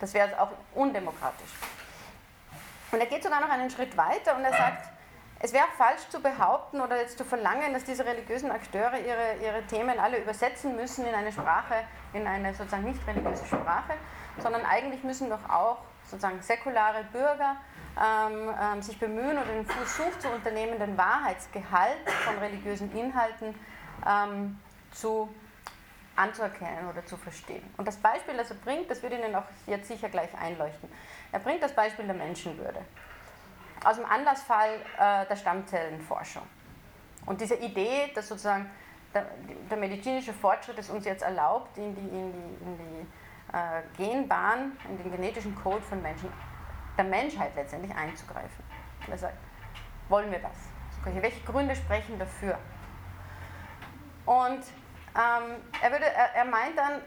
das 0.00 0.14
wäre 0.14 0.40
auch 0.40 0.50
undemokratisch. 0.74 1.50
Und 2.92 3.00
er 3.00 3.06
geht 3.06 3.22
sogar 3.22 3.40
noch 3.40 3.50
einen 3.50 3.70
Schritt 3.70 3.96
weiter 3.96 4.36
und 4.36 4.44
er 4.44 4.52
sagt, 4.52 4.88
es 5.42 5.54
wäre 5.54 5.66
falsch 5.78 6.06
zu 6.10 6.20
behaupten 6.20 6.82
oder 6.82 7.00
jetzt 7.00 7.16
zu 7.16 7.24
verlangen, 7.24 7.72
dass 7.72 7.84
diese 7.84 8.04
religiösen 8.04 8.50
Akteure 8.50 8.98
ihre, 8.98 9.42
ihre 9.42 9.62
Themen 9.66 9.98
alle 9.98 10.18
übersetzen 10.18 10.76
müssen 10.76 11.06
in 11.06 11.14
eine 11.14 11.32
Sprache, 11.32 11.76
in 12.12 12.26
eine 12.26 12.54
sozusagen 12.54 12.84
nicht 12.84 13.04
religiöse 13.06 13.46
Sprache, 13.46 13.94
sondern 14.38 14.66
eigentlich 14.66 15.02
müssen 15.02 15.30
doch 15.30 15.48
auch 15.48 15.78
sozusagen 16.04 16.42
säkulare 16.42 17.04
Bürger 17.10 17.56
ähm, 17.98 18.54
ähm, 18.60 18.82
sich 18.82 18.98
bemühen 18.98 19.38
oder 19.38 19.46
den 19.46 19.64
Versuch 19.64 20.18
zu 20.18 20.28
unternehmen, 20.28 20.78
den 20.78 20.98
Wahrheitsgehalt 20.98 22.10
von 22.24 22.36
religiösen 22.38 22.94
Inhalten 22.94 23.54
ähm, 24.06 24.58
zu 24.92 25.34
anzuerkennen 26.16 26.86
oder 26.90 27.04
zu 27.06 27.16
verstehen. 27.16 27.62
Und 27.78 27.88
das 27.88 27.96
Beispiel, 27.96 28.36
das 28.36 28.50
er 28.50 28.56
bringt, 28.56 28.90
das 28.90 29.02
wird 29.02 29.14
Ihnen 29.14 29.34
auch 29.34 29.44
jetzt 29.66 29.88
sicher 29.88 30.10
gleich 30.10 30.30
einleuchten. 30.38 30.90
Er 31.32 31.38
bringt 31.38 31.62
das 31.62 31.74
Beispiel 31.74 32.04
der 32.04 32.16
Menschenwürde 32.16 32.84
aus 33.84 33.96
dem 33.96 34.04
Anlassfall 34.04 34.74
äh, 34.98 35.26
der 35.26 35.36
Stammzellenforschung. 35.36 36.42
Und 37.26 37.40
diese 37.40 37.54
Idee, 37.56 38.10
dass 38.14 38.28
sozusagen 38.28 38.70
der, 39.14 39.26
der, 39.70 39.76
medizinische 39.76 40.32
Fortschritt 40.32 40.78
es 40.78 40.90
uns 40.90 41.04
jetzt 41.04 41.22
erlaubt, 41.22 41.76
in 41.76 41.94
die, 41.94 42.00
in 42.00 42.32
die, 42.32 42.64
in 42.64 42.78
die 42.78 43.56
äh, 43.56 43.82
Genbahn, 43.96 44.72
in 44.88 44.98
den 44.98 45.10
genetischen 45.10 45.54
Code 45.54 45.82
von 45.82 46.00
Menschen, 46.00 46.32
der 46.96 47.04
Menschheit 47.04 47.52
letztendlich 47.56 47.94
einzugreifen. 47.94 48.64
Sagt, 49.16 49.36
wollen 50.08 50.30
wir 50.30 50.38
das? 50.38 50.56
Welche 51.04 51.40
Gründe 51.40 51.74
sprechen 51.74 52.18
dafür? 52.18 52.58
Und 54.26 54.62
ähm, 55.14 55.56
er, 55.82 55.90
würde, 55.90 56.04
er, 56.04 56.34
er 56.34 56.44
meint 56.44 56.76
dann, 56.76 57.00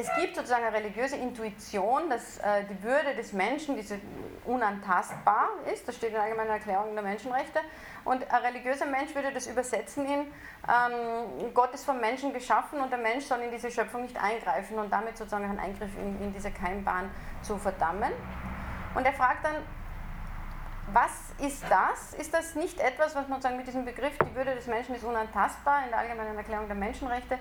es 0.00 0.08
gibt 0.14 0.36
sozusagen 0.36 0.64
eine 0.64 0.76
religiöse 0.76 1.16
Intuition, 1.16 2.08
dass 2.08 2.38
äh, 2.38 2.64
die 2.70 2.80
Würde 2.84 3.16
des 3.16 3.32
Menschen 3.32 3.74
diese 3.74 3.98
unantastbar 4.44 5.48
ist. 5.72 5.88
Das 5.88 5.96
steht 5.96 6.10
in 6.10 6.14
der 6.14 6.22
Allgemeinen 6.22 6.50
Erklärung 6.50 6.94
der 6.94 7.02
Menschenrechte. 7.02 7.58
Und 8.04 8.30
ein 8.30 8.42
religiöser 8.42 8.86
Mensch 8.86 9.12
würde 9.16 9.32
das 9.32 9.48
übersetzen 9.48 10.06
in 10.06 10.20
ähm, 10.20 11.52
Gott 11.52 11.74
ist 11.74 11.84
vom 11.84 12.00
Menschen 12.00 12.32
geschaffen 12.32 12.80
und 12.80 12.90
der 12.90 12.98
Mensch 12.98 13.24
soll 13.24 13.40
in 13.40 13.50
diese 13.50 13.72
Schöpfung 13.72 14.02
nicht 14.02 14.22
eingreifen 14.22 14.78
und 14.78 14.92
damit 14.92 15.16
sozusagen 15.16 15.44
einen 15.44 15.58
Eingriff 15.58 15.90
in, 15.98 16.22
in 16.22 16.32
diese 16.32 16.52
Keimbahn 16.52 17.10
zu 17.42 17.58
verdammen. 17.58 18.12
Und 18.94 19.04
er 19.04 19.12
fragt 19.12 19.44
dann, 19.44 19.56
was 20.92 21.10
ist 21.44 21.64
das? 21.68 22.14
Ist 22.14 22.32
das 22.32 22.54
nicht 22.54 22.78
etwas, 22.80 23.16
was 23.16 23.26
man 23.26 23.42
sagen 23.42 23.56
mit 23.56 23.66
diesem 23.66 23.84
Begriff, 23.84 24.16
die 24.18 24.34
Würde 24.34 24.54
des 24.54 24.68
Menschen 24.68 24.94
ist 24.94 25.04
unantastbar 25.04 25.82
in 25.84 25.90
der 25.90 25.98
Allgemeinen 25.98 26.36
Erklärung 26.36 26.66
der 26.66 26.76
Menschenrechte, 26.76 27.38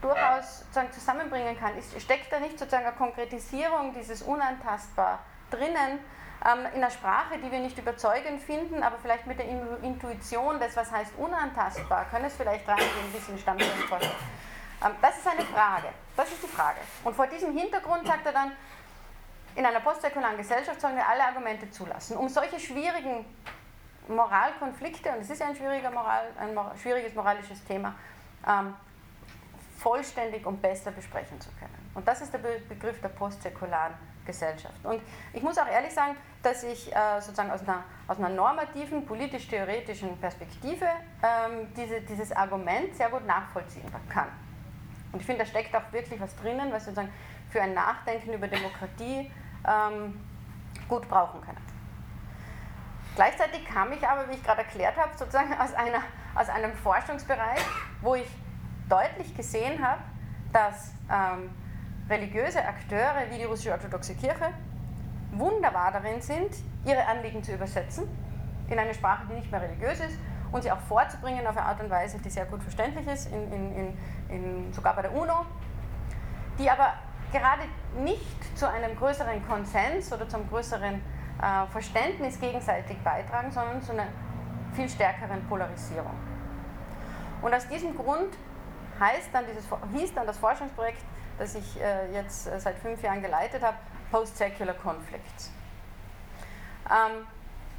durchaus 0.00 0.60
sozusagen 0.60 0.92
zusammenbringen 0.92 1.58
kann. 1.58 1.76
Ist, 1.76 2.00
steckt 2.00 2.32
da 2.32 2.40
nicht 2.40 2.58
sozusagen 2.58 2.86
eine 2.86 2.96
Konkretisierung 2.96 3.92
dieses 3.92 4.22
Unantastbar 4.22 5.20
drinnen, 5.50 5.98
ähm, 6.44 6.66
in 6.72 6.82
einer 6.82 6.90
Sprache, 6.90 7.38
die 7.38 7.50
wir 7.50 7.58
nicht 7.58 7.76
überzeugend 7.78 8.40
finden, 8.40 8.82
aber 8.82 8.96
vielleicht 8.98 9.26
mit 9.26 9.38
der 9.38 9.46
Intuition 9.82 10.60
des, 10.60 10.76
was 10.76 10.90
heißt 10.92 11.12
unantastbar, 11.16 12.06
kann 12.10 12.24
es 12.24 12.36
vielleicht 12.36 12.66
reingehen, 12.68 12.88
ein 13.04 13.12
bisschen 13.12 13.38
Stammtisch 13.38 13.68
vorstellen. 13.88 14.14
Ähm, 14.84 14.92
das 15.02 15.18
ist 15.18 15.26
eine 15.26 15.42
Frage. 15.42 15.88
Das 16.16 16.28
ist 16.30 16.42
die 16.42 16.48
Frage. 16.48 16.78
Und 17.02 17.16
vor 17.16 17.26
diesem 17.26 17.56
Hintergrund 17.56 18.06
sagt 18.06 18.24
er 18.26 18.32
dann, 18.32 18.52
in 19.56 19.66
einer 19.66 19.80
postsäkularen 19.80 20.36
Gesellschaft 20.36 20.80
sollen 20.80 20.94
wir 20.94 21.08
alle 21.08 21.24
Argumente 21.24 21.68
zulassen, 21.70 22.16
um 22.16 22.28
solche 22.28 22.60
schwierigen 22.60 23.24
Moralkonflikte, 24.06 25.10
und 25.10 25.20
es 25.20 25.30
ist 25.30 25.40
ja 25.40 25.48
ein, 25.48 25.56
schwieriger 25.56 25.90
Moral, 25.90 26.26
ein 26.38 26.56
schwieriges 26.80 27.14
moralisches 27.14 27.64
Thema, 27.64 27.94
ähm, 28.46 28.74
vollständig 29.78 30.44
und 30.44 30.60
besser 30.60 30.90
besprechen 30.90 31.40
zu 31.40 31.50
können. 31.58 31.90
Und 31.94 32.06
das 32.06 32.20
ist 32.20 32.32
der 32.32 32.38
Begriff 32.38 33.00
der 33.00 33.08
postsäkularen 33.08 33.94
Gesellschaft. 34.26 34.74
Und 34.84 35.00
ich 35.32 35.42
muss 35.42 35.56
auch 35.56 35.66
ehrlich 35.66 35.92
sagen, 35.92 36.14
dass 36.42 36.62
ich 36.62 36.94
äh, 36.94 37.20
sozusagen 37.20 37.50
aus 37.50 37.62
einer, 37.62 37.84
aus 38.06 38.18
einer 38.18 38.28
normativen, 38.28 39.06
politisch-theoretischen 39.06 40.18
Perspektive 40.18 40.86
ähm, 41.22 41.72
diese, 41.76 42.00
dieses 42.02 42.32
Argument 42.32 42.94
sehr 42.94 43.08
gut 43.08 43.26
nachvollziehen 43.26 43.90
kann. 44.08 44.28
Und 45.12 45.20
ich 45.20 45.26
finde, 45.26 45.44
da 45.44 45.46
steckt 45.46 45.74
auch 45.74 45.92
wirklich 45.92 46.20
was 46.20 46.36
drinnen, 46.36 46.70
was 46.70 46.84
sozusagen 46.84 47.12
für 47.50 47.62
ein 47.62 47.72
Nachdenken 47.72 48.34
über 48.34 48.46
Demokratie 48.46 49.32
ähm, 49.66 50.20
gut 50.88 51.08
brauchen 51.08 51.40
können. 51.40 51.68
Gleichzeitig 53.16 53.64
kam 53.64 53.92
ich 53.92 54.06
aber, 54.06 54.28
wie 54.28 54.34
ich 54.34 54.44
gerade 54.44 54.60
erklärt 54.60 54.96
habe, 54.96 55.10
sozusagen 55.16 55.52
aus, 55.54 55.72
einer, 55.74 56.02
aus 56.34 56.48
einem 56.48 56.72
Forschungsbereich, 56.74 57.64
wo 58.02 58.14
ich 58.14 58.28
deutlich 58.88 59.34
gesehen 59.36 59.84
habe, 59.84 60.00
dass 60.52 60.92
ähm, 61.10 61.50
religiöse 62.08 62.64
Akteure 62.64 63.30
wie 63.30 63.38
die 63.38 63.44
russische 63.44 63.72
orthodoxe 63.72 64.14
Kirche 64.14 64.50
wunderbar 65.32 65.92
darin 65.92 66.20
sind, 66.20 66.50
ihre 66.84 67.04
Anliegen 67.06 67.42
zu 67.42 67.52
übersetzen 67.52 68.08
in 68.70 68.78
eine 68.78 68.94
Sprache, 68.94 69.26
die 69.30 69.34
nicht 69.34 69.50
mehr 69.50 69.60
religiös 69.60 70.00
ist 70.00 70.18
und 70.52 70.62
sie 70.62 70.70
auch 70.70 70.80
vorzubringen 70.80 71.46
auf 71.46 71.56
eine 71.56 71.66
Art 71.66 71.80
und 71.80 71.90
Weise, 71.90 72.18
die 72.18 72.30
sehr 72.30 72.46
gut 72.46 72.62
verständlich 72.62 73.06
ist, 73.06 73.30
in, 73.30 73.52
in, 73.52 73.96
in, 74.28 74.72
sogar 74.72 74.94
bei 74.96 75.02
der 75.02 75.14
UNO, 75.14 75.44
die 76.58 76.70
aber 76.70 76.94
gerade 77.32 77.62
nicht 78.02 78.58
zu 78.58 78.68
einem 78.68 78.96
größeren 78.96 79.46
Konsens 79.46 80.12
oder 80.12 80.28
zum 80.28 80.48
größeren 80.48 80.94
äh, 80.94 81.66
Verständnis 81.70 82.40
gegenseitig 82.40 82.98
beitragen, 82.98 83.50
sondern 83.50 83.82
zu 83.82 83.92
einer 83.92 84.06
viel 84.72 84.88
stärkeren 84.88 85.44
Polarisierung. 85.48 86.14
Und 87.42 87.54
aus 87.54 87.68
diesem 87.68 87.94
Grund 87.96 88.36
heißt 88.98 89.28
dann 89.32 89.44
dieses, 89.46 89.64
hieß 89.92 90.14
dann 90.14 90.26
das 90.26 90.38
Forschungsprojekt 90.38 91.02
das 91.38 91.54
ich 91.54 91.80
äh, 91.80 92.12
jetzt 92.12 92.48
äh, 92.48 92.60
seit 92.60 92.76
fünf 92.78 93.02
Jahren 93.02 93.22
geleitet 93.22 93.62
habe, 93.62 93.78
Post-Secular 94.10 94.74
Conflicts. 94.74 95.50
Ähm, 96.90 97.26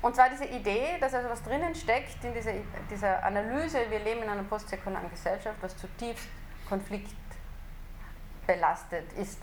und 0.02 0.16
zwar 0.16 0.30
diese 0.30 0.46
Idee, 0.46 0.98
dass 1.00 1.14
also 1.14 1.30
was 1.30 1.44
drinnen 1.44 1.76
steckt 1.76 2.24
in 2.24 2.34
dieser, 2.34 2.54
dieser 2.90 3.22
Analyse, 3.24 3.80
wir 3.90 4.00
leben 4.00 4.24
in 4.24 4.30
einer 4.30 4.44
postsäkularen 4.44 5.10
Gesellschaft, 5.10 5.58
was 5.62 5.76
zutiefst 5.76 6.30
konfliktbelastet 6.70 9.12
ist. 9.18 9.42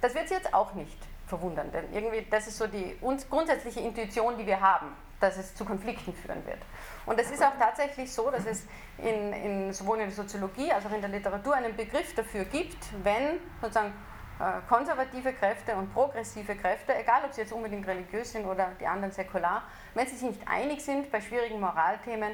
Das 0.00 0.14
wird 0.14 0.28
Sie 0.28 0.34
jetzt 0.34 0.54
auch 0.54 0.72
nicht 0.74 0.96
verwundern, 1.26 1.70
denn 1.72 1.92
irgendwie, 1.92 2.26
das 2.30 2.46
ist 2.46 2.58
so 2.58 2.66
die 2.66 2.98
grundsätzliche 3.28 3.80
Intuition, 3.80 4.38
die 4.38 4.46
wir 4.46 4.60
haben, 4.60 4.86
dass 5.24 5.38
es 5.38 5.54
zu 5.54 5.64
Konflikten 5.64 6.12
führen 6.12 6.44
wird. 6.46 6.58
Und 7.06 7.18
es 7.18 7.30
ist 7.30 7.42
auch 7.42 7.56
tatsächlich 7.58 8.12
so, 8.12 8.30
dass 8.30 8.46
es 8.46 8.66
in, 8.98 9.32
in, 9.32 9.72
sowohl 9.72 9.98
in 9.98 10.06
der 10.06 10.14
Soziologie 10.14 10.70
als 10.70 10.84
auch 10.86 10.92
in 10.92 11.00
der 11.00 11.10
Literatur 11.10 11.54
einen 11.54 11.74
Begriff 11.74 12.14
dafür 12.14 12.44
gibt, 12.44 12.78
wenn 13.02 13.40
sozusagen 13.60 13.92
äh, 14.38 14.60
konservative 14.68 15.32
Kräfte 15.32 15.74
und 15.76 15.92
progressive 15.92 16.54
Kräfte, 16.56 16.94
egal 16.94 17.22
ob 17.24 17.32
sie 17.32 17.40
jetzt 17.40 17.52
unbedingt 17.52 17.86
religiös 17.86 18.32
sind 18.32 18.44
oder 18.44 18.72
die 18.80 18.86
anderen 18.86 19.12
säkular, 19.12 19.62
wenn 19.94 20.06
sie 20.06 20.16
sich 20.16 20.28
nicht 20.28 20.48
einig 20.48 20.84
sind 20.84 21.10
bei 21.10 21.20
schwierigen 21.20 21.60
Moralthemen, 21.60 22.32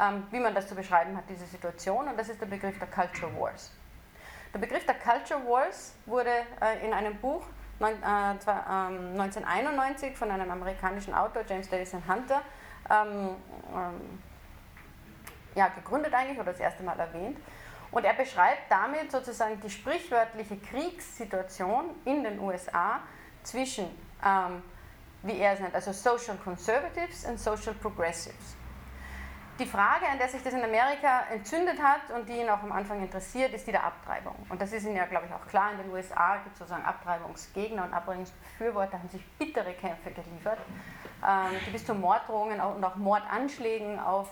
ähm, 0.00 0.26
wie 0.30 0.40
man 0.40 0.54
das 0.54 0.66
zu 0.68 0.74
beschreiben 0.74 1.16
hat, 1.16 1.24
diese 1.28 1.44
Situation. 1.46 2.08
Und 2.08 2.18
das 2.18 2.28
ist 2.28 2.40
der 2.40 2.46
Begriff 2.46 2.78
der 2.78 2.88
Culture 2.88 3.30
Wars. 3.38 3.72
Der 4.54 4.58
Begriff 4.58 4.84
der 4.86 4.94
Culture 4.94 5.40
Wars 5.46 5.94
wurde 6.06 6.30
äh, 6.60 6.84
in 6.86 6.92
einem 6.92 7.16
Buch 7.16 7.44
1991 7.80 10.10
ähm, 10.10 10.16
von 10.16 10.30
einem 10.30 10.50
amerikanischen 10.50 11.14
Autor, 11.14 11.44
James 11.48 11.68
Davison 11.68 12.02
Hunter, 12.06 12.42
ähm, 12.90 13.30
ähm, 13.74 14.20
ja, 15.54 15.68
gegründet 15.68 16.12
eigentlich 16.14 16.38
oder 16.38 16.52
das 16.52 16.60
erste 16.60 16.82
Mal 16.82 16.98
erwähnt. 16.98 17.38
Und 17.90 18.04
er 18.04 18.14
beschreibt 18.14 18.70
damit 18.70 19.10
sozusagen 19.10 19.60
die 19.60 19.70
sprichwörtliche 19.70 20.56
Kriegssituation 20.58 21.90
in 22.04 22.22
den 22.22 22.38
USA 22.38 23.00
zwischen, 23.42 23.86
ähm, 24.24 24.62
wie 25.22 25.38
er 25.38 25.54
es 25.54 25.60
nennt, 25.60 25.74
also 25.74 25.92
Social 25.92 26.36
Conservatives 26.36 27.24
und 27.24 27.40
Social 27.40 27.74
Progressives. 27.74 28.59
Die 29.60 29.66
Frage, 29.66 30.08
an 30.10 30.16
der 30.16 30.26
sich 30.26 30.42
das 30.42 30.54
in 30.54 30.64
Amerika 30.64 31.24
entzündet 31.30 31.76
hat 31.82 32.10
und 32.16 32.26
die 32.26 32.40
ihn 32.40 32.48
auch 32.48 32.62
am 32.62 32.72
Anfang 32.72 33.02
interessiert, 33.02 33.52
ist 33.52 33.66
die 33.66 33.72
der 33.72 33.84
Abtreibung. 33.84 34.34
Und 34.48 34.58
das 34.58 34.72
ist 34.72 34.86
Ihnen 34.86 34.96
ja, 34.96 35.04
glaube 35.04 35.26
ich, 35.26 35.34
auch 35.34 35.46
klar. 35.46 35.72
In 35.72 35.82
den 35.82 35.92
USA 35.92 36.36
gibt 36.36 36.54
es 36.54 36.60
sozusagen 36.60 36.86
Abtreibungsgegner 36.86 37.84
und 37.84 37.92
Abtreibungsbefürworter, 37.92 38.94
haben 38.94 39.10
sich 39.10 39.22
bittere 39.36 39.74
Kämpfe 39.74 40.12
geliefert, 40.12 40.60
ähm, 41.22 41.58
die 41.66 41.70
bis 41.72 41.84
zu 41.84 41.92
Morddrohungen 41.94 42.58
und 42.58 42.82
auch 42.82 42.96
Mordanschlägen 42.96 44.00
auf 44.00 44.30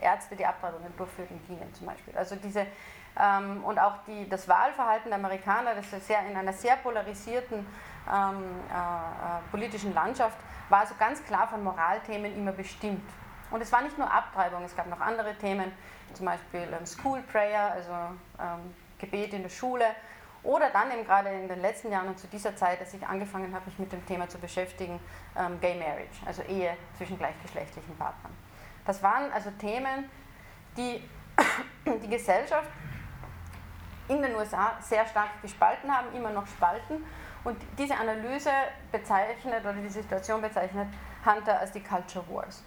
Ärzte, 0.00 0.36
die 0.36 0.46
Abtreibungen 0.46 0.96
durchführten, 0.96 1.40
gingen 1.48 1.74
zum 1.74 1.88
Beispiel. 1.88 2.16
Also 2.16 2.36
diese, 2.36 2.64
ähm, 3.20 3.64
und 3.64 3.80
auch 3.80 3.94
die, 4.06 4.28
das 4.28 4.46
Wahlverhalten 4.46 5.10
der 5.10 5.18
Amerikaner, 5.18 5.74
das 5.74 5.92
ist 5.92 6.06
sehr, 6.06 6.24
in 6.24 6.36
einer 6.36 6.52
sehr 6.52 6.76
polarisierten 6.76 7.66
ähm, 8.06 8.44
äh, 8.70 8.76
äh, 8.76 9.50
politischen 9.50 9.92
Landschaft, 9.92 10.38
war 10.68 10.80
also 10.80 10.94
ganz 11.00 11.24
klar 11.24 11.48
von 11.48 11.64
Moralthemen 11.64 12.32
immer 12.36 12.52
bestimmt. 12.52 13.02
Und 13.50 13.62
es 13.62 13.72
war 13.72 13.82
nicht 13.82 13.96
nur 13.98 14.10
Abtreibung, 14.12 14.64
es 14.64 14.76
gab 14.76 14.86
noch 14.88 15.00
andere 15.00 15.34
Themen, 15.34 15.72
zum 16.14 16.26
Beispiel 16.26 16.68
ähm, 16.72 16.86
School 16.86 17.22
Prayer, 17.22 17.72
also 17.72 17.92
ähm, 18.40 18.74
Gebet 18.98 19.32
in 19.32 19.42
der 19.42 19.50
Schule. 19.50 19.84
Oder 20.42 20.70
dann 20.70 20.90
eben 20.92 21.04
gerade 21.04 21.30
in 21.30 21.48
den 21.48 21.60
letzten 21.60 21.90
Jahren 21.90 22.08
und 22.08 22.18
zu 22.18 22.26
dieser 22.28 22.54
Zeit, 22.56 22.80
als 22.80 22.94
ich 22.94 23.04
angefangen 23.06 23.52
habe, 23.54 23.66
mich 23.66 23.78
mit 23.78 23.92
dem 23.92 24.04
Thema 24.06 24.28
zu 24.28 24.38
beschäftigen, 24.38 25.00
ähm, 25.36 25.60
Gay 25.60 25.78
Marriage, 25.78 26.20
also 26.24 26.42
Ehe 26.42 26.76
zwischen 26.96 27.18
gleichgeschlechtlichen 27.18 27.96
Partnern. 27.96 28.32
Das 28.86 29.02
waren 29.02 29.32
also 29.32 29.50
Themen, 29.52 30.08
die 30.76 31.02
die 32.02 32.08
Gesellschaft 32.08 32.68
in 34.08 34.22
den 34.22 34.34
USA 34.34 34.72
sehr 34.80 35.06
stark 35.06 35.42
gespalten 35.42 35.94
haben, 35.94 36.14
immer 36.14 36.30
noch 36.30 36.46
spalten. 36.46 37.04
Und 37.44 37.56
diese 37.76 37.96
Analyse 37.96 38.50
bezeichnet 38.90 39.60
oder 39.60 39.74
die 39.74 39.88
Situation 39.88 40.40
bezeichnet 40.40 40.88
Hunter 41.24 41.58
als 41.60 41.72
die 41.72 41.82
Culture 41.82 42.24
Wars. 42.28 42.62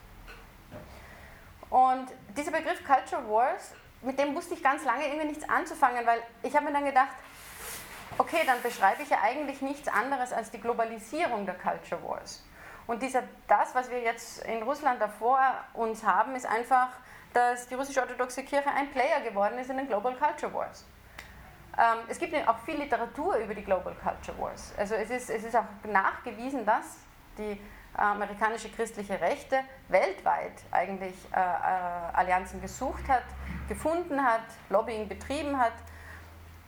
Und 1.69 2.07
dieser 2.35 2.51
Begriff 2.51 2.83
Culture 2.85 3.27
Wars, 3.29 3.73
mit 4.01 4.19
dem 4.19 4.35
wusste 4.35 4.53
ich 4.53 4.63
ganz 4.63 4.83
lange 4.83 5.05
irgendwie 5.05 5.27
nichts 5.27 5.47
anzufangen, 5.47 6.05
weil 6.05 6.21
ich 6.43 6.55
habe 6.55 6.65
mir 6.65 6.73
dann 6.73 6.85
gedacht, 6.85 7.11
okay, 8.17 8.41
dann 8.45 8.61
beschreibe 8.61 9.01
ich 9.03 9.09
ja 9.09 9.19
eigentlich 9.21 9.61
nichts 9.61 9.87
anderes 9.87 10.33
als 10.33 10.51
die 10.51 10.59
Globalisierung 10.59 11.45
der 11.45 11.55
Culture 11.55 12.01
Wars. 12.03 12.43
Und 12.87 13.01
dieser, 13.01 13.23
das, 13.47 13.73
was 13.73 13.89
wir 13.89 14.01
jetzt 14.01 14.43
in 14.43 14.63
Russland 14.63 15.01
davor 15.01 15.39
uns 15.73 16.03
haben, 16.03 16.35
ist 16.35 16.45
einfach, 16.45 16.89
dass 17.33 17.67
die 17.67 17.75
russische 17.75 18.01
orthodoxe 18.01 18.43
Kirche 18.43 18.69
ein 18.69 18.91
Player 18.91 19.21
geworden 19.21 19.57
ist 19.59 19.69
in 19.69 19.77
den 19.77 19.87
Global 19.87 20.15
Culture 20.15 20.53
Wars. 20.53 20.85
Ähm, 21.77 21.99
es 22.09 22.19
gibt 22.19 22.35
auch 22.47 22.59
viel 22.59 22.75
Literatur 22.75 23.37
über 23.37 23.53
die 23.53 23.63
Global 23.63 23.95
Culture 23.95 24.37
Wars. 24.39 24.73
Also 24.77 24.95
es 24.95 25.09
ist, 25.09 25.29
es 25.29 25.43
ist 25.43 25.55
auch 25.55 25.63
nachgewiesen, 25.85 26.65
dass 26.65 26.97
die 27.37 27.61
amerikanische 27.93 28.69
christliche 28.69 29.19
Rechte 29.19 29.59
weltweit 29.89 30.53
eigentlich 30.71 31.15
äh, 31.33 31.39
äh, 31.39 32.13
Allianzen 32.13 32.61
gesucht 32.61 33.07
hat, 33.07 33.23
gefunden 33.67 34.23
hat, 34.23 34.43
Lobbying 34.69 35.07
betrieben 35.07 35.59
hat 35.59 35.73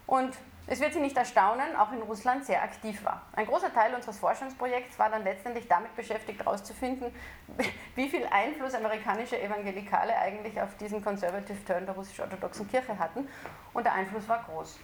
und 0.05 0.33
es 0.65 0.79
wird 0.79 0.93
Sie 0.93 1.01
nicht 1.01 1.17
erstaunen, 1.17 1.75
auch 1.75 1.91
in 1.91 2.01
Russland 2.01 2.45
sehr 2.45 2.63
aktiv 2.63 3.03
war. 3.03 3.21
Ein 3.33 3.47
großer 3.47 3.73
Teil 3.73 3.93
unseres 3.93 4.17
Forschungsprojekts 4.19 4.97
war 4.97 5.09
dann 5.09 5.25
letztendlich 5.25 5.67
damit 5.67 5.93
beschäftigt, 5.95 6.39
herauszufinden, 6.39 7.13
wie 7.95 8.07
viel 8.07 8.25
Einfluss 8.27 8.73
amerikanische 8.73 9.41
Evangelikale 9.41 10.17
eigentlich 10.17 10.61
auf 10.61 10.75
diesen 10.77 11.03
Conservative 11.03 11.65
Turn 11.65 11.85
der 11.85 11.95
russisch-orthodoxen 11.95 12.69
Kirche 12.69 12.97
hatten. 12.97 13.27
Und 13.73 13.83
der 13.83 13.93
Einfluss 13.93 14.27
war 14.29 14.43
groß. 14.43 14.79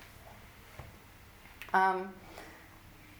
Ähm, 1.73 2.09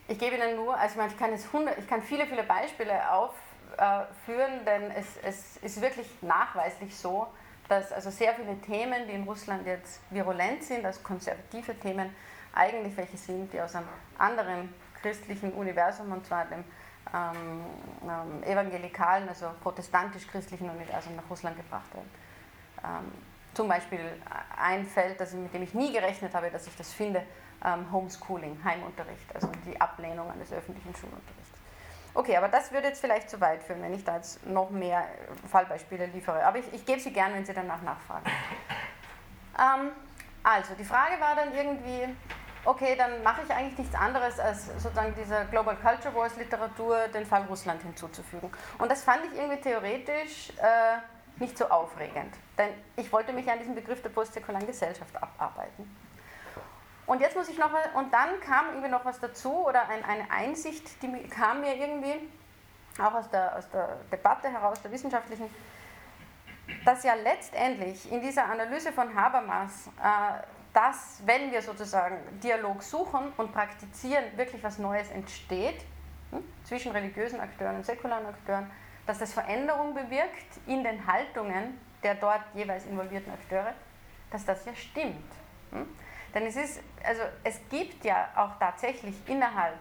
ich 0.10 0.18
gebe 0.18 0.36
Ihnen 0.36 0.56
nur, 0.56 0.76
also 0.76 1.00
ich 1.02 1.18
kann, 1.18 1.32
jetzt 1.32 1.46
100, 1.48 1.78
ich 1.78 1.88
kann 1.88 2.02
viele, 2.02 2.26
viele 2.26 2.44
Beispiele 2.44 2.94
aufführen, 3.12 4.66
denn 4.66 4.92
es, 4.92 5.18
es 5.24 5.58
ist 5.58 5.82
wirklich 5.82 6.08
nachweislich 6.22 6.96
so, 6.96 7.28
dass 7.68 7.92
also 7.92 8.10
sehr 8.10 8.34
viele 8.34 8.60
Themen, 8.62 9.08
die 9.08 9.14
in 9.14 9.24
Russland 9.24 9.66
jetzt 9.68 10.02
virulent 10.10 10.64
sind, 10.64 10.84
als 10.84 11.02
konservative 11.04 11.80
Themen, 11.80 12.14
eigentlich 12.54 12.98
welche 12.98 13.18
sind, 13.18 13.54
die 13.54 13.62
aus 13.62 13.76
einem 13.76 13.88
anderen 14.18 14.74
christlichen 15.02 15.54
Universum, 15.54 16.12
und 16.12 16.26
zwar 16.26 16.46
dem 16.46 16.64
ähm, 17.14 17.62
ähm, 18.04 18.44
evangelikalen, 18.44 19.30
also 19.30 19.52
protestantisch-christlichen 19.62 20.70
Universum 20.70 21.16
nach 21.16 21.30
Russland 21.30 21.56
gebracht 21.56 21.94
werden. 21.94 22.10
Ähm, 22.84 23.12
zum 23.54 23.68
Beispiel 23.68 24.00
ein 24.58 24.86
Feld, 24.86 25.20
das, 25.20 25.34
mit 25.34 25.54
dem 25.54 25.64
ich 25.64 25.74
nie 25.74 25.92
gerechnet 25.92 26.34
habe, 26.34 26.50
dass 26.50 26.68
ich 26.68 26.76
das 26.76 26.94
finde, 26.94 27.24
ähm, 27.66 27.92
Homeschooling, 27.92 28.58
Heimunterricht, 28.64 29.34
also 29.36 29.50
die 29.66 29.80
Ablehnung 29.80 30.32
eines 30.32 30.52
öffentlichen 30.54 30.96
Schulunterrichts. 30.96 31.50
Okay, 32.14 32.36
aber 32.38 32.48
das 32.48 32.72
würde 32.72 32.88
jetzt 32.88 33.02
vielleicht 33.02 33.30
zu 33.30 33.40
weit 33.40 33.62
führen, 33.64 33.82
wenn 33.82 33.94
ich 33.94 34.04
da 34.04 34.16
jetzt 34.16 34.46
noch 34.46 34.70
mehr 34.70 35.06
Fallbeispiele 35.50 36.08
liefere. 36.08 36.44
Aber 36.44 36.58
ich, 36.58 36.74
ich 36.74 36.86
gebe 36.86 37.00
sie 37.00 37.14
gern, 37.14 37.34
wenn 37.34 37.46
Sie 37.46 37.54
danach 37.54 37.82
nachfragen. 37.82 38.26
Ähm, 39.58 39.92
also, 40.44 40.74
die 40.74 40.84
Frage 40.84 41.20
war 41.20 41.36
dann 41.36 41.54
irgendwie, 41.54 42.08
okay, 42.66 42.96
dann 42.98 43.22
mache 43.24 43.42
ich 43.46 43.54
eigentlich 43.54 43.78
nichts 43.78 43.96
anderes, 43.96 44.40
als 44.40 44.68
sozusagen 44.82 45.14
dieser 45.16 45.46
Global 45.46 45.76
Culture 45.76 46.14
Wars 46.16 46.36
Literatur 46.38 47.08
den 47.14 47.26
Fall 47.26 47.44
Russland 47.44 47.82
hinzuzufügen. 47.84 48.50
Und 48.80 48.92
das 48.92 49.04
fand 49.04 49.20
ich 49.26 49.38
irgendwie 49.38 49.62
theoretisch 49.62 50.50
äh, 50.58 50.98
nicht 51.40 51.58
so 51.58 51.70
aufregend, 51.70 52.36
denn 52.58 52.70
ich 52.96 53.12
wollte 53.12 53.34
mich 53.34 53.50
an 53.50 53.60
diesem 53.60 53.76
Begriff 53.76 54.02
der 54.02 54.10
postsäkularen 54.10 54.68
Gesellschaft 54.68 55.16
abarbeiten. 55.16 55.90
Und 57.06 57.22
jetzt 57.22 57.36
muss 57.36 57.50
ich 57.50 57.58
noch 57.58 57.72
mal, 57.72 57.82
und 57.96 58.14
dann 58.14 58.40
kam 58.40 58.68
irgendwie 58.70 58.90
noch 58.90 59.04
was 59.04 59.20
dazu 59.20 59.66
oder 59.66 59.90
ein, 59.90 60.04
eine 60.06 60.30
Einsicht, 60.30 61.02
die 61.02 61.28
kam 61.28 61.62
mir 61.62 61.76
irgendwie 61.76 62.30
auch 63.00 63.14
aus 63.14 63.30
der, 63.30 63.58
aus 63.58 63.70
der 63.72 63.98
Debatte 64.12 64.50
heraus, 64.50 64.82
der 64.82 64.92
wissenschaftlichen, 64.92 65.50
dass 66.86 67.04
ja 67.04 67.16
letztendlich 67.16 68.12
in 68.12 68.22
dieser 68.22 68.46
Analyse 68.46 68.92
von 68.92 69.16
Habermas, 69.16 69.88
äh, 69.88 70.44
dass, 70.74 71.22
wenn 71.26 71.52
wir 71.52 71.62
sozusagen 71.62 72.18
Dialog 72.44 72.84
suchen 72.84 73.34
und 73.38 73.54
praktizieren, 73.54 74.26
wirklich 74.36 74.64
was 74.64 74.78
Neues 74.78 75.10
entsteht, 75.10 75.82
hm, 76.30 76.44
zwischen 76.64 76.92
religiösen 76.92 77.40
Akteuren 77.40 77.78
und 77.78 77.86
säkularen 77.86 78.28
Akteuren, 78.28 78.70
dass 79.10 79.18
das 79.18 79.34
Veränderung 79.34 79.96
bewirkt 79.96 80.60
in 80.68 80.84
den 80.84 81.08
Haltungen 81.08 81.80
der 82.04 82.14
dort 82.14 82.44
jeweils 82.54 82.86
involvierten 82.86 83.34
Akteure, 83.34 83.74
dass 84.30 84.46
das 84.46 84.64
ja 84.66 84.76
stimmt. 84.76 85.32
Hm? 85.72 85.88
Denn 86.32 86.46
es 86.46 86.56
ist, 86.56 86.80
also 87.04 87.24
es 87.44 87.60
gibt 87.72 88.06
ja 88.06 88.30
auch 88.36 88.60
tatsächlich 88.60 89.16
innerhalb, 89.26 89.80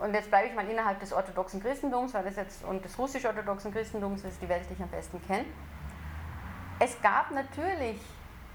und 0.00 0.14
jetzt 0.14 0.30
bleibe 0.30 0.48
ich 0.48 0.54
mal 0.54 0.66
innerhalb 0.66 1.00
des 1.00 1.12
orthodoxen 1.12 1.62
Christentums, 1.62 2.14
weil 2.14 2.24
das 2.24 2.36
jetzt 2.36 2.64
und 2.64 2.82
des 2.82 2.98
russisch-orthodoxen 2.98 3.70
Christentums 3.74 4.24
ist 4.24 4.40
die 4.40 4.48
Welt, 4.48 4.64
die 4.70 4.72
ich 4.72 4.82
am 4.82 4.88
besten 4.88 5.20
kenne. 5.26 5.44
Es 6.78 6.98
gab 7.02 7.30
natürlich 7.30 8.00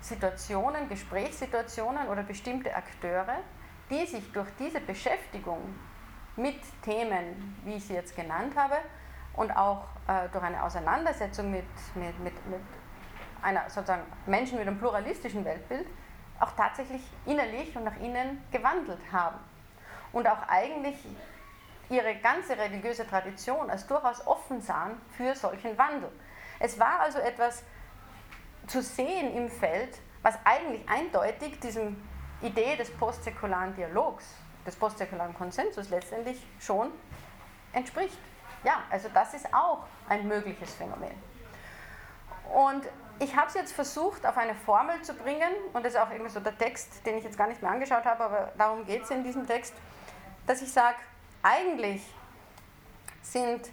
Situationen, 0.01 0.89
Gesprächssituationen 0.89 2.07
oder 2.07 2.23
bestimmte 2.23 2.75
Akteure, 2.75 3.37
die 3.91 4.03
sich 4.07 4.31
durch 4.31 4.49
diese 4.57 4.79
Beschäftigung 4.79 5.75
mit 6.35 6.59
Themen, 6.81 7.55
wie 7.65 7.75
ich 7.75 7.85
sie 7.85 7.93
jetzt 7.93 8.15
genannt 8.15 8.55
habe, 8.55 8.77
und 9.37 9.55
auch 9.55 9.83
äh, 10.07 10.27
durch 10.33 10.43
eine 10.43 10.61
Auseinandersetzung 10.61 11.51
mit, 11.51 11.65
mit, 11.95 12.19
mit, 12.19 12.47
mit 12.47 12.59
einer 13.41 13.69
sozusagen 13.69 14.03
Menschen 14.25 14.57
mit 14.57 14.67
einem 14.67 14.77
pluralistischen 14.77 15.45
Weltbild 15.45 15.87
auch 16.39 16.51
tatsächlich 16.51 17.01
innerlich 17.25 17.75
und 17.75 17.85
nach 17.85 17.97
innen 17.97 18.43
gewandelt 18.51 18.99
haben. 19.11 19.37
Und 20.11 20.27
auch 20.27 20.47
eigentlich 20.47 20.95
ihre 21.89 22.15
ganze 22.15 22.57
religiöse 22.57 23.07
Tradition 23.07 23.69
als 23.69 23.87
durchaus 23.87 24.25
offen 24.27 24.61
sahen 24.61 24.99
für 25.15 25.35
solchen 25.35 25.77
Wandel. 25.77 26.11
Es 26.59 26.79
war 26.79 26.99
also 26.99 27.19
etwas 27.19 27.63
zu 28.65 28.81
sehen 28.81 29.35
im 29.35 29.49
Feld, 29.49 29.97
was 30.21 30.37
eigentlich 30.43 30.87
eindeutig 30.89 31.59
diesem 31.59 31.95
Idee 32.41 32.75
des 32.75 32.91
postsäkularen 32.91 33.73
Dialogs, 33.75 34.25
des 34.65 34.75
postsäkularen 34.75 35.33
Konsensus 35.33 35.89
letztendlich 35.89 36.45
schon 36.59 36.91
entspricht. 37.73 38.17
Ja, 38.63 38.83
also 38.89 39.09
das 39.13 39.33
ist 39.33 39.53
auch 39.53 39.85
ein 40.09 40.27
mögliches 40.27 40.73
Phänomen. 40.73 41.13
Und 42.53 42.83
ich 43.19 43.35
habe 43.35 43.47
es 43.47 43.53
jetzt 43.55 43.73
versucht, 43.73 44.25
auf 44.25 44.37
eine 44.37 44.55
Formel 44.55 45.01
zu 45.01 45.13
bringen, 45.13 45.51
und 45.73 45.85
das 45.85 45.93
ist 45.93 45.99
auch 45.99 46.11
irgendwie 46.11 46.29
so 46.29 46.39
der 46.39 46.57
Text, 46.57 47.05
den 47.05 47.17
ich 47.17 47.23
jetzt 47.23 47.37
gar 47.37 47.47
nicht 47.47 47.61
mehr 47.61 47.71
angeschaut 47.71 48.05
habe, 48.05 48.23
aber 48.23 48.51
darum 48.57 48.85
geht 48.85 49.03
es 49.03 49.09
in 49.09 49.23
diesem 49.23 49.45
Text, 49.47 49.73
dass 50.45 50.61
ich 50.61 50.71
sage, 50.71 50.97
eigentlich 51.41 52.05
sind 53.21 53.69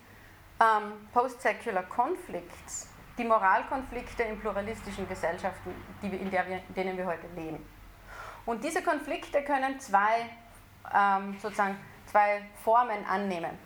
ähm, 0.61 1.09
Post-Secular 1.13 1.85
Conflicts 1.85 2.89
die 3.17 3.25
Moralkonflikte 3.25 4.25
in 4.25 4.41
pluralistischen 4.41 5.09
Gesellschaften, 5.09 5.75
die 6.03 6.11
wir, 6.11 6.21
in, 6.21 6.31
der 6.31 6.47
wir, 6.49 6.57
in 6.69 6.75
denen 6.75 6.97
wir 6.97 7.07
heute 7.07 7.27
leben. 7.37 7.65
Und 8.45 8.65
diese 8.65 8.83
Konflikte 8.83 9.43
können 9.43 9.79
zwei, 9.79 10.29
ähm, 10.93 11.39
sozusagen 11.41 11.79
zwei 12.07 12.43
Formen 12.63 13.05
annehmen. 13.07 13.57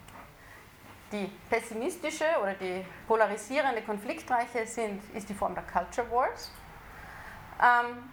Die 1.11 1.27
pessimistische 1.49 2.27
oder 2.43 2.55
die 2.55 2.85
polarisierende, 3.07 3.83
konfliktreiche 3.83 4.67
sind, 4.67 5.03
ist 5.15 5.29
die 5.29 5.35
Form 5.35 5.55
der 5.55 5.65
Culture 5.65 6.11
Wars. 6.11 6.51
Ähm, 7.61 8.11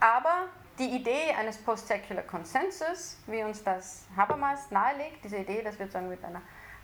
aber 0.00 0.48
die 0.78 0.96
Idee 0.96 1.32
eines 1.38 1.58
Post-Secular 1.58 2.24
Consensus, 2.24 3.18
wie 3.26 3.42
uns 3.44 3.62
das 3.62 4.06
Habermas 4.16 4.70
nahelegt, 4.70 5.24
diese 5.24 5.38
Idee, 5.38 5.62
dass 5.62 5.78
wir 5.78 5.86
sozusagen 5.86 6.08
mit 6.08 6.24
einer, 6.24 6.40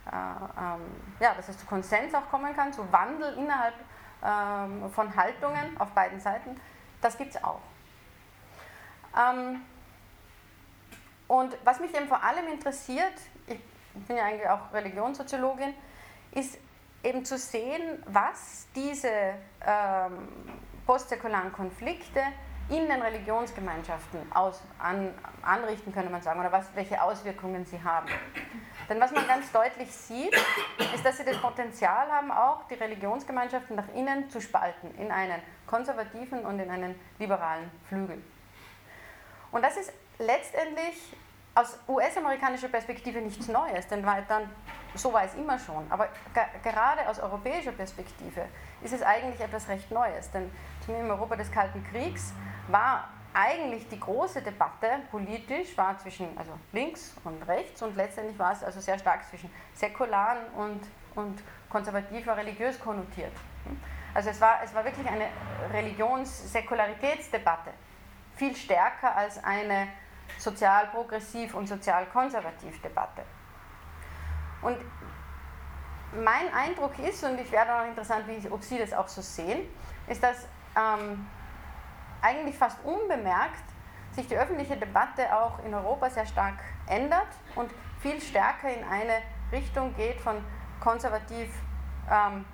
äh, 0.07 0.75
ähm, 0.75 0.81
ja, 1.19 1.33
dass 1.33 1.49
es 1.49 1.57
zu 1.57 1.65
Konsens 1.65 2.13
auch 2.13 2.29
kommen 2.29 2.55
kann, 2.55 2.71
zu 2.71 2.89
Wandel 2.91 3.33
innerhalb 3.37 3.75
ähm, 4.23 4.89
von 4.91 5.13
Haltungen 5.15 5.79
auf 5.79 5.91
beiden 5.91 6.19
Seiten, 6.19 6.59
das 7.01 7.17
gibt 7.17 7.35
es 7.35 7.43
auch. 7.43 7.61
Ähm, 9.17 9.61
und 11.27 11.57
was 11.63 11.79
mich 11.79 11.93
eben 11.95 12.07
vor 12.07 12.23
allem 12.23 12.47
interessiert, 12.47 13.13
ich 13.95 14.05
bin 14.05 14.17
ja 14.17 14.25
eigentlich 14.25 14.47
auch 14.47 14.73
Religionssoziologin, 14.73 15.73
ist 16.31 16.57
eben 17.03 17.25
zu 17.25 17.37
sehen, 17.37 18.03
was 18.07 18.67
diese 18.75 19.09
ähm, 19.65 20.27
postsäkularen 20.85 21.51
Konflikte 21.51 22.21
in 22.69 22.87
den 22.87 23.01
Religionsgemeinschaften 23.01 24.19
aus, 24.31 24.61
an, 24.77 25.13
anrichten, 25.41 25.91
könnte 25.91 26.11
man 26.11 26.21
sagen, 26.21 26.39
oder 26.39 26.51
was, 26.51 26.67
welche 26.75 27.01
Auswirkungen 27.01 27.65
sie 27.65 27.81
haben. 27.83 28.07
Denn 28.87 28.99
was 28.99 29.11
man 29.11 29.27
ganz 29.27 29.51
deutlich 29.51 29.91
sieht, 29.91 30.33
ist, 30.93 31.03
dass 31.03 31.17
sie 31.17 31.25
das 31.25 31.37
Potenzial 31.37 32.07
haben, 32.11 32.31
auch 32.31 32.67
die 32.67 32.75
Religionsgemeinschaften 32.75 33.75
nach 33.75 33.87
innen 33.95 34.29
zu 34.29 34.39
spalten, 34.39 34.93
in 34.99 35.11
einen 35.11 35.41
konservativen 35.65 36.45
und 36.45 36.59
in 36.59 36.69
einen 36.69 36.99
liberalen 37.17 37.71
Flügel. 37.87 38.21
Und 39.51 39.63
das 39.63 39.77
ist 39.77 39.91
letztendlich 40.19 41.15
aus 41.55 41.77
US-amerikanischer 41.87 42.69
Perspektive 42.69 43.19
nichts 43.21 43.47
Neues, 43.47 43.87
denn 43.87 44.03
dann, 44.03 44.49
so 44.95 45.11
war 45.11 45.23
es 45.23 45.33
immer 45.35 45.59
schon. 45.59 45.85
Aber 45.89 46.07
gerade 46.63 47.07
aus 47.07 47.19
europäischer 47.19 47.71
Perspektive 47.71 48.45
ist 48.81 48.93
es 48.93 49.01
eigentlich 49.01 49.41
etwas 49.41 49.67
recht 49.67 49.91
Neues, 49.91 50.31
denn 50.31 50.49
im 50.87 51.09
Europa 51.09 51.35
des 51.35 51.51
Kalten 51.51 51.83
Kriegs 51.83 52.33
war 52.67 53.09
eigentlich 53.33 53.87
die 53.89 53.99
große 53.99 54.41
Debatte 54.41 54.87
politisch 55.11 55.77
war 55.77 55.97
zwischen 55.99 56.35
also 56.35 56.51
links 56.71 57.15
und 57.23 57.43
rechts 57.47 57.81
und 57.81 57.95
letztendlich 57.95 58.39
war 58.39 58.53
es 58.53 58.63
also 58.63 58.79
sehr 58.79 58.97
stark 58.97 59.23
zwischen 59.29 59.51
säkularen 59.73 60.39
und, 60.55 60.81
und 61.15 61.43
konservativer 61.69 62.35
religiös 62.35 62.79
konnotiert. 62.79 63.33
Also 64.13 64.31
es 64.31 64.41
war, 64.41 64.61
es 64.63 64.73
war 64.73 64.83
wirklich 64.83 65.07
eine 65.07 65.27
Religionssäkularitätsdebatte, 65.71 67.69
viel 68.35 68.55
stärker 68.55 69.15
als 69.15 69.43
eine 69.43 69.87
sozial-progressiv 70.39 71.53
und 71.53 71.67
sozial-konservativ 71.67 72.81
Debatte. 72.81 73.23
Und 74.61 74.77
mein 76.13 76.51
Eindruck 76.53 76.97
ist, 76.99 77.23
und 77.23 77.39
ich 77.39 77.51
wäre 77.51 77.67
noch 77.67 77.87
interessant, 77.87 78.25
wie, 78.27 78.49
ob 78.49 78.63
Sie 78.63 78.79
das 78.79 78.93
auch 78.93 79.07
so 79.07 79.21
sehen, 79.21 79.67
ist, 80.07 80.23
dass 80.23 80.47
ähm, 80.75 81.27
eigentlich 82.21 82.57
fast 82.57 82.83
unbemerkt 82.83 83.63
sich 84.11 84.27
die 84.27 84.35
öffentliche 84.35 84.75
Debatte 84.75 85.35
auch 85.35 85.63
in 85.63 85.73
Europa 85.73 86.09
sehr 86.09 86.25
stark 86.25 86.57
ändert 86.87 87.27
und 87.55 87.69
viel 87.99 88.19
stärker 88.19 88.69
in 88.69 88.83
eine 88.83 89.21
Richtung 89.51 89.95
geht 89.95 90.19
von 90.19 90.43
konservativ 90.79 91.49
ähm, 92.09 92.45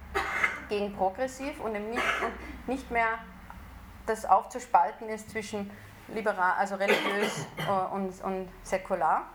gegen 0.67 0.93
progressiv 0.95 1.59
und 1.61 1.73
nicht, 1.73 2.03
und 2.21 2.67
nicht 2.67 2.91
mehr 2.91 3.19
das 4.05 4.25
aufzuspalten 4.25 5.09
ist 5.09 5.29
zwischen 5.29 5.71
liberal, 6.13 6.53
also 6.57 6.75
religiös 6.75 7.47
äh, 7.57 7.93
und, 7.93 8.23
und 8.23 8.49
säkular. 8.63 9.27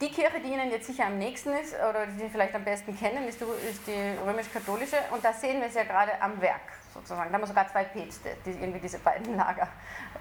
Die 0.00 0.10
Kirche, 0.10 0.38
die 0.38 0.52
Ihnen 0.52 0.70
jetzt 0.70 0.86
sicher 0.86 1.06
am 1.06 1.18
nächsten 1.18 1.52
ist 1.54 1.74
oder 1.74 2.06
die 2.06 2.18
Sie 2.18 2.28
vielleicht 2.28 2.54
am 2.54 2.62
besten 2.62 2.96
kennen, 2.96 3.26
ist 3.26 3.40
die, 3.40 4.24
römisch-katholische 4.24 4.96
und 5.10 5.24
da 5.24 5.32
sehen 5.32 5.60
wir 5.60 5.66
es 5.66 5.74
ja 5.74 5.82
gerade 5.82 6.12
am 6.20 6.40
Werk 6.40 6.60
sozusagen. 6.94 7.30
Da 7.30 7.34
haben 7.34 7.42
wir 7.42 7.48
sogar 7.48 7.68
zwei 7.68 7.82
Päpste, 7.82 8.30
die 8.46 8.50
irgendwie 8.50 8.78
diese 8.78 9.00
beiden 9.00 9.36
Lager 9.36 9.68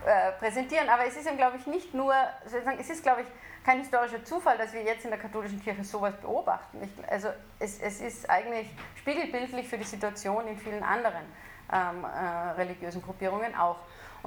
äh, 0.05 0.31
präsentieren. 0.39 0.89
Aber 0.89 1.05
es 1.05 1.15
ist 1.15 1.27
eben, 1.27 1.37
glaube 1.37 1.57
ich, 1.57 1.67
nicht 1.67 1.93
nur, 1.93 2.13
sozusagen, 2.45 2.79
es 2.79 2.89
ist, 2.89 3.03
glaube 3.03 3.21
ich, 3.21 3.27
kein 3.63 3.79
historischer 3.79 4.23
Zufall, 4.23 4.57
dass 4.57 4.73
wir 4.73 4.81
jetzt 4.81 5.03
in 5.03 5.11
der 5.11 5.19
katholischen 5.19 5.61
Kirche 5.61 5.83
sowas 5.83 6.15
beobachten. 6.21 6.79
Ich, 6.81 7.11
also 7.11 7.29
es, 7.59 7.79
es 7.79 8.01
ist 8.01 8.29
eigentlich 8.29 8.69
spiegelbildlich 8.95 9.67
für 9.67 9.77
die 9.77 9.83
Situation 9.83 10.47
in 10.47 10.57
vielen 10.57 10.81
anderen 10.81 11.21
ähm, 11.71 12.03
äh, 12.03 12.51
religiösen 12.51 13.01
Gruppierungen 13.01 13.53
auch. 13.55 13.77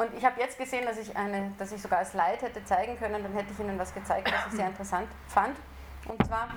Und 0.00 0.14
ich 0.16 0.24
habe 0.24 0.40
jetzt 0.40 0.58
gesehen, 0.58 0.86
dass 0.86 0.96
ich, 0.96 1.14
eine, 1.14 1.52
dass 1.58 1.72
ich 1.72 1.82
sogar 1.82 2.02
Slide 2.06 2.40
hätte 2.40 2.64
zeigen 2.64 2.98
können, 2.98 3.22
dann 3.22 3.34
hätte 3.34 3.52
ich 3.52 3.60
Ihnen 3.60 3.78
was 3.78 3.92
gezeigt, 3.92 4.32
was 4.32 4.46
ich 4.46 4.56
sehr 4.56 4.66
interessant 4.68 5.06
fand. 5.28 5.54
Und 6.08 6.26
zwar 6.26 6.48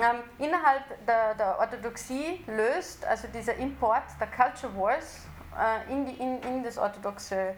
ähm, 0.00 0.16
innerhalb 0.38 0.82
der, 1.06 1.36
der, 1.36 1.60
Orthodoxie 1.60 2.44
löst 2.48 3.04
also 3.04 3.28
dieser 3.28 3.54
Import 3.54 4.02
der 4.18 4.26
Culture 4.26 4.76
Wars 4.76 5.28
äh, 5.56 5.92
in, 5.92 6.06
die, 6.06 6.14
in, 6.14 6.42
in 6.42 6.64
das 6.64 6.76
orthodoxe 6.76 7.54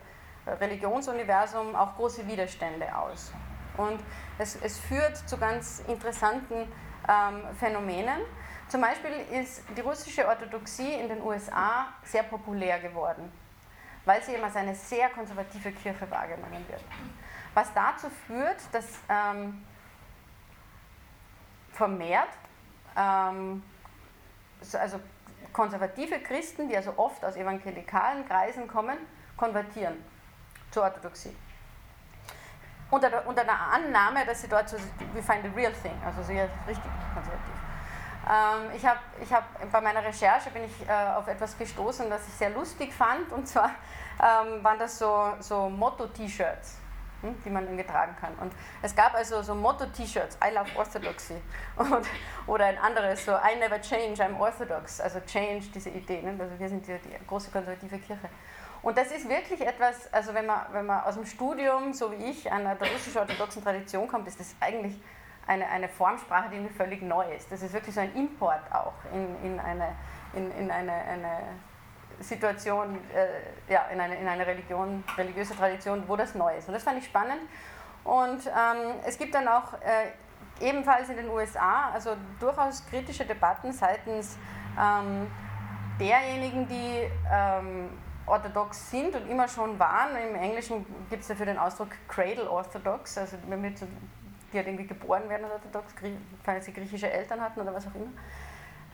Religionsuniversum 0.46 1.74
auch 1.74 1.96
große 1.96 2.26
Widerstände 2.26 2.94
aus. 2.94 3.32
Und 3.78 4.00
es, 4.36 4.58
es 4.62 4.78
führt 4.78 5.16
zu 5.16 5.38
ganz 5.38 5.82
interessanten 5.88 6.70
ähm, 7.08 7.56
Phänomenen. 7.58 8.20
Zum 8.68 8.82
Beispiel 8.82 9.12
ist 9.40 9.62
die 9.74 9.80
russische 9.80 10.28
Orthodoxie 10.28 10.92
in 10.92 11.08
den 11.08 11.22
USA 11.22 11.86
sehr 12.02 12.24
populär 12.24 12.78
geworden, 12.78 13.32
weil 14.04 14.22
sie 14.22 14.34
immer 14.34 14.44
als 14.44 14.56
eine 14.56 14.74
sehr 14.74 15.08
konservative 15.10 15.72
Kirche 15.72 16.10
wahrgenommen 16.10 16.64
wird. 16.68 16.82
Was 17.54 17.72
dazu 17.72 18.08
führt, 18.26 18.58
dass 18.72 18.84
ähm, 19.08 19.64
vermehrt 21.72 22.28
ähm, 22.96 23.62
also 24.72 25.00
konservative 25.52 26.20
Christen, 26.20 26.68
die 26.68 26.76
also 26.76 26.94
oft 26.96 27.24
aus 27.24 27.36
evangelikalen 27.36 28.26
Kreisen 28.26 28.66
kommen, 28.66 28.98
konvertieren 29.36 29.96
zur 30.70 30.84
Orthodoxie. 30.84 31.34
Unter 32.90 33.10
der, 33.10 33.26
unter 33.26 33.44
der 33.44 33.58
Annahme, 33.58 34.24
dass 34.26 34.42
sie 34.42 34.48
dort 34.48 34.68
so, 34.68 34.76
we 35.14 35.22
find 35.22 35.42
the 35.42 35.50
real 35.54 35.72
thing, 35.72 35.94
also 36.04 36.22
sehr 36.22 36.48
richtig 36.66 36.90
konservativ. 37.12 37.53
Ähm, 38.28 38.70
ich 38.74 38.84
habe 38.84 39.00
ich 39.22 39.32
hab, 39.32 39.44
bei 39.70 39.80
meiner 39.80 40.02
Recherche 40.02 40.50
bin 40.50 40.64
ich 40.64 40.88
äh, 40.88 40.92
auf 40.92 41.28
etwas 41.28 41.56
gestoßen, 41.58 42.08
das 42.08 42.26
ich 42.26 42.34
sehr 42.34 42.50
lustig 42.50 42.92
fand, 42.92 43.30
und 43.32 43.46
zwar 43.46 43.70
ähm, 44.18 44.64
waren 44.64 44.78
das 44.78 44.98
so, 44.98 45.32
so 45.40 45.68
Motto-T-Shirts 45.68 46.78
hm, 47.24 47.34
die 47.44 47.50
man 47.50 47.76
getragen 47.76 48.14
kann. 48.20 48.34
Und 48.36 48.52
es 48.82 48.94
gab 48.94 49.14
also 49.14 49.42
so 49.42 49.54
Motto-T-Shirts, 49.54 50.38
I 50.44 50.54
love 50.54 50.68
Orthodoxy. 50.76 51.36
Und, 51.76 52.06
oder 52.46 52.66
ein 52.66 52.78
anderes, 52.78 53.24
so 53.24 53.32
I 53.32 53.58
never 53.58 53.80
change, 53.80 54.22
I'm 54.22 54.38
Orthodox. 54.38 55.00
Also 55.00 55.20
change, 55.20 55.66
diese 55.74 55.90
Idee. 55.90 56.20
Ne? 56.20 56.36
Also 56.38 56.58
wir 56.58 56.68
sind 56.68 56.86
die, 56.86 56.98
die 56.98 57.26
große 57.26 57.50
konservative 57.50 57.98
Kirche. 57.98 58.28
Und 58.82 58.98
das 58.98 59.10
ist 59.10 59.26
wirklich 59.26 59.62
etwas, 59.62 60.12
also 60.12 60.34
wenn 60.34 60.44
man, 60.44 60.66
wenn 60.72 60.84
man 60.84 61.04
aus 61.04 61.14
dem 61.14 61.24
Studium, 61.24 61.94
so 61.94 62.12
wie 62.12 62.16
ich, 62.26 62.52
einer 62.52 62.74
der 62.74 62.92
russisch-orthodoxen 62.92 63.64
Tradition 63.64 64.06
kommt, 64.06 64.28
ist 64.28 64.38
das 64.38 64.54
eigentlich 64.60 65.00
eine, 65.46 65.68
eine 65.68 65.88
Formsprache, 65.88 66.50
die 66.50 66.58
mir 66.58 66.70
völlig 66.70 67.02
neu 67.02 67.24
ist. 67.34 67.50
Das 67.52 67.62
ist 67.62 67.72
wirklich 67.72 67.94
so 67.94 68.00
ein 68.00 68.14
Import 68.14 68.62
auch 68.72 68.94
in, 69.12 69.52
in 69.52 69.60
eine, 69.60 69.94
in, 70.34 70.50
in 70.52 70.70
eine, 70.70 70.92
eine 70.92 71.38
Situation, 72.20 72.98
äh, 73.14 73.72
ja, 73.72 73.86
in 73.92 74.00
eine, 74.00 74.16
in 74.16 74.26
eine 74.26 74.46
Religion, 74.46 75.04
religiöse 75.16 75.54
Tradition, 75.56 76.04
wo 76.06 76.16
das 76.16 76.34
neu 76.34 76.56
ist. 76.56 76.68
Und 76.68 76.74
das 76.74 76.82
fand 76.82 76.98
ich 76.98 77.04
spannend. 77.04 77.40
Und 78.04 78.46
ähm, 78.46 78.94
es 79.06 79.18
gibt 79.18 79.34
dann 79.34 79.48
auch 79.48 79.74
äh, 79.74 80.12
ebenfalls 80.60 81.08
in 81.08 81.16
den 81.16 81.28
USA 81.28 81.90
also 81.92 82.16
durchaus 82.38 82.84
kritische 82.86 83.24
Debatten 83.24 83.72
seitens 83.72 84.38
ähm, 84.78 85.26
derjenigen, 85.98 86.68
die 86.68 87.10
ähm, 87.32 87.90
orthodox 88.26 88.90
sind 88.90 89.14
und 89.14 89.28
immer 89.28 89.48
schon 89.48 89.78
waren. 89.78 90.16
Im 90.16 90.34
Englischen 90.34 90.86
gibt 91.10 91.22
es 91.22 91.28
dafür 91.28 91.46
den 91.46 91.58
Ausdruck 91.58 91.90
Cradle 92.08 92.50
Orthodox, 92.50 93.18
also 93.18 93.36
wenn 93.48 93.62
wir 93.62 93.74
zu, 93.74 93.86
die 94.54 94.58
halt 94.58 94.68
irgendwie 94.68 94.86
geboren 94.86 95.28
werden 95.28 95.50
orthodox, 95.50 95.92
weil 96.44 96.62
sie 96.62 96.72
griechische 96.72 97.10
Eltern 97.10 97.40
hatten 97.40 97.60
oder 97.60 97.74
was 97.74 97.86
auch 97.88 97.94
immer, 97.94 98.12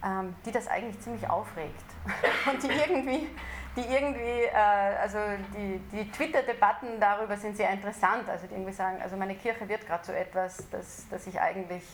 ähm, 0.03 0.35
die 0.46 0.51
das 0.51 0.66
eigentlich 0.68 0.99
ziemlich 1.01 1.29
aufregt. 1.29 1.85
Und 2.51 2.62
die 2.62 2.68
irgendwie, 2.68 3.29
die 3.77 3.83
irgendwie, 3.83 4.44
äh, 4.44 4.55
also 5.01 5.18
die, 5.55 5.79
die 5.92 6.11
Twitter-Debatten 6.11 6.99
darüber 6.99 7.37
sind 7.37 7.57
sehr 7.57 7.70
interessant, 7.70 8.29
also 8.29 8.46
die 8.46 8.55
irgendwie 8.55 8.73
sagen, 8.73 9.03
also 9.03 9.16
meine 9.16 9.35
Kirche 9.35 9.68
wird 9.68 9.87
gerade 9.87 10.05
so 10.05 10.12
etwas, 10.12 10.68
das, 10.70 11.07
das 11.11 11.27
ich 11.27 11.38
eigentlich 11.38 11.85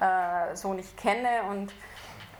äh, 0.00 0.56
so 0.56 0.74
nicht 0.74 0.96
kenne. 0.96 1.44
Und 1.48 1.72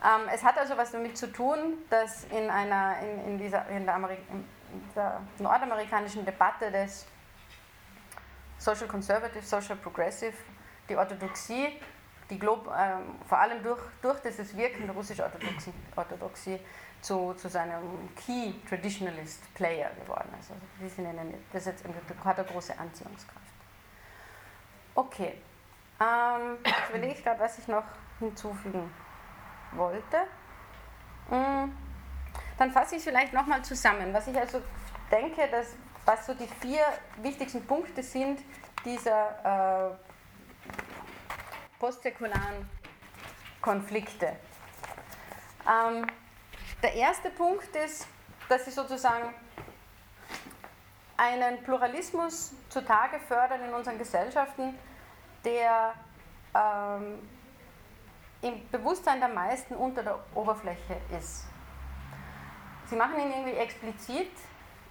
ähm, 0.03 0.29
es 0.35 0.42
hat 0.42 0.59
also 0.59 0.77
was 0.77 0.90
damit 0.90 1.16
zu 1.16 1.33
tun, 1.33 1.79
dass 1.90 2.25
in, 2.25 2.51
einer, 2.51 2.97
in, 3.01 3.33
in, 3.33 3.38
dieser, 3.38 3.68
in, 3.68 3.85
der, 3.85 3.95
Amerik 3.95 4.18
in 4.31 4.45
der 4.97 5.21
nordamerikanischen 5.38 6.25
Debatte 6.25 6.73
des 6.73 7.07
Social 8.62 8.87
Conservative, 8.87 9.45
Social 9.45 9.77
Progressive, 9.77 10.35
die 10.92 10.96
Orthodoxie, 10.96 11.81
die 12.28 12.38
Glob, 12.38 12.66
äh, 12.66 13.26
vor 13.26 13.38
allem 13.38 13.62
durch, 13.62 13.81
durch 14.02 14.20
dieses 14.20 14.57
Wirken 14.57 14.87
der 14.87 14.94
russischen 14.94 15.24
Orthodoxie, 15.24 15.72
Orthodoxie 15.96 16.59
zu, 17.00 17.35
zu 17.35 17.48
seinem 17.48 18.11
Key 18.14 18.52
Traditionalist 18.68 19.52
Player 19.55 19.90
geworden 20.00 20.28
ist. 20.38 20.50
Also 20.50 20.62
die 20.81 20.88
sind 20.88 21.07
eine, 21.07 21.35
das 21.52 21.64
jetzt, 21.64 21.85
hat 22.24 22.38
eine 22.38 22.46
große 22.46 22.78
Anziehungskraft. 22.78 23.40
Okay, 24.94 25.35
ähm, 25.98 26.59
jetzt 26.64 26.90
überlege 26.90 27.14
ich 27.14 27.24
gerade, 27.24 27.40
was 27.40 27.59
ich 27.59 27.66
noch 27.68 27.85
hinzufügen 28.18 28.92
wollte. 29.72 30.18
Mm, 31.31 31.72
dann 32.59 32.70
fasse 32.70 32.96
ich 32.96 32.98
es 32.98 33.05
vielleicht 33.05 33.33
nochmal 33.33 33.62
zusammen. 33.62 34.12
Was 34.12 34.28
ich 34.28 34.37
also 34.37 34.61
denke, 35.11 35.48
dass, 35.48 35.74
was 36.05 36.26
so 36.26 36.35
die 36.35 36.46
vier 36.46 36.85
wichtigsten 37.22 37.66
Punkte 37.66 38.02
sind 38.02 38.40
dieser 38.85 39.90
äh, 39.90 40.12
postsäkularen 41.83 42.71
Konflikte. 43.61 44.37
Ähm, 45.68 46.07
der 46.81 46.95
erste 46.95 47.29
Punkt 47.31 47.75
ist, 47.75 48.07
dass 48.49 48.64
sie 48.66 48.71
sozusagen 48.71 49.35
einen 51.16 51.61
Pluralismus 51.64 52.53
zutage 52.68 53.18
fördern 53.27 53.64
in 53.64 53.75
unseren 53.75 53.99
Gesellschaften, 53.99 54.79
der 55.45 55.95
ähm, 56.55 57.29
im 58.42 58.68
Bewusstsein 58.71 59.18
der 59.18 59.31
meisten 59.31 59.75
unter 59.75 60.05
der 60.05 60.21
Oberfläche 60.37 60.99
ist. 61.18 61.47
Sie 62.87 62.95
machen 62.95 63.18
ihn 63.18 63.33
irgendwie 63.33 63.57
explizit, 63.57 64.31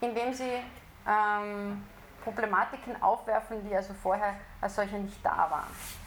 indem 0.01 0.34
sie 0.34 0.62
ähm, 1.08 1.86
Problematiken 2.21 3.01
aufwerfen, 3.01 3.65
die 3.65 3.73
also 3.73 3.93
vorher 3.93 4.36
als 4.60 4.75
solche 4.75 4.97
nicht 4.97 5.23
da 5.25 5.47
waren. 5.49 6.00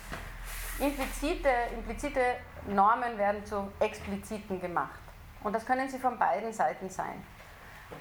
Implizite, 0.79 1.49
implizite 1.75 2.21
Normen 2.67 3.17
werden 3.17 3.45
zu 3.45 3.71
expliziten 3.79 4.61
gemacht. 4.61 4.99
Und 5.43 5.53
das 5.53 5.65
können 5.67 5.89
sie 5.89 5.99
von 5.99 6.19
beiden 6.19 6.53
Seiten 6.53 6.89
sein, 6.89 7.23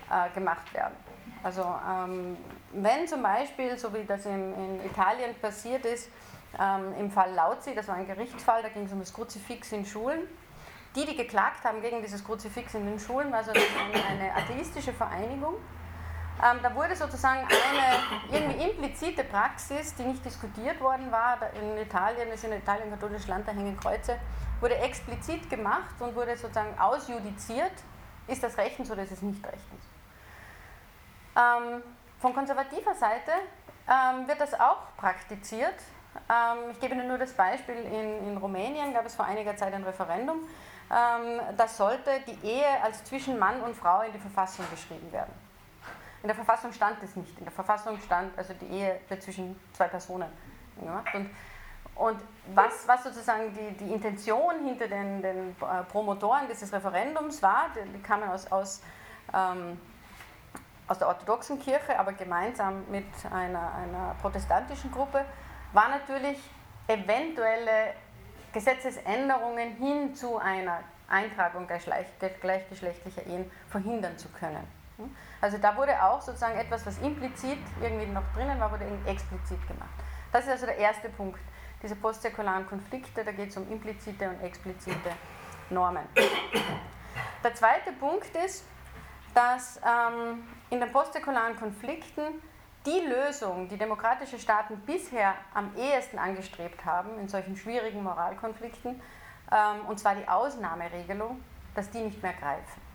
äh, 0.10 0.34
gemacht 0.34 0.74
werden. 0.74 0.96
Also 1.44 1.62
ähm, 1.62 2.38
wenn 2.72 3.08
zum 3.08 3.22
Beispiel, 3.22 3.78
so 3.78 3.94
wie 3.94 4.06
das 4.06 4.26
in, 4.26 4.54
in 4.54 4.86
Italien 4.86 5.36
passiert 5.42 5.86
ist, 5.86 6.10
ähm, 6.60 6.94
im 7.00 7.12
Fall 7.12 7.34
Lauzi, 7.34 7.76
das 7.76 7.88
war 7.88 7.96
ein 7.96 8.08
Gerichtsfall, 8.08 8.62
da 8.62 8.70
ging 8.70 8.86
es 8.86 8.92
um 8.92 9.00
das 9.00 9.14
Kruzifix 9.14 9.72
in 9.72 9.86
Schulen. 9.86 10.22
Die, 10.96 11.06
die 11.06 11.16
geklagt 11.16 11.64
haben 11.66 11.82
gegen 11.82 12.02
dieses 12.02 12.24
Kruzifix 12.24 12.76
in 12.76 12.86
den 12.86 13.00
Schulen, 13.00 13.32
war 13.32 13.44
so 13.44 13.52
eine, 13.52 14.06
eine 14.06 14.36
atheistische 14.36 14.94
Vereinigung. 14.94 15.56
Ähm, 16.41 16.60
da 16.62 16.74
wurde 16.74 16.96
sozusagen 16.96 17.41
eine 17.41 18.38
irgendwie 18.38 18.63
implizite 18.69 19.24
Praxis, 19.24 19.93
die 19.96 20.04
nicht 20.04 20.26
diskutiert 20.26 20.80
worden 20.82 21.12
war, 21.12 21.38
in 21.54 21.78
Italien, 21.78 22.30
ist 22.30 22.43
in 22.43 22.54
Italien 22.54 22.88
ein 22.88 22.91
katholisches 22.91 23.28
Land, 23.28 23.48
da 23.48 23.52
hängen 23.52 23.78
Kreuze, 23.80 24.17
wurde 24.60 24.76
explizit 24.78 25.50
gemacht 25.50 25.96
und 26.00 26.15
wurde 26.15 26.36
sozusagen 26.36 26.78
ausjudiziert, 26.80 27.72
ist 28.28 28.43
das 28.43 28.58
rechtens 28.58 28.89
oder 28.89 29.04
ist 29.04 29.12
es 29.12 29.22
nicht 29.22 29.46
rechtens. 29.46 29.84
Ähm, 31.36 31.84
von 32.19 32.34
konservativer 32.34 32.96
Seite 32.96 33.32
ähm, 33.88 34.28
wird 34.28 34.39
das 34.39 34.54
auch 34.54 34.96
praktiziert. 34.98 35.76
Ähm, 36.30 36.72
ich 36.72 36.80
gebe 36.80 36.93
Ihnen 36.96 37.08
nur 37.08 37.17
das 37.17 37.34
Beispiel, 37.34 37.76
in, 37.76 38.28
in 38.28 38.38
Rumänien 38.38 38.93
gab 38.93 39.06
es 39.06 39.15
vor 39.15 39.26
einiger 39.26 39.56
Zeit 39.56 39.74
ein 39.74 39.84
Referendum, 39.84 40.39
ähm, 40.91 41.41
da 41.58 41.67
sollte 41.67 42.12
die 42.28 42.48
Ehe 42.48 42.82
als 42.84 43.04
zwischen 43.04 43.39
Mann 43.39 43.62
und 43.62 43.76
Frau 43.76 44.02
in 44.02 44.12
die 44.12 44.19
Verfassung 44.19 44.65
geschrieben 44.69 45.12
werden. 45.12 45.42
In 46.24 46.28
der 46.28 46.36
Verfassung 46.36 46.72
stand 46.72 47.04
es 47.04 47.16
nicht. 47.16 47.38
In 47.38 47.46
der 47.46 47.54
Verfassung 47.54 48.00
stand 48.00 48.36
also 48.38 48.54
die 48.54 48.68
Ehe 48.68 49.00
wird 49.08 49.22
zwischen 49.22 49.60
zwei 49.74 49.88
Personen. 49.88 50.30
Und, 50.78 51.30
und 51.96 52.20
was, 52.56 52.88
was 52.88 53.04
sozusagen 53.04 53.54
die, 53.54 53.78
die 53.78 53.94
Intention 53.94 54.66
hinter 54.66 54.88
den, 54.88 55.22
den 55.22 55.50
äh, 55.50 55.84
Promotoren 55.92 56.48
dieses 56.50 56.74
Referendums 56.74 57.44
war, 57.44 57.68
die 57.76 58.02
kamen 58.02 58.30
aus, 58.30 58.52
aus 58.52 58.82
ähm, 59.34 59.78
aus 60.88 61.00
der 61.00 61.08
orthodoxen 61.08 61.60
Kirche, 61.60 61.98
aber 61.98 62.14
gemeinsam 62.14 62.84
mit 62.90 63.06
einer, 63.32 63.74
einer 63.74 64.16
protestantischen 64.22 64.92
Gruppe, 64.92 65.26
war 65.71 65.90
natürlich 65.90 66.38
eventuelle 66.88 67.94
Gesetzesänderungen 68.52 69.76
hin 69.76 70.13
zu 70.13 70.38
einer 70.38 70.80
Eintragung 71.08 71.67
gleichgeschlechtlicher 71.67 73.26
Ehen 73.26 73.50
verhindern 73.69 74.17
zu 74.17 74.30
können. 74.30 74.67
Also 75.44 75.58
da 75.58 75.75
wurde 75.75 76.02
auch 76.02 76.21
sozusagen 76.21 76.58
etwas, 76.58 76.85
was 76.85 76.98
implizit 77.00 77.60
irgendwie 77.81 78.06
noch 78.06 78.23
drinnen 78.33 78.58
war, 78.62 78.71
wurde 78.71 78.85
explizit 79.06 79.60
gemacht. 79.67 79.89
Das 80.31 80.46
ist 80.46 80.52
also 80.52 80.67
der 80.67 80.77
erste 80.77 81.10
Punkt, 81.10 81.37
diese 81.81 81.98
postsäkularen 81.98 82.65
Konflikte, 82.65 83.25
da 83.25 83.33
geht 83.33 83.50
es 83.50 83.58
um 83.58 83.69
implizite 83.69 84.29
und 84.29 84.41
explizite 84.41 85.12
Normen. 85.69 86.08
Der 87.44 87.54
zweite 87.56 87.91
Punkt 87.91 88.33
ist, 88.37 88.63
dass 89.33 89.81
ähm, 89.85 90.48
in 90.69 90.79
den 90.79 90.89
postsäkularen 90.94 91.58
Konflikten 91.58 92.41
die 92.85 93.02
Lösung, 93.06 93.67
die 93.67 93.77
demokratische 93.77 94.39
Staaten 94.39 94.77
bisher 94.85 95.33
am 95.54 95.75
ehesten 95.75 96.19
angestrebt 96.19 96.85
haben, 96.85 97.19
in 97.19 97.27
solchen 97.27 97.58
schwierigen 97.58 98.02
Moralkonflikten, 98.02 99.02
ähm, 99.52 99.85
und 99.89 100.00
zwar 100.00 100.15
die 100.15 100.25
Ausnahmeregelung, 100.25 101.44
dass 101.75 101.89
die 101.89 102.00
nicht 102.00 102.23
mehr 102.23 102.31
greifen. 102.31 102.92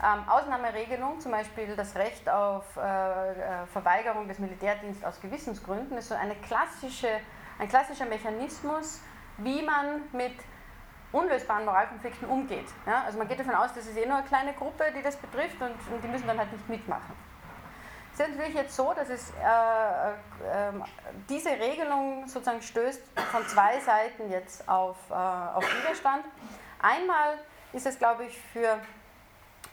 Ähm, 0.00 0.28
Ausnahmeregelung, 0.28 1.20
zum 1.20 1.32
Beispiel 1.32 1.74
das 1.74 1.96
Recht 1.96 2.28
auf 2.28 2.64
äh, 2.76 2.80
äh 2.80 3.66
Verweigerung 3.72 4.28
des 4.28 4.38
Militärdienstes 4.38 5.04
aus 5.04 5.20
Gewissensgründen, 5.20 5.98
ist 5.98 6.08
so 6.08 6.14
eine 6.14 6.36
klassische, 6.36 7.08
ein 7.58 7.68
klassischer 7.68 8.06
Mechanismus, 8.06 9.00
wie 9.38 9.62
man 9.62 10.02
mit 10.12 10.34
unlösbaren 11.10 11.64
Moralkonflikten 11.64 12.28
umgeht. 12.28 12.66
Ja? 12.86 13.02
Also 13.04 13.18
man 13.18 13.26
geht 13.26 13.40
davon 13.40 13.54
aus, 13.54 13.72
das 13.74 13.86
ist 13.86 13.96
eh 13.96 14.06
nur 14.06 14.18
eine 14.18 14.26
kleine 14.26 14.52
Gruppe, 14.52 14.84
die 14.96 15.02
das 15.02 15.16
betrifft 15.16 15.60
und, 15.60 15.74
und 15.92 16.02
die 16.02 16.08
müssen 16.08 16.26
dann 16.26 16.38
halt 16.38 16.52
nicht 16.52 16.68
mitmachen. 16.68 17.16
Es 18.12 18.20
ist 18.20 18.30
natürlich 18.30 18.54
jetzt 18.54 18.74
so, 18.74 18.92
dass 18.94 19.08
es, 19.10 19.30
äh, 19.30 20.10
äh, 20.10 20.72
diese 21.28 21.50
Regelung 21.50 22.26
sozusagen 22.26 22.60
stößt 22.60 23.00
von 23.30 23.46
zwei 23.46 23.78
Seiten 23.78 24.30
jetzt 24.30 24.68
auf, 24.68 24.96
äh, 25.08 25.14
auf 25.14 25.64
Widerstand. 25.64 26.24
Einmal 26.82 27.38
ist 27.72 27.86
es, 27.86 27.96
glaube 27.96 28.24
ich, 28.24 28.36
für 28.52 28.78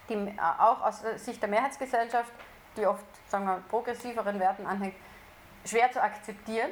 die, 0.10 0.14
äh, 0.14 0.34
auch 0.60 0.82
aus 0.82 1.03
Sicht 1.18 1.41
der 1.41 1.49
Mehrheitsgesellschaft, 1.49 2.32
die 2.78 2.86
oft 2.86 3.06
sagen 3.28 3.45
wir, 3.45 3.64
progressiveren 3.70 4.39
Werten 4.39 4.66
anhängt, 4.66 4.95
schwer 5.66 5.91
zu 5.91 6.01
akzeptieren. 6.01 6.72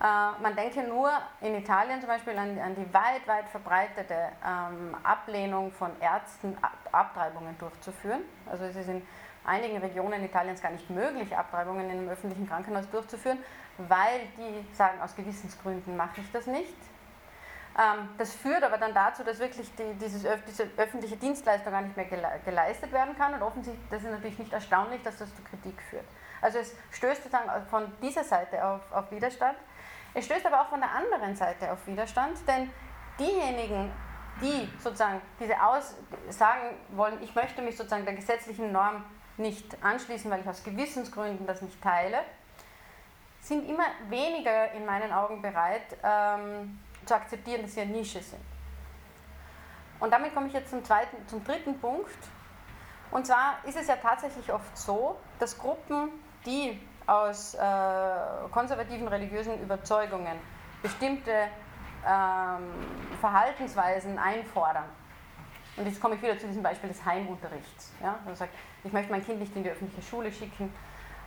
Äh, 0.00 0.04
man 0.42 0.56
denke 0.56 0.82
nur 0.82 1.10
in 1.40 1.54
Italien 1.54 2.00
zum 2.00 2.08
Beispiel 2.08 2.36
an, 2.36 2.58
an 2.58 2.74
die 2.74 2.92
weit, 2.92 3.26
weit 3.26 3.48
verbreitete 3.48 4.14
ähm, 4.44 4.96
Ablehnung 5.02 5.72
von 5.72 5.90
Ärzten, 6.00 6.56
Ab 6.60 6.72
Abtreibungen 6.92 7.56
durchzuführen. 7.58 8.22
Also 8.50 8.64
es 8.64 8.76
ist 8.76 8.88
in 8.88 9.02
einigen 9.44 9.78
Regionen 9.78 10.24
Italiens 10.24 10.60
gar 10.60 10.70
nicht 10.70 10.88
möglich, 10.90 11.36
Abtreibungen 11.36 11.84
in 11.90 11.98
einem 11.98 12.08
öffentlichen 12.08 12.48
Krankenhaus 12.48 12.88
durchzuführen, 12.90 13.38
weil 13.78 14.20
die 14.36 14.74
sagen, 14.74 15.00
aus 15.00 15.14
Gewissensgründen 15.14 15.96
mache 15.96 16.20
ich 16.20 16.30
das 16.32 16.46
nicht. 16.46 16.76
Ähm, 17.76 18.08
das 18.18 18.32
führt 18.34 18.62
aber 18.62 18.78
dann 18.78 18.94
dazu, 18.94 19.24
dass 19.24 19.38
wirklich 19.38 19.68
die, 19.74 19.94
dieses, 19.94 20.24
diese 20.46 20.68
öffentliche 20.76 21.16
Dienstleistung 21.16 21.72
gar 21.72 21.82
nicht 21.82 21.96
mehr 21.96 22.06
geleistet 22.44 22.92
werden 22.92 23.16
kann 23.16 23.34
und 23.34 23.42
offensichtlich, 23.42 23.88
das 23.90 24.02
ist 24.02 24.10
natürlich 24.10 24.38
nicht 24.38 24.52
erstaunlich, 24.52 25.02
dass 25.02 25.18
das 25.18 25.34
zu 25.34 25.42
Kritik 25.42 25.80
führt. 25.90 26.04
Also 26.40 26.58
es 26.58 26.74
stößt 26.92 27.24
sozusagen 27.24 27.50
von 27.66 27.90
dieser 28.00 28.22
Seite 28.22 28.64
auf, 28.64 28.80
auf 28.92 29.10
Widerstand. 29.10 29.56
Es 30.12 30.26
stößt 30.26 30.46
aber 30.46 30.62
auch 30.62 30.68
von 30.68 30.80
der 30.80 30.90
anderen 30.90 31.34
Seite 31.34 31.72
auf 31.72 31.84
Widerstand, 31.86 32.38
denn 32.46 32.70
diejenigen, 33.18 33.90
die 34.40 34.68
sozusagen 34.78 35.20
diese 35.40 35.60
Aus 35.60 35.96
sagen 36.28 36.76
wollen, 36.90 37.20
ich 37.22 37.34
möchte 37.34 37.62
mich 37.62 37.76
sozusagen 37.76 38.04
der 38.04 38.14
gesetzlichen 38.14 38.70
Norm 38.70 39.04
nicht 39.36 39.82
anschließen, 39.82 40.30
weil 40.30 40.40
ich 40.40 40.48
aus 40.48 40.62
Gewissensgründen 40.62 41.46
das 41.46 41.62
nicht 41.62 41.82
teile, 41.82 42.18
sind 43.40 43.68
immer 43.68 43.84
weniger 44.08 44.72
in 44.72 44.86
meinen 44.86 45.12
Augen 45.12 45.42
bereit, 45.42 45.96
ähm, 46.02 46.78
zu 47.06 47.14
akzeptieren, 47.14 47.62
dass 47.62 47.74
sie 47.74 47.80
eine 47.80 47.92
Nische 47.92 48.20
sind. 48.20 48.42
Und 50.00 50.12
damit 50.12 50.34
komme 50.34 50.48
ich 50.48 50.52
jetzt 50.52 50.70
zum, 50.70 50.84
zweiten, 50.84 51.16
zum 51.28 51.44
dritten 51.44 51.78
Punkt. 51.78 52.18
Und 53.10 53.26
zwar 53.26 53.56
ist 53.64 53.76
es 53.76 53.86
ja 53.86 53.96
tatsächlich 53.96 54.52
oft 54.52 54.76
so, 54.76 55.16
dass 55.38 55.58
Gruppen, 55.58 56.10
die 56.44 56.80
aus 57.06 57.54
äh, 57.54 57.58
konservativen 58.50 59.08
religiösen 59.08 59.60
Überzeugungen 59.62 60.38
bestimmte 60.82 61.48
ähm, 62.06 62.72
Verhaltensweisen 63.20 64.18
einfordern. 64.18 64.84
Und 65.76 65.86
jetzt 65.86 66.00
komme 66.00 66.14
ich 66.14 66.22
wieder 66.22 66.38
zu 66.38 66.46
diesem 66.46 66.62
Beispiel 66.62 66.88
des 66.88 67.04
Heimunterrichts. 67.04 67.92
Ja? 68.02 68.18
Man 68.24 68.36
sagt, 68.36 68.54
ich 68.84 68.92
möchte 68.92 69.10
mein 69.10 69.24
Kind 69.24 69.40
nicht 69.40 69.54
in 69.56 69.64
die 69.64 69.70
öffentliche 69.70 70.02
Schule 70.02 70.30
schicken, 70.30 70.72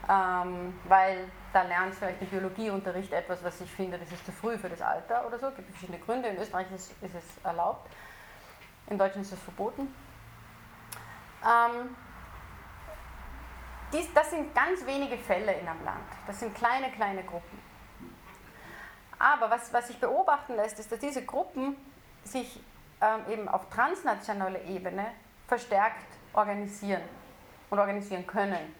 ähm, 0.08 0.78
weil 0.84 1.30
da 1.52 1.62
lernt 1.62 1.94
vielleicht 1.94 2.22
im 2.22 2.28
Biologieunterricht 2.28 3.12
etwas, 3.12 3.42
was 3.44 3.60
ich 3.60 3.70
finde, 3.70 3.98
das 3.98 4.10
ist 4.10 4.24
zu 4.24 4.32
früh 4.32 4.56
für 4.56 4.68
das 4.68 4.80
Alter 4.80 5.26
oder 5.26 5.38
so. 5.38 5.48
Es 5.48 5.56
gibt 5.56 5.70
verschiedene 5.70 5.98
Gründe. 5.98 6.28
In 6.28 6.38
Österreich 6.38 6.66
ist, 6.74 6.92
ist 7.02 7.14
es 7.14 7.44
erlaubt, 7.44 7.90
in 8.88 8.98
Deutschland 8.98 9.26
ist 9.26 9.32
es 9.32 9.40
verboten. 9.40 9.94
Ähm, 11.44 11.94
dies, 13.92 14.12
das 14.14 14.30
sind 14.30 14.54
ganz 14.54 14.84
wenige 14.86 15.16
Fälle 15.16 15.52
in 15.52 15.66
einem 15.66 15.84
Land. 15.84 16.06
Das 16.26 16.40
sind 16.40 16.54
kleine, 16.54 16.90
kleine 16.90 17.22
Gruppen. 17.22 17.58
Aber 19.18 19.50
was, 19.50 19.72
was 19.72 19.88
sich 19.88 19.98
beobachten 19.98 20.56
lässt, 20.56 20.78
ist, 20.78 20.92
dass 20.92 21.00
diese 21.00 21.24
Gruppen 21.24 21.76
sich 22.24 22.60
ähm, 23.00 23.32
eben 23.32 23.48
auf 23.48 23.68
transnationaler 23.70 24.62
Ebene 24.62 25.06
verstärkt 25.46 26.06
organisieren 26.32 27.02
und 27.70 27.78
organisieren 27.78 28.26
können. 28.26 28.74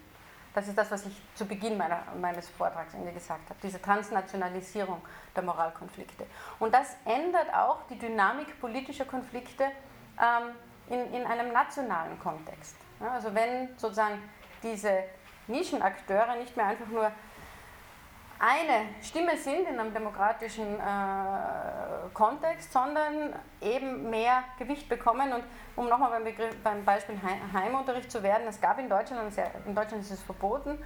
Das 0.58 0.66
ist 0.66 0.76
das, 0.76 0.90
was 0.90 1.06
ich 1.06 1.22
zu 1.36 1.46
Beginn 1.46 1.78
meiner, 1.78 2.02
meines 2.20 2.48
Vortrags 2.48 2.92
gesagt 3.14 3.48
habe, 3.48 3.60
diese 3.62 3.80
Transnationalisierung 3.80 5.00
der 5.36 5.44
Moralkonflikte. 5.44 6.26
Und 6.58 6.74
das 6.74 6.96
ändert 7.04 7.54
auch 7.54 7.84
die 7.88 7.96
Dynamik 7.96 8.60
politischer 8.60 9.04
Konflikte 9.04 9.66
ähm, 10.20 10.56
in, 10.90 11.14
in 11.14 11.24
einem 11.26 11.52
nationalen 11.52 12.18
Kontext. 12.18 12.74
Ja, 12.98 13.12
also 13.12 13.32
wenn 13.36 13.68
sozusagen 13.76 14.20
diese 14.64 15.04
Nischenakteure 15.46 16.34
nicht 16.34 16.56
mehr 16.56 16.66
einfach 16.66 16.88
nur 16.88 17.12
eine 18.40 18.86
Stimme 19.02 19.36
sind 19.36 19.68
in 19.68 19.80
einem 19.80 19.92
demokratischen 19.92 20.78
äh, 20.78 22.08
Kontext, 22.14 22.72
sondern 22.72 23.34
eben 23.60 24.08
mehr 24.10 24.44
Gewicht 24.58 24.88
bekommen. 24.88 25.32
Und 25.32 25.42
um 25.74 25.88
nochmal 25.88 26.20
beim, 26.20 26.34
beim 26.62 26.84
Beispiel 26.84 27.16
Heimunterricht 27.52 28.10
zu 28.10 28.22
werden, 28.22 28.46
es 28.48 28.60
gab 28.60 28.78
in 28.78 28.88
Deutschland, 28.88 29.32
sehr, 29.32 29.50
in 29.66 29.74
Deutschland 29.74 30.04
ist 30.04 30.12
es 30.12 30.22
verboten, 30.22 30.78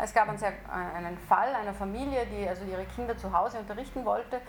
es 0.00 0.14
gab 0.14 0.28
einen, 0.28 0.38
sehr, 0.38 0.52
einen, 0.72 1.18
Fall 1.18 1.54
einer 1.54 1.74
Familie, 1.74 2.26
die 2.26 2.48
also 2.48 2.64
ihre 2.64 2.84
Kinder 2.84 3.16
zu 3.18 3.32
Hause 3.32 3.58
unterrichten 3.58 4.04
wollte, 4.04 4.40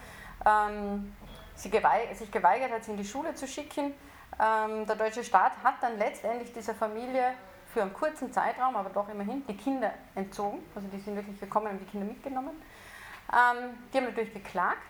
ähm, 0.45 1.16
sie 1.55 1.70
geweigert, 1.70 2.16
sich 2.16 2.32
geweigert 2.32 2.72
hat, 2.72 2.84
sie 2.84 2.91
in 2.91 2.97
die 2.97 3.05
Schule 3.05 3.34
zu 3.34 3.47
schicken. 3.47 3.93
Ähm, 4.39 4.86
der 4.86 4.95
deutsche 4.95 5.24
Staat 5.24 5.53
hat 5.64 5.76
dann 5.82 5.97
letztendlich 5.97 6.53
dieser 6.53 6.76
Familie 6.76 7.34
für 7.74 7.82
einen 7.82 7.93
kurzen 7.93 8.32
Zeitraum, 8.32 8.76
aber 8.76 8.89
doch 8.89 9.07
immerhin, 9.09 9.45
die 9.47 9.55
Kinder 9.55 9.91
entzogen. 10.15 10.59
Also 10.76 10.88
die 10.89 10.99
sind 10.99 11.15
wirklich 11.15 11.39
gekommen 11.39 11.67
und 11.67 11.80
die 11.80 11.86
Kinder 11.86 12.05
mitgenommen. 12.05 12.61
Ähm, 13.32 13.78
die 13.93 13.97
haben 13.97 14.05
natürlich 14.05 14.34
geklagt 14.34 14.82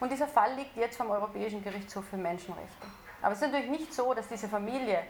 und 0.00 0.10
dieser 0.10 0.28
Fall 0.28 0.54
liegt 0.54 0.76
jetzt 0.76 0.96
vom 0.96 1.10
Europäischen 1.10 1.62
Gerichtshof 1.64 2.04
für 2.06 2.16
Menschenrechte. 2.16 2.86
Aber 3.22 3.32
es 3.32 3.42
ist 3.42 3.52
natürlich 3.52 3.70
nicht 3.70 3.94
so, 3.94 4.14
dass 4.14 4.28
diese 4.28 4.48
Familie 4.48 5.02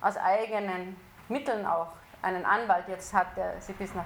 aus 0.00 0.16
eigenen 0.16 0.96
Mitteln 1.28 1.66
auch 1.66 1.92
einen 2.22 2.44
Anwalt 2.44 2.88
jetzt 2.88 3.12
hat, 3.12 3.36
der 3.36 3.60
sie 3.60 3.72
bis 3.72 3.94
nach 3.94 4.04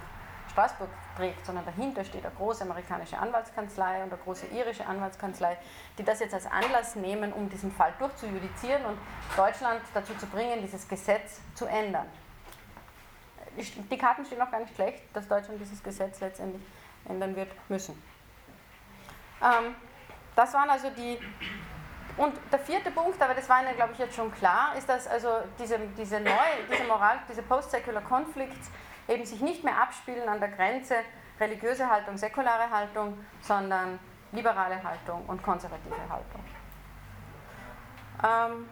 Straßburg 0.51 0.89
trägt, 1.17 1.45
sondern 1.45 1.65
dahinter 1.67 2.05
steht 2.05 2.25
eine 2.25 2.35
große 2.35 2.63
amerikanische 2.63 3.19
Anwaltskanzlei 3.19 4.03
und 4.03 4.13
eine 4.13 4.21
große 4.23 4.47
irische 4.47 4.87
Anwaltskanzlei, 4.87 5.57
die 5.99 6.05
das 6.05 6.21
jetzt 6.21 6.35
als 6.35 6.47
Anlass 6.47 6.97
nehmen, 6.97 7.33
um 7.33 7.49
diesen 7.49 7.71
Fall 7.71 7.93
durchzujudizieren 7.99 8.85
und 8.87 8.99
Deutschland 9.37 9.81
dazu 9.95 10.15
zu 10.15 10.27
bringen, 10.27 10.61
dieses 10.63 10.89
Gesetz 10.89 11.41
zu 11.55 11.67
ändern 11.67 12.07
die 13.59 13.99
Karten 13.99 14.25
stehen 14.25 14.41
auch 14.41 14.51
gar 14.51 14.61
nicht 14.61 14.75
schlecht, 14.75 15.03
dass 15.15 15.29
Deutschland 15.29 15.61
dieses 15.61 15.83
Gesetz 15.83 16.21
letztendlich 16.21 16.63
ändern 17.09 17.35
wird 17.37 17.49
müssen. 17.69 18.01
Ähm, 19.43 19.75
das 20.35 20.55
waren 20.55 20.71
also 20.71 20.91
die. 20.91 21.19
Und 22.17 22.35
der 22.51 22.59
vierte 22.59 22.91
Punkt, 22.91 23.21
aber 23.23 23.35
das 23.35 23.49
war 23.49 23.63
Ihnen, 23.63 23.77
glaube 23.77 23.93
ich, 23.93 23.99
jetzt 23.99 24.17
schon 24.17 24.33
klar, 24.33 24.75
ist, 24.77 24.89
dass 24.89 25.07
also 25.07 25.29
diese, 25.59 25.79
diese 25.97 26.19
neue, 26.19 26.67
diese 26.71 26.83
Moral, 26.85 27.19
diese 27.29 27.43
Post-Secular 27.43 28.03
Conflicts 28.03 28.71
eben 29.07 29.25
sich 29.25 29.41
nicht 29.41 29.63
mehr 29.63 29.81
abspielen 29.81 30.29
an 30.29 30.41
der 30.41 30.49
Grenze 30.49 30.97
religiöse 31.39 31.89
Haltung, 31.89 32.17
säkulare 32.17 32.69
Haltung, 32.71 33.25
sondern 33.41 34.01
liberale 34.33 34.83
Haltung 34.83 35.25
und 35.27 35.43
konservative 35.43 35.95
Haltung. 36.11 36.45
Ähm, 38.25 38.69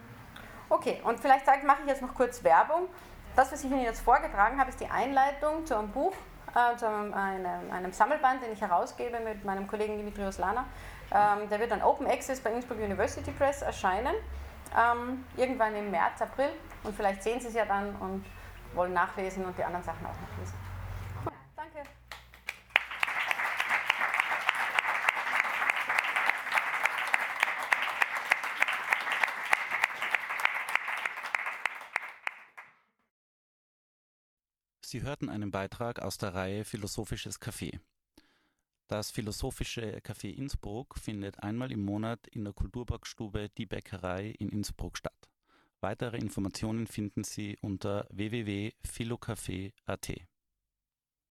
okay, 0.69 1.01
und 1.05 1.21
vielleicht 1.21 1.47
mache 1.65 1.83
ich 1.83 1.89
jetzt 1.89 2.03
noch 2.03 2.15
kurz 2.15 2.43
Werbung. 2.43 2.89
Das, 3.37 3.53
was 3.53 3.63
ich 3.63 3.71
Ihnen 3.71 3.83
jetzt 3.83 4.01
vorgetragen 4.01 4.59
habe, 4.59 4.71
ist 4.71 4.81
die 4.81 4.89
Einleitung 4.89 5.67
zu 5.67 5.77
einem 5.77 5.91
Buch, 5.91 6.15
äh, 6.55 6.75
zu 6.79 6.89
einem, 6.89 7.13
einem, 7.13 7.71
einem, 7.71 7.93
Sammelband, 7.93 8.43
den 8.43 8.51
ich 8.51 8.63
herausgebe 8.63 9.21
mit 9.21 9.45
meinem 9.45 9.67
Kollegen 9.67 9.99
Dimitrios 9.99 10.39
Lana. 10.39 10.65
Ähm, 11.13 11.47
der 11.51 11.61
wird 11.61 11.71
dann 11.71 11.83
Open 11.83 12.07
Access 12.07 12.41
bei 12.41 12.51
Innsbruck 12.51 12.79
University 12.79 13.31
Press 13.33 13.61
erscheinen, 13.61 14.15
ähm, 14.75 15.27
irgendwann 15.37 15.77
im 15.77 15.91
März, 15.91 16.23
April. 16.23 16.49
Und 16.83 16.97
vielleicht 16.97 17.23
sehen 17.23 17.39
Sie 17.39 17.49
es 17.49 17.55
ja 17.55 17.67
dann 17.67 17.95
und 17.97 18.25
wollen 18.75 18.95
nachlesen 18.95 19.45
und 19.45 19.57
die 19.59 19.65
anderen 19.65 19.85
Sachen 19.85 20.07
auch 20.07 20.31
nachlesen. 20.31 20.66
Sie 34.89 35.03
hörten 35.03 35.29
einen 35.29 35.51
Beitrag 35.51 36.01
aus 36.01 36.17
der 36.17 36.33
Reihe 36.33 36.65
Philosophisches 36.65 37.41
Café. 37.41 37.81
Das 38.87 39.11
Philosophische 39.11 39.99
Café 39.99 40.33
Innsbruck 40.33 40.97
findet 40.97 41.43
einmal 41.43 41.73
im 41.73 41.85
Monat 41.85 42.29
in 42.29 42.45
der 42.45 42.53
Kulturbergstube 42.53 43.49
Die 43.59 43.67
Bäckerei 43.67 44.33
in 44.39 44.49
Innsbruck 44.49 44.97
statt. 44.97 45.29
Weitere 45.81 46.19
Informationen 46.19 46.87
finden 46.87 47.25
Sie 47.25 47.59
unter 47.63 48.07
www.philocafé.at. 48.13 50.13